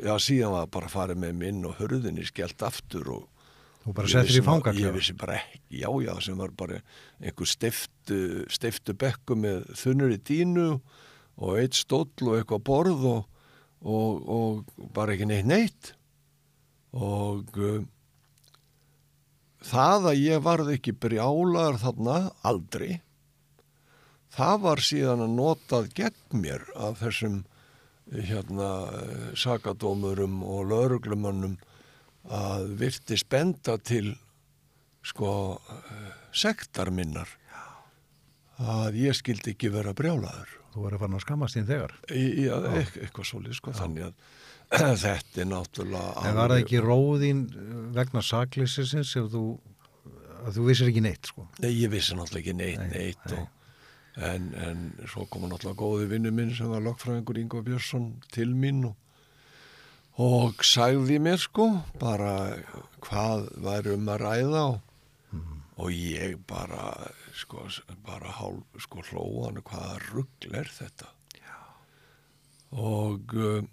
já 0.00 0.14
síðan 0.22 0.56
var 0.56 0.74
bara 0.76 0.90
að 0.90 0.96
fara 0.96 1.16
með 1.18 1.38
minn 1.42 1.62
og 1.68 1.78
hörðinni 1.80 2.26
skellt 2.28 2.64
aftur 2.66 3.10
og 3.18 3.48
þú 3.84 3.96
bara 3.98 4.12
settir 4.12 4.40
í 4.40 4.44
fangaklefa? 4.46 4.88
Ég 4.88 4.98
vissi 4.98 5.16
bara 5.18 5.38
ekki, 5.40 5.80
já 5.82 5.88
já, 6.06 6.12
sem 6.24 6.38
var 6.40 6.54
bara 6.56 6.80
einhver 7.20 7.50
steiftu, 7.50 8.20
steiftu 8.52 8.96
bekku 8.96 9.36
með 9.38 9.66
þunnur 9.80 10.14
í 10.14 10.20
dínu 10.24 10.68
og 10.76 11.02
eitt 11.58 11.78
stóll 11.78 12.28
og 12.28 12.36
eitthvað 12.38 12.66
borð 12.68 13.06
og, 13.10 13.24
og, 13.82 14.28
og 14.28 14.90
bara 14.94 15.14
ekki 15.14 15.28
neitt 15.30 15.48
neitt. 15.50 15.94
Og 16.94 17.56
um, 17.58 17.88
það 19.64 20.12
að 20.12 20.22
ég 20.22 20.44
varð 20.44 20.70
ekki 20.76 20.94
brjálar 20.94 21.80
þarna 21.82 22.20
aldrei 22.46 23.00
það 24.34 24.62
var 24.64 24.82
síðan 24.82 25.24
að 25.26 25.36
notað 25.38 25.90
gegn 25.98 26.42
mér 26.42 26.64
af 26.74 26.98
þessum 27.02 27.42
hérna 28.14 28.70
sakadómurum 29.38 30.42
og 30.44 30.68
lauruglumannum 30.72 31.56
að 32.34 32.74
virti 32.80 33.18
spenda 33.20 33.78
til 33.78 34.14
sko 35.04 35.30
eh, 35.56 36.12
sektar 36.32 36.90
minnar. 36.94 37.28
Að 38.54 39.00
ég 39.02 39.16
skildi 39.18 39.52
ekki 39.54 39.72
vera 39.74 39.92
brjálaður 39.96 40.52
þú 40.74 40.84
verður 40.86 41.02
farin 41.04 41.18
að 41.18 41.24
skammast 41.26 41.56
þín 41.58 41.68
þegar. 41.70 41.94
Eit- 42.10 42.98
eitthvað 43.04 43.28
svolítið 43.30 43.58
sko 43.60 43.74
þannig 43.78 44.08
að 44.08 44.14
þetta 45.04 45.42
er 45.44 45.48
náttúrulega 45.50 46.24
en 46.28 46.38
var 46.38 46.54
það 46.54 46.62
ekki 46.64 46.80
róðín 46.82 47.42
vegna 47.94 48.22
saklýsisins 48.24 49.12
ef 49.20 49.28
þú 49.34 49.42
að 50.44 50.56
þú 50.58 50.64
vissir 50.68 50.90
ekki 50.90 51.02
neitt 51.04 51.30
sko? 51.30 51.46
Nei, 51.62 51.70
ég 51.78 51.92
vissi 51.92 52.16
náttúrulega 52.18 52.42
ekki 52.42 52.56
neitt, 52.58 52.80
Nei, 52.80 52.90
neitt 52.98 53.30
nei. 53.30 53.38
Og, 53.38 53.50
en, 54.28 54.48
en 54.66 54.82
svo 55.10 55.24
kom 55.30 55.46
náttúrulega 55.48 55.78
góði 55.80 56.08
vinnu 56.10 56.32
minn 56.34 56.52
sem 56.56 56.68
var 56.72 56.82
lokfræðingur 56.84 57.38
Ingo 57.40 57.62
Björnsson 57.66 58.10
til 58.34 58.50
mín 58.56 58.82
og, 58.90 58.96
og 60.20 60.60
sagði 60.66 61.16
mér 61.22 61.40
sko 61.42 61.68
bara 62.00 62.34
hvað 63.04 63.48
væri 63.64 63.94
um 63.96 64.10
að 64.14 64.20
ræða 64.24 64.64
og, 64.72 65.40
og 65.80 65.90
ég 65.96 66.36
bara 66.50 66.92
sko, 67.34 67.66
bara 68.06 68.32
hálf 68.38 68.82
sko 68.84 69.04
hlóðan 69.10 69.62
hvaða 69.66 69.98
ruggl 70.10 70.58
er 70.60 70.70
þetta 70.70 71.10
Já. 71.38 71.56
og 72.78 73.34
uh, 73.38 73.64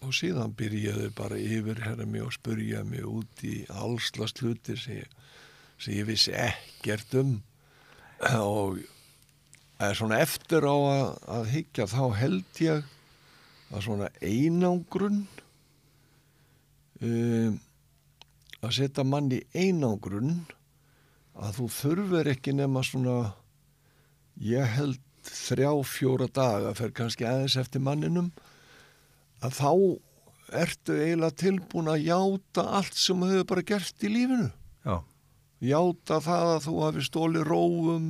og 0.00 0.14
síðan 0.16 0.54
byrjaði 0.56 1.10
bara 1.16 1.36
yfir 1.36 1.82
herra 1.84 2.06
mig 2.08 2.24
og 2.24 2.32
spurja 2.32 2.84
mig 2.88 3.04
út 3.04 3.42
í 3.44 3.60
allsla 3.68 4.28
sluti 4.30 4.76
sem 4.80 5.02
ég, 5.02 5.18
sem 5.76 5.98
ég 5.98 6.08
vissi 6.08 6.32
ekkert 6.36 7.18
um 7.20 7.34
og 8.30 8.80
svona 9.96 10.20
eftir 10.20 10.64
á 10.64 10.76
að, 10.76 11.04
að 11.36 11.50
higgja 11.54 11.88
þá 11.88 12.02
held 12.16 12.62
ég 12.64 12.88
að 13.70 13.84
svona 13.86 14.08
einangrun 14.24 15.22
um, 17.00 17.60
að 18.60 18.74
setja 18.76 19.04
mann 19.08 19.30
í 19.32 19.40
einangrun 19.56 20.42
að 21.40 21.56
þú 21.58 21.68
þurfur 21.76 22.30
ekki 22.34 22.54
nema 22.56 22.82
svona 22.84 23.16
ég 24.44 24.76
held 24.76 25.00
þrjá, 25.24 25.72
fjóra 25.84 26.28
daga 26.32 26.72
fer 26.76 26.92
kannski 26.96 27.26
aðeins 27.28 27.58
eftir 27.60 27.82
manninum 27.84 28.30
að 29.44 29.56
þá 29.58 29.70
ertu 30.60 30.96
eiginlega 30.96 31.38
tilbúin 31.44 31.90
að 31.92 32.06
játa 32.08 32.64
allt 32.80 32.96
sem 32.98 33.20
þú 33.20 33.30
hefur 33.30 33.48
bara 33.52 33.66
gert 33.68 34.04
í 34.04 34.10
lífinu. 34.10 34.48
Já, 34.84 34.96
játa 35.62 36.18
það 36.24 36.52
að 36.56 36.64
þú 36.66 36.74
hafi 36.84 37.04
stóli 37.06 37.44
róum 37.46 38.08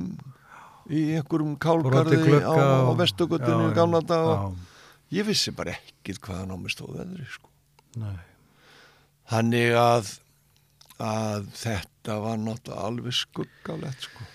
í 0.91 1.03
einhverjum 1.19 1.55
kálgarði 1.61 2.41
á, 2.41 2.55
á 2.89 2.91
vestugötunni 2.99 3.69
í 3.69 3.75
gamla 3.77 4.01
dag 4.07 4.31
já, 4.31 4.49
ég 5.19 5.27
vissi 5.27 5.53
bara 5.55 5.75
ekkit 5.77 6.19
hvaðan 6.23 6.55
á 6.55 6.57
mig 6.57 6.73
stóð 6.73 6.97
veðri 6.99 7.27
sko. 7.29 7.51
þannig 9.31 9.75
að 9.77 10.11
að 11.01 11.47
þetta 11.57 11.90
var 12.09 12.37
náttúrulega 12.41 12.85
alveg 12.87 13.13
skuggalegt 13.13 14.07
sko. 14.07 14.25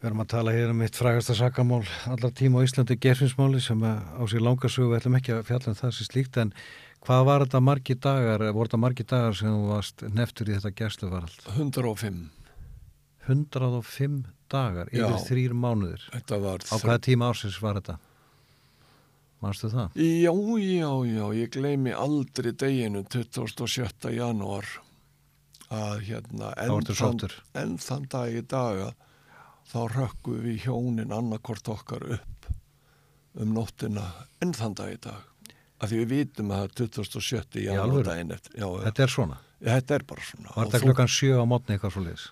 Við 0.00 0.08
erum 0.08 0.22
að 0.24 0.30
tala 0.32 0.52
hér 0.56 0.70
um 0.72 0.80
eitt 0.80 0.96
frægasta 0.96 1.34
sakamál 1.36 1.82
allar 2.08 2.32
tíma 2.32 2.62
á 2.62 2.64
Íslandi 2.64 2.96
gerfinsmáli 2.96 3.60
sem 3.60 3.82
á 3.84 4.22
sér 4.24 4.40
langarsögu, 4.40 4.88
við 4.94 5.02
ætlum 5.02 5.18
ekki 5.18 5.34
að 5.36 5.42
fjalla 5.50 5.74
um 5.74 5.76
það 5.76 5.92
sem 5.98 6.08
slíkt 6.08 6.38
en 6.40 6.52
hvað 7.04 7.24
var 7.28 7.44
þetta 7.44 7.60
margi 7.60 7.96
dagar, 8.00 8.46
voru 8.56 8.70
þetta 8.70 8.80
margi 8.80 9.04
dagar 9.04 9.36
sem 9.36 9.52
þú 9.52 9.66
varst 9.74 10.04
neftur 10.16 10.48
í 10.48 10.56
þetta 10.56 10.72
gerstluvarald? 10.80 11.40
105 11.52 12.22
105 13.28 14.22
dagar, 14.50 14.88
yfir 14.88 15.04
Já. 15.04 15.24
þrýr 15.28 15.58
þetta 16.08 16.38
var 16.40 16.64
Á 16.64 16.74
hvaða 16.80 17.02
tíma 17.04 17.28
ársins 17.28 17.60
var 17.60 17.76
þetta? 17.82 17.98
Manstu 19.40 19.70
það? 19.72 19.94
Já, 19.96 20.32
já, 20.60 20.90
já, 21.08 21.24
ég 21.36 21.52
gleymi 21.54 21.92
aldrei 21.96 22.52
deginu 22.52 23.04
27. 23.08 24.10
janúar 24.16 24.66
að 25.70 26.00
hérna 26.08 26.50
Þá 26.58 26.74
ertu 26.76 26.96
sóttur. 26.98 27.34
en 27.54 27.76
þann 27.78 28.06
dag 28.10 28.34
í 28.34 28.42
daga 28.50 28.92
þá 29.70 29.78
rökkum 29.94 30.40
við 30.42 30.64
hjónin 30.66 31.12
annarkort 31.14 31.68
okkar 31.70 32.06
upp 32.18 32.48
um 33.40 33.52
nóttina 33.54 34.08
en 34.42 34.52
þann 34.56 34.74
dag 34.80 34.94
í 34.96 34.98
dag 35.04 35.26
að 35.80 35.92
því 35.92 36.00
við 36.02 36.10
vitum 36.14 36.50
að 36.50 36.58
það 36.58 36.64
er 36.66 36.90
27. 36.98 37.60
janúar 37.64 37.84
alvöru? 37.86 38.08
daginn 38.10 38.34
eftir 38.34 38.58
já, 38.58 38.66
Þetta 38.84 39.02
er 39.06 39.12
svona. 39.14 39.38
þetta 39.64 39.94
er 39.94 40.04
bara 40.10 40.26
svona 40.26 40.50
Var 40.56 40.64
Og 40.66 40.72
þetta 40.72 40.82
klukkan 40.88 41.12
7 41.14 41.38
á 41.38 41.44
mótni 41.48 41.76
eitthvað 41.76 41.94
svo 41.94 42.02
liðs? 42.08 42.24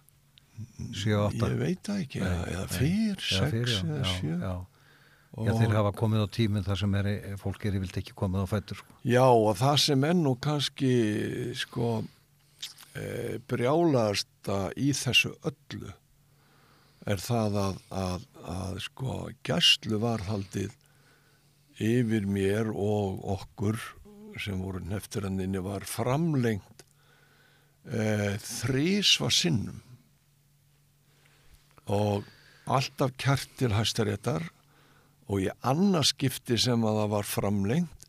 7 0.99 1.15
8? 1.29 1.53
ég 1.55 1.61
veit 1.63 1.81
það 1.87 2.03
ekki, 2.03 2.21
eða, 2.27 2.43
eða 2.57 2.67
fyrr, 2.75 3.23
sex 3.23 3.79
eða 3.85 4.03
sjö 4.19 4.35
já, 4.35 4.43
já. 4.43 4.57
Já, 5.39 5.53
þeir 5.55 5.75
hafa 5.77 5.91
komið 5.95 6.23
á 6.25 6.29
tíminn 6.35 6.65
þar 6.67 6.79
sem 6.81 6.95
er, 6.99 7.09
fólk 7.39 7.65
er 7.69 7.75
yfirlt 7.79 7.99
ekki 8.01 8.15
komið 8.17 8.43
á 8.43 8.47
fættur. 8.51 8.79
Sko. 8.81 8.95
Já, 9.07 9.23
og 9.29 9.53
það 9.61 9.77
sem 9.85 10.07
er 10.09 10.15
nú 10.19 10.33
kannski 10.43 10.89
sko 11.55 11.91
e, 12.97 13.39
brjálaðasta 13.49 14.69
í 14.79 14.93
þessu 14.97 15.35
öllu 15.49 15.93
er 17.09 17.23
það 17.23 17.59
að, 17.63 17.79
að, 17.95 18.27
að 18.55 18.81
sko 18.85 19.19
gæslu 19.47 20.01
varhaldið 20.03 20.75
yfir 21.79 22.27
mér 22.27 22.73
og 22.73 23.23
okkur 23.39 23.79
sem 24.39 24.59
voru 24.63 24.83
neftiranninni 24.85 25.63
var 25.65 25.87
framlengt 25.89 26.85
e, 27.89 28.37
þrísva 28.43 29.31
sinnum. 29.35 29.81
Og 31.89 32.27
alltaf 32.69 33.15
kært 33.19 33.49
til 33.59 33.73
hæstaréttar 33.73 34.45
og 35.29 35.45
í 35.45 35.49
annarskipti 35.67 36.59
sem 36.61 36.85
að 36.85 37.03
það 37.03 37.15
var 37.15 37.29
framlengt 37.29 38.09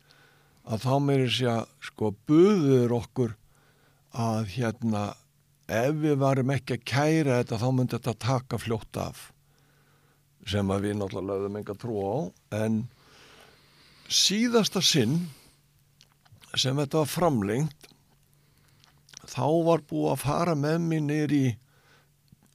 að 0.70 0.84
þá 0.84 0.94
meiri 1.02 1.30
sé 1.32 1.48
að 1.50 1.70
sko 1.88 2.12
buður 2.28 2.96
okkur 3.00 3.36
að 4.16 4.54
hérna 4.56 5.02
ef 5.70 5.98
við 6.02 6.16
varum 6.18 6.50
ekki 6.54 6.78
að 6.78 6.86
kæra 6.90 7.40
þetta 7.40 7.60
þá 7.62 7.68
myndi 7.74 7.98
þetta 7.98 8.14
taka 8.26 8.58
fljótt 8.58 8.98
af 8.98 9.26
sem 10.50 10.72
að 10.72 10.86
við 10.86 10.96
náttúrulega 10.98 11.28
lögðum 11.30 11.58
enga 11.60 11.76
trú 11.78 12.00
á. 12.00 12.16
En 12.64 12.80
síðasta 14.10 14.82
sinn 14.82 15.28
sem 16.58 16.76
þetta 16.80 17.04
var 17.04 17.10
framlengt 17.10 17.90
þá 19.30 19.46
var 19.66 19.84
búið 19.86 20.14
að 20.14 20.22
fara 20.24 20.56
með 20.58 20.78
mér 20.88 21.34
í 21.36 21.44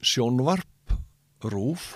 sjónvarp 0.05 0.95
rúf 1.45 1.93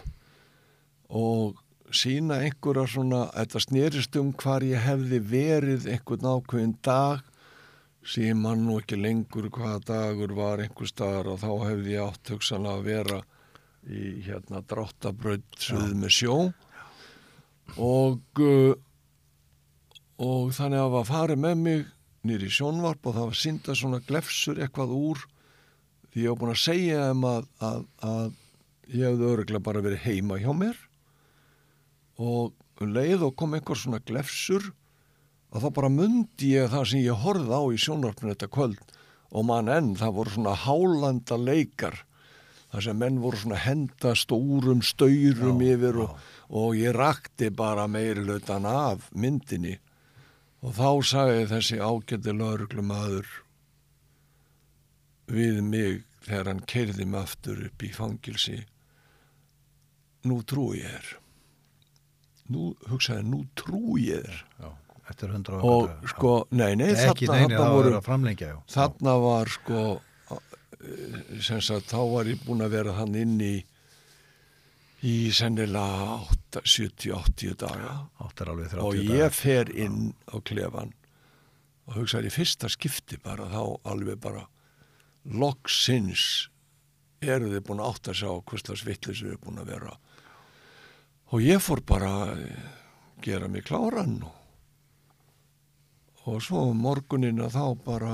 og 1.09 1.57
sína 1.91 2.37
einhverja 2.45 2.85
svona, 2.87 3.25
þetta 3.33 3.63
snerist 3.65 4.15
um 4.21 4.29
hvar 4.37 4.63
ég 4.63 4.85
hefði 4.85 5.19
verið 5.25 5.89
einhvern 5.89 6.29
ákveðin 6.37 6.75
dag 6.85 7.25
sem 8.05 8.39
mann 8.39 8.65
nú 8.65 8.79
ekki 8.79 8.97
lengur 8.99 9.49
hvaða 9.53 9.79
dagur 9.85 10.33
var 10.37 10.63
einhver 10.63 10.89
staðar 10.89 11.33
og 11.33 11.41
þá 11.43 11.51
hefði 11.67 11.95
ég 11.95 12.05
átt 12.05 12.33
hugsanlega 12.33 12.79
að 12.79 12.87
vera 12.87 13.21
í 13.89 14.03
hérna 14.25 14.61
dráttabraut 14.67 15.59
suð 15.59 15.95
með 15.97 16.15
sjó. 16.15 16.37
Og 17.79 18.43
uh, 18.43 18.73
og 20.19 20.51
þannig 20.55 20.83
að 20.83 20.93
var 20.97 21.07
farið 21.07 21.41
með 21.45 21.59
mig 21.63 21.83
nýri 22.27 22.49
sjónvarp 22.51 23.05
og 23.07 23.15
það 23.15 23.29
var 23.29 23.39
synda 23.39 23.75
svona 23.77 24.01
glefsur 24.03 24.59
eitthvað 24.59 24.95
úr 24.97 25.21
því 26.11 26.25
ég 26.25 26.33
var 26.33 26.39
búin 26.41 26.51
að 26.51 26.63
segja 26.65 27.05
þeim 27.07 27.27
að, 27.29 27.45
að, 27.63 27.85
að 28.09 28.25
ég 28.89 29.05
hefði 29.05 29.29
öruglega 29.29 29.65
bara 29.69 29.83
verið 29.85 30.03
heima 30.03 30.39
hjá 30.41 30.49
mér. 30.57 30.81
Og 32.19 32.83
um 32.83 32.93
leið 32.95 33.23
og 33.29 33.35
kom 33.39 33.55
einhver 33.55 33.79
svona 33.79 34.01
glefsur 34.03 34.71
og 35.49 35.63
þá 35.63 35.69
bara 35.73 35.89
mundi 35.93 36.53
ég 36.53 36.69
það 36.73 36.85
sem 36.91 37.05
ég 37.05 37.23
horfði 37.23 37.57
á 37.57 37.63
í 37.73 37.81
sjónvarpinu 37.81 38.35
þetta 38.35 38.53
kvöld 38.53 38.95
og 39.29 39.45
mann 39.45 39.69
enn, 39.69 39.95
það 39.97 40.15
voru 40.17 40.35
svona 40.35 40.55
hálanda 40.57 41.37
leikar 41.37 42.03
þar 42.69 42.85
sem 42.85 42.99
menn 43.01 43.19
voru 43.21 43.39
svona 43.41 43.59
henda 43.63 44.13
stórum 44.17 44.81
staurum 44.85 45.61
Já, 45.63 45.75
yfir 45.75 46.01
og, 46.05 46.17
og 46.49 46.75
ég 46.77 46.93
rakti 46.95 47.49
bara 47.49 47.87
meiri 47.89 48.25
hlutan 48.25 48.67
af 48.69 49.09
myndinni. 49.13 49.77
Og 50.61 50.75
þá 50.75 50.89
sagði 51.07 51.45
þessi 51.53 51.79
ágætti 51.79 52.35
lauruglum 52.35 52.91
aður 52.93 53.29
við 55.29 55.61
mig 55.63 56.03
þegar 56.25 56.51
hann 56.51 56.65
keirði 56.67 57.07
mig 57.07 57.21
aftur 57.23 57.63
upp 57.69 57.85
í 57.85 57.93
fangilsi 57.95 58.59
nú 60.27 60.41
trúi 60.43 60.83
ég 60.83 60.93
þér. 60.93 61.09
Nú 62.49 62.73
hugsaði 62.89 63.25
nú 63.29 63.43
trúi 63.57 64.09
ég 64.09 64.25
þér. 64.27 64.43
Já, 64.59 64.69
eftir 65.09 65.33
100 65.33 65.57
og 65.59 65.87
daga, 65.87 66.11
sko, 66.13 66.35
nei, 66.51 66.75
nei, 66.79 66.91
já. 66.93 67.09
ekki 67.11 67.29
þarna, 67.29 67.39
neini 67.39 67.55
þarna 67.55 67.65
að 67.65 67.75
voru 67.77 67.97
að 67.97 68.45
já. 68.45 68.55
þarna 68.75 69.15
var 69.23 69.51
sko 69.55 69.81
eh, 69.89 71.17
sem 71.45 71.61
sagt, 71.65 71.91
þá 71.91 72.01
var 72.13 72.29
ég 72.31 72.45
búin 72.45 72.65
að 72.65 72.77
vera 72.77 72.95
hann 72.99 73.17
inn 73.19 73.35
í 73.41 73.55
í 75.07 75.31
sennilega 75.31 76.19
70-80 76.59 77.55
daga 77.61 77.93
30 78.35 78.81
og 78.83 78.97
ég 78.99 79.31
fer 79.31 79.69
inn 79.71 80.11
á 80.27 80.43
klefan 80.43 80.91
og 81.87 82.01
hugsaði 82.01 82.31
fyrsta 82.33 82.69
skipti 82.71 83.19
bara 83.23 83.47
þá 83.49 83.61
alveg 83.87 84.19
bara 84.21 84.43
loksins 85.23 86.49
eru 87.23 87.51
þið 87.53 87.63
búin 87.67 87.83
að 87.83 87.93
átta 87.93 88.15
sig 88.15 88.27
á 88.27 88.35
hvers 88.43 88.83
vittlis 88.87 89.23
við 89.23 89.33
erum 89.33 89.45
búin 89.47 89.63
að 89.63 89.71
vera 89.73 89.95
og 91.29 91.45
ég 91.45 91.63
fór 91.63 91.83
bara 91.85 92.11
að 92.25 92.43
gera 93.23 93.47
mig 93.51 93.67
kláran 93.67 94.19
og, 94.25 94.35
og 96.29 96.43
svo 96.45 96.67
um 96.71 96.83
morgunina 96.83 97.49
þá 97.51 97.63
bara 97.85 98.13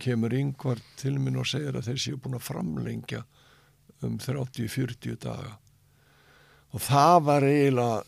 kemur 0.00 0.32
yngvar 0.34 0.80
til 1.00 1.18
minn 1.20 1.38
og 1.40 1.48
segir 1.48 1.76
að 1.76 1.90
þeir 1.90 2.02
séu 2.04 2.20
búin 2.20 2.38
að 2.38 2.46
framlengja 2.46 3.24
um 4.06 4.16
30-40 4.22 5.18
daga 5.20 5.58
og 6.70 6.84
það 6.86 7.16
var 7.26 7.46
eiginlega 7.48 8.02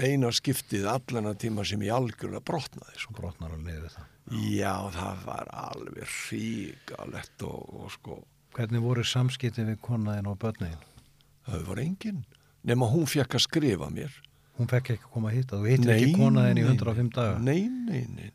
eina 0.00 0.30
skiptið 0.32 0.86
allan 0.88 1.28
að 1.28 1.40
tíma 1.42 1.64
sem 1.68 1.82
ég 1.84 1.92
algjörlega 1.92 2.40
brotnaði 2.46 3.02
sko. 3.02 3.16
brotnar 3.18 3.52
alveg 3.52 3.66
niður 3.66 3.96
það. 3.96 4.06
Já, 4.54 4.74
það 4.94 5.24
var 5.26 5.50
alveg 5.66 6.14
ríkalett 6.30 7.44
og, 7.48 7.74
og 7.82 7.90
sko, 7.96 8.20
Hvernig 8.54 8.82
voru 8.82 9.04
samskipti 9.06 9.62
við 9.66 9.76
konaðin 9.84 10.30
og 10.30 10.38
börnin? 10.42 10.78
það 11.46 11.66
var 11.68 11.82
enginn 11.82 12.24
nema 12.66 12.88
hún 12.90 13.08
fekk 13.08 13.36
að 13.38 13.46
skrifa 13.46 13.88
mér 13.92 14.16
Hún 14.60 14.68
fekk 14.68 14.92
ekki 14.94 15.06
að 15.08 15.12
koma 15.14 15.30
að 15.30 15.36
hitta, 15.38 15.58
þú 15.58 15.70
hittir 15.72 15.92
ekki 15.94 16.14
konaðin 16.18 16.60
í 16.60 16.64
105 16.68 17.12
daga. 17.16 17.36
Nei, 17.40 17.62
nei, 17.88 18.02
nei 18.12 18.30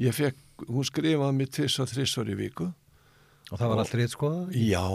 Ég 0.00 0.16
fekk, 0.16 0.38
hún 0.70 0.86
skrifaði 0.88 1.36
mér 1.36 1.50
tvis 1.52 1.76
og 1.82 1.90
þrissvar 1.90 2.30
í 2.32 2.36
viku 2.38 2.70
Og 3.50 3.58
það 3.58 3.72
var 3.72 3.80
allt 3.82 3.94
rétt 3.98 4.12
skoðað? 4.14 4.54
Já, 4.56 4.86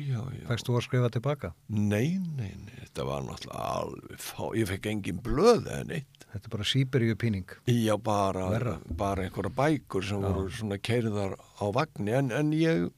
já, 0.00 0.20
já 0.38 0.44
Fækst 0.48 0.68
þú 0.70 0.76
að 0.78 0.84
skrifa 0.86 1.10
tilbaka? 1.12 1.50
Nei, 1.68 2.16
nei, 2.38 2.54
nei, 2.56 2.74
þetta 2.78 3.06
var 3.10 3.24
náttúrulega 3.26 3.70
alveg 3.82 4.22
fá 4.22 4.42
Ég 4.56 4.70
fekk 4.70 4.90
engin 4.92 5.20
blöð 5.24 5.66
eða 5.66 5.88
neitt 5.90 6.26
Þetta 6.34 6.48
er 6.48 6.50
bara 6.50 6.64
síberju 6.66 7.14
píning. 7.14 7.52
Já, 7.70 7.94
bara, 8.02 8.48
Verra. 8.50 8.74
bara 8.90 9.22
einhverja 9.22 9.52
bækur 9.54 10.02
sem 10.02 10.18
Já. 10.18 10.26
voru 10.26 10.48
svona 10.50 10.78
keirðar 10.82 11.36
á 11.38 11.64
vagni 11.70 12.10
en, 12.10 12.32
en 12.34 12.50
ég 12.58 12.88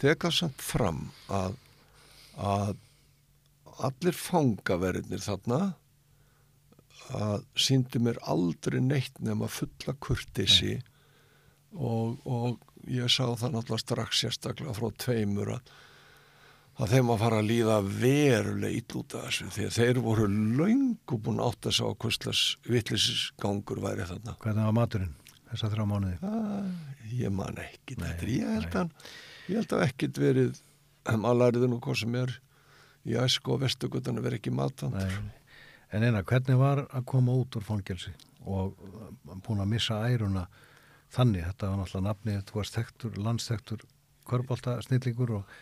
teka 0.00 0.28
samt 0.28 0.60
fram 0.60 1.06
að, 1.32 1.54
að 2.36 2.74
allir 3.88 4.18
fangaverðinir 4.18 5.24
þarna 5.24 5.60
að 7.16 7.44
síndu 7.58 8.00
mér 8.02 8.20
aldrei 8.30 8.80
neitt 8.84 9.20
nema 9.22 9.48
fulla 9.50 9.94
kurtisi 9.98 10.78
og, 11.74 12.18
og 12.24 12.58
ég 12.90 13.10
sá 13.10 13.24
það 13.38 13.54
náttúrulega 13.56 13.84
strax 13.84 14.24
sérstaklega 14.24 14.74
frá 14.76 14.90
tveimur 15.04 15.54
að 15.56 15.72
að 16.80 16.94
þeim 16.94 17.10
að 17.12 17.20
fara 17.20 17.40
að 17.42 17.48
líða 17.50 17.78
verulega 17.84 18.78
ill 18.78 19.00
út 19.00 19.16
af 19.18 19.26
þessu 19.26 19.48
því 19.52 19.64
að 19.66 19.74
þeir 19.76 19.98
voru 20.04 20.28
löngu 20.30 21.18
búin 21.20 21.42
átt 21.44 21.68
að 21.68 21.76
sá 21.76 21.84
hvistlas 21.90 22.44
vittlisgangur 22.64 23.82
væri 23.84 24.06
þarna. 24.08 24.36
Hvernig 24.40 24.68
var 24.68 24.76
maturinn 24.78 25.16
þessa 25.50 25.70
þrjá 25.74 25.86
mánuði? 25.90 26.16
Ah, 26.24 26.70
ég 27.12 27.34
man 27.34 27.60
ekki 27.60 27.98
Nei, 28.00 28.06
þetta, 28.06 28.30
ég 28.32 28.54
held 28.54 28.70
nei. 28.70 28.80
að 28.80 29.50
ég 29.50 29.60
held 29.60 29.74
að 29.76 29.84
ekkit 29.88 30.22
verið 30.22 30.62
maður 31.20 31.60
nú 31.66 31.80
hvað 31.82 32.00
sem 32.00 32.16
er 32.20 32.34
í 33.08 33.16
æsku 33.18 33.54
og 33.54 33.62
vestugutan 33.64 34.20
verið 34.20 34.40
ekki 34.40 34.54
matant. 34.54 34.96
Nei. 34.96 35.39
En 35.90 36.04
eina, 36.06 36.22
hvernig 36.22 36.58
var 36.60 36.84
að 36.86 37.06
koma 37.10 37.34
út 37.34 37.56
úr 37.58 37.66
fangelsi 37.66 38.12
og 38.46 38.76
uh, 38.78 39.08
búin 39.44 39.62
að 39.62 39.72
missa 39.72 39.98
æruna 40.06 40.46
þannig, 41.10 41.42
þetta 41.48 41.70
var 41.70 41.80
náttúrulega 41.80 42.06
nafni, 42.06 42.36
þú 42.46 42.60
varst 42.60 42.78
þektur, 42.78 43.18
landsþektur 43.18 43.82
körbólta 44.30 44.76
snillingur 44.86 45.34
og, 45.40 45.58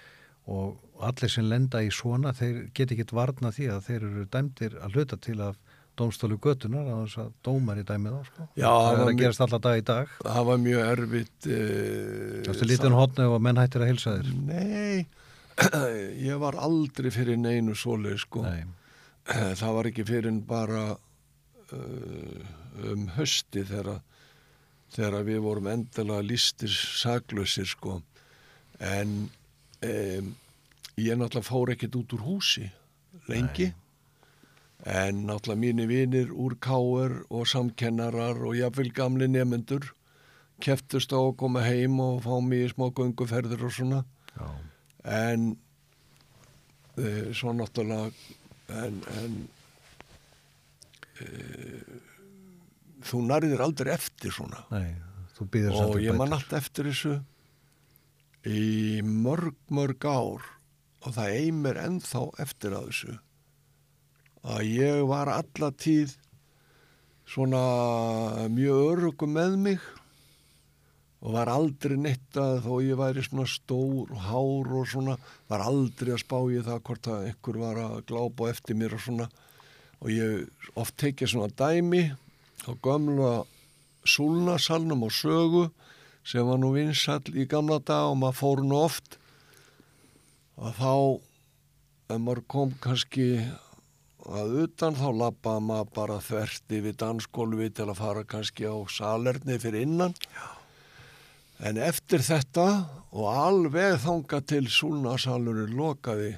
og 0.53 1.07
allir 1.09 1.33
sem 1.33 1.49
lenda 1.49 1.81
í 1.85 1.89
svona, 1.95 2.35
þeir 2.37 2.69
get 2.77 2.93
ekki 2.93 3.09
varna 3.17 3.53
því 3.55 3.71
að 3.73 3.83
þeir 3.89 4.07
eru 4.11 4.27
dæmdir 4.35 4.79
að 4.83 4.99
hluta 4.99 5.19
til 5.25 5.39
af 5.47 5.57
dómstólu 5.99 6.39
götunar 6.39 6.87
að 6.87 7.01
þess 7.07 7.21
að 7.25 7.31
dómar 7.47 7.81
í 7.81 7.85
dæmið 7.87 8.19
á 8.19 8.23
sko. 8.29 8.47
Já, 8.55 8.69
það 8.71 8.93
er 8.93 9.05
að 9.05 9.21
gerast 9.23 9.45
alla 9.47 9.61
dag 9.65 9.81
í 9.81 9.85
dag 9.89 10.13
Það 10.23 10.45
var 10.49 10.61
mjög 10.65 10.83
erfitt. 10.93 11.39
Þú 11.49 12.51
veist, 12.53 12.63
Uh, 12.63 12.69
lítinn 12.71 12.95
hotna 12.95 13.29
og 13.33 13.41
menn 13.43 13.59
hættir 13.59 13.83
að 13.83 13.91
hilsa 13.93 14.15
þér 14.19 14.29
Nei, 14.47 15.07
ég 16.29 16.39
var 16.39 16.59
aldrei 16.63 17.11
fyrir 17.15 17.41
neinu 17.41 17.75
svoleið 17.75 18.21
sko. 18.23 18.45
Nei, 18.47 18.63
Það 19.29 19.75
var 19.77 19.89
ekki 19.91 20.07
fyrir 20.09 20.31
en 20.31 20.41
bara 20.49 20.85
uh, 20.97 22.45
um 22.89 23.09
hösti 23.19 23.65
þegar, 23.69 24.01
þegar 24.95 25.27
við 25.27 25.43
vorum 25.45 25.69
endilega 25.73 26.25
listir 26.25 26.73
saklausir 26.73 27.69
sko. 27.69 27.99
En 28.81 29.29
um, 29.29 30.33
ég 30.97 31.19
náttúrulega 31.19 31.49
fór 31.51 31.75
ekkert 31.75 32.01
út 32.01 32.17
úr 32.17 32.25
húsi 32.25 32.65
lengi. 33.29 33.69
En 34.89 35.27
náttúrulega 35.29 35.61
mínir 35.61 35.91
vinir 35.91 36.33
úr 36.33 36.57
káur 36.63 37.21
og 37.29 37.49
samkennarar 37.51 38.41
og 38.47 38.57
jafnvel 38.57 38.93
gamli 38.97 39.29
nefnendur 39.29 39.93
keftust 40.63 41.13
á 41.15 41.19
að 41.19 41.37
koma 41.39 41.63
heim 41.67 42.01
og 42.03 42.23
fá 42.25 42.35
mig 42.43 42.67
í 42.67 42.71
smá 42.73 42.89
gönguferðir 42.95 43.63
og 43.67 43.75
svona 43.75 44.01
já, 44.35 44.49
en 45.05 45.53
e, 46.99 47.31
svo 47.37 47.55
náttúrulega 47.55 48.11
en, 48.69 49.01
en 49.21 49.37
e, 51.23 51.29
þú 53.09 53.23
nærðir 53.29 53.65
aldrei 53.65 53.93
eftir 53.95 54.35
svona. 54.35 54.65
Nei, 54.73 54.95
og 55.39 56.01
ég 56.03 56.17
man 56.19 56.35
allt 56.35 56.53
eftir 56.59 56.91
þessu 56.91 57.19
í 58.49 59.01
mörg 59.05 59.57
mörg 59.75 60.07
ár. 60.09 60.47
Og 61.07 61.15
það 61.15 61.37
eimir 61.39 61.79
ennþá 61.79 62.25
eftir 62.43 62.75
að 62.75 62.89
þessu. 62.91 63.13
Að 64.49 64.65
ég 64.67 65.05
var 65.07 65.31
alla 65.31 65.71
tíð 65.79 66.17
svona 67.29 67.63
mjög 68.51 68.83
örugum 68.95 69.37
með 69.37 69.57
mig 69.63 69.87
og 71.19 71.35
var 71.35 71.51
aldrei 71.51 71.97
neitt 71.99 72.39
að 72.39 72.61
þó 72.63 72.73
ég 72.85 72.99
væri 72.99 73.25
svona 73.27 73.47
stór 73.51 74.13
og 74.15 74.23
hár 74.29 74.73
og 74.79 74.87
svona 74.87 75.17
var 75.51 75.65
aldrei 75.67 76.13
að 76.15 76.23
spá 76.23 76.39
ég 76.53 76.67
það 76.69 76.83
hvort 76.87 77.11
að 77.11 77.29
einhver 77.31 77.61
var 77.65 77.81
að 77.83 78.03
glápa 78.11 78.47
á 78.47 78.51
eftir 78.53 78.79
mér 78.79 78.95
og 78.95 79.03
svona. 79.03 79.27
Og 79.99 80.13
ég 80.15 80.75
oft 80.79 80.95
tekið 81.03 81.33
svona 81.33 81.51
dæmi 81.59 82.05
á 82.15 82.71
gömla 82.85 83.33
súlnasalnum 84.07 85.03
og 85.09 85.15
sögu 85.15 85.65
sem 86.23 86.47
var 86.47 86.61
nú 86.63 86.71
vinsall 86.77 87.35
í 87.35 87.49
gamla 87.51 87.81
dag 87.83 88.13
og 88.13 88.21
maður 88.21 88.39
fór 88.39 88.63
nú 88.63 88.79
oft. 88.79 89.19
Að 90.55 90.79
þá 90.79 90.95
ef 92.15 92.21
maður 92.23 92.45
kom 92.47 92.77
kannski 92.79 93.27
að 94.29 94.55
utan 94.63 94.95
þá 94.95 95.09
lappaði 95.19 95.65
maður 95.67 95.91
bara 95.99 96.21
þvert 96.23 96.77
yfir 96.79 96.97
dansgólfi 97.01 97.69
til 97.75 97.89
að 97.89 97.99
fara 98.05 98.25
kannski 98.29 98.71
á 98.71 98.77
salerni 98.93 99.59
fyrir 99.59 99.83
innan 99.89 100.15
En 101.65 101.79
eftir 101.83 102.23
þetta 102.23 102.67
og 103.11 103.25
alveg 103.33 103.97
þanga 104.05 104.39
til 104.47 104.67
súlnasalurinn 104.71 105.75
lokaði, 105.79 106.37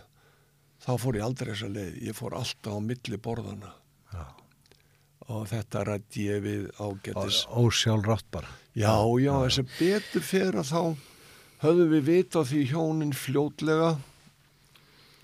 þá 0.80 0.92
fór 1.02 1.18
ég 1.18 1.26
aldrei 1.26 1.50
þessa 1.52 1.68
leið. 1.74 1.98
Ég 2.08 2.16
fór 2.16 2.36
alltaf 2.38 2.72
á 2.72 2.80
milli 2.80 3.18
borðana. 3.20 3.72
Já. 4.14 4.24
Og 5.28 5.44
þetta 5.50 5.84
rætti 5.90 6.24
ég 6.30 6.40
við 6.46 6.64
ágætis. 6.80 7.44
ósjálfrátt 7.50 8.26
bara 8.32 8.48
Já, 8.74 8.94
já, 9.20 9.32
þessi 9.44 9.64
betur 9.76 10.22
fyrir 10.22 10.60
að 10.62 10.70
þá 10.70 10.82
höfðum 11.64 11.90
við 11.92 12.04
vita 12.06 12.42
því 12.46 12.60
hjónin 12.70 13.12
fljótlega 13.12 13.90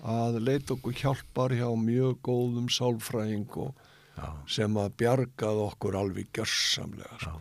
að 0.03 0.39
leita 0.43 0.75
okkur 0.75 0.93
hjálpar 0.99 1.55
hjá 1.57 1.67
mjög 1.79 2.19
góðum 2.27 2.67
sálfræðing 2.69 3.47
og 3.57 3.73
Já. 4.17 4.29
sem 4.47 4.77
að 4.77 4.93
bjargaði 4.99 5.63
okkur 5.67 5.97
alveg 5.97 6.29
gjörsamlega. 6.35 7.17
Sko. 7.23 7.39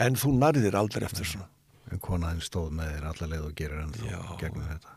En 0.00 0.16
þú 0.16 0.32
nærðir 0.38 0.76
aldrei 0.78 1.04
eftir 1.06 1.28
svona. 1.28 1.48
en 1.90 1.98
konaðin 1.98 2.44
stóð 2.46 2.70
með 2.78 2.92
þér 2.94 3.06
alla 3.10 3.26
leið 3.32 3.46
og 3.48 3.54
gerir 3.58 3.80
ennþá 3.82 4.10
Já. 4.12 4.18
gegnum 4.38 4.68
þetta. 4.68 4.96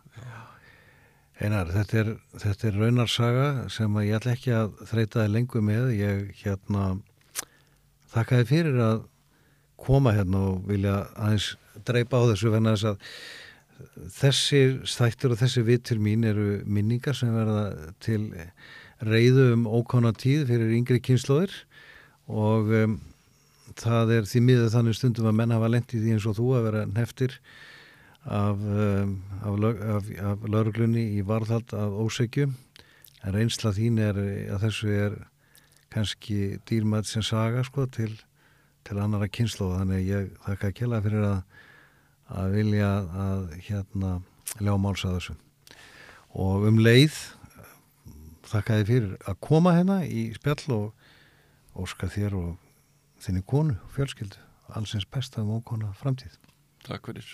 Einar, 1.42 1.72
þetta 1.74 1.98
er, 1.98 2.12
þetta 2.44 2.68
er 2.70 2.76
raunarsaga 2.78 3.48
sem 3.74 3.96
ég 4.06 4.20
ætla 4.20 4.36
ekki 4.36 4.54
að 4.54 4.76
þreita 4.92 5.24
þið 5.24 5.34
lengur 5.34 5.66
með. 5.66 5.88
Ég 5.98 6.44
hérna 6.44 6.84
þakka 8.14 8.44
þið 8.44 8.52
fyrir 8.52 8.78
að 8.86 9.02
koma 9.84 10.14
hérna 10.14 10.44
og 10.52 10.68
vilja 10.70 11.00
aðeins 11.18 11.50
dreipa 11.88 12.22
á 12.22 12.30
þessu 12.30 12.54
vegna 12.54 12.76
þess 12.76 12.92
að 12.92 13.10
þessir 14.14 14.76
stættir 14.88 15.34
og 15.34 15.42
þessi 15.42 15.64
vitt 15.66 15.88
til 15.90 15.98
mín 16.00 16.24
eru 16.30 16.62
minningar 16.70 17.18
sem 17.18 17.34
verða 17.34 17.92
til 18.04 18.30
reyðu 19.04 19.50
um 19.58 19.66
ókána 19.68 20.14
tíð 20.16 20.46
fyrir 20.52 20.76
yngri 20.78 21.02
kynnslóðir 21.04 21.56
og 22.30 22.72
um, 22.78 23.00
það 23.80 24.16
er 24.18 24.28
því 24.30 24.42
miður 24.48 24.74
þannig 24.74 24.98
stundum 24.98 25.30
að 25.30 25.38
menn 25.40 25.56
hafa 25.56 25.72
lent 25.72 25.94
í 25.94 26.02
því 26.02 26.16
eins 26.16 26.28
og 26.30 26.38
þú 26.40 26.50
að 26.58 26.68
vera 26.68 26.84
neftir 26.90 27.38
af, 28.24 28.60
um, 28.60 29.16
af, 29.42 29.60
lög, 29.60 29.82
af, 29.96 30.10
af 30.32 30.48
lauruglunni 30.48 31.04
í 31.18 31.24
varðhald 31.28 31.74
af 31.76 31.98
ósegju 32.04 32.50
en 33.24 33.36
reynsla 33.36 33.74
þín 33.76 34.00
er 34.04 34.20
að 34.54 34.66
þessu 34.68 34.92
er 34.94 35.18
kannski 35.94 36.60
dýrmætt 36.68 37.08
sem 37.08 37.24
saga 37.26 37.64
sko 37.68 37.86
til, 37.92 38.12
til 38.88 39.00
annara 39.00 39.30
kynslu 39.32 39.70
þannig 39.76 40.08
ég 40.08 40.32
þakka 40.48 40.72
að 40.72 40.78
kella 40.80 41.02
fyrir 41.06 41.28
að, 41.28 41.40
að 42.34 42.58
vilja 42.58 42.92
að 43.28 43.46
hérna 43.68 44.14
ljá 44.60 44.74
máls 44.82 45.06
að 45.06 45.18
þessu. 45.20 45.38
Og 46.34 46.68
um 46.70 46.82
leið 46.82 47.20
þakka 48.50 48.80
þið 48.80 48.90
fyrir 48.90 49.16
að 49.30 49.40
koma 49.48 49.76
hérna 49.78 50.02
í 50.06 50.26
spjall 50.36 50.76
og 50.76 51.84
óska 51.84 52.10
þér 52.12 52.38
og 52.38 52.63
þinni 53.24 53.46
konu, 53.48 53.78
fjölskyldu 53.96 54.42
allsins 54.74 55.06
besta 55.10 55.44
um 55.44 55.56
ókona 55.58 55.92
framtíð 56.00 56.40
Takk 56.84 57.08
fyrir. 57.08 57.28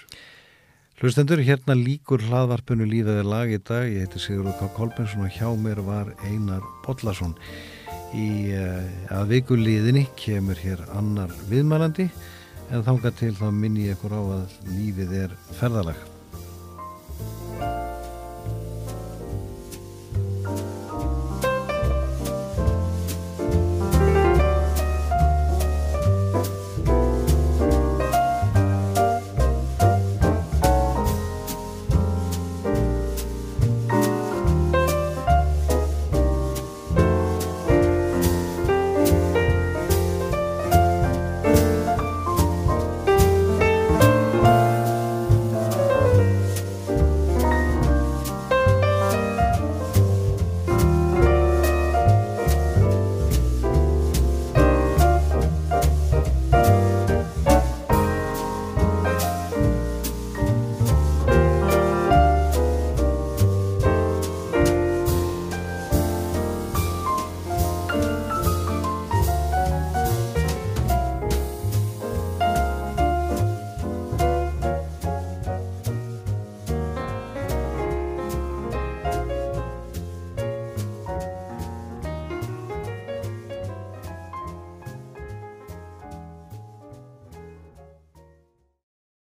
Hlustendur, 1.00 1.40
hérna 1.42 1.74
líkur 1.80 2.22
hlaðvarpinu 2.28 2.86
líðaði 2.86 3.24
lag 3.26 3.54
í 3.56 3.58
dag. 3.66 3.88
Ég 3.88 4.04
heiti 4.04 4.22
Sigur 4.22 4.52
K. 4.60 4.68
Kolbensson 4.76 5.24
og 5.26 5.34
hjá 5.34 5.48
mér 5.58 5.82
var 5.88 6.12
Einar 6.28 6.66
Bollason. 6.86 7.34
Í 8.14 8.52
uh, 8.54 8.84
að 9.16 9.34
viku 9.34 9.58
líðinni 9.58 10.06
kemur 10.20 10.60
hér 10.60 10.84
annar 10.98 11.34
viðmælandi 11.50 12.10
en 12.70 12.86
þánga 12.86 13.16
til 13.18 13.34
þá 13.38 13.48
minni 13.56 13.88
ég 13.88 13.98
ykkur 13.98 14.18
á 14.18 14.22
að 14.22 14.58
lífið 14.76 15.20
er 15.24 15.38
ferðalag. 15.58 16.19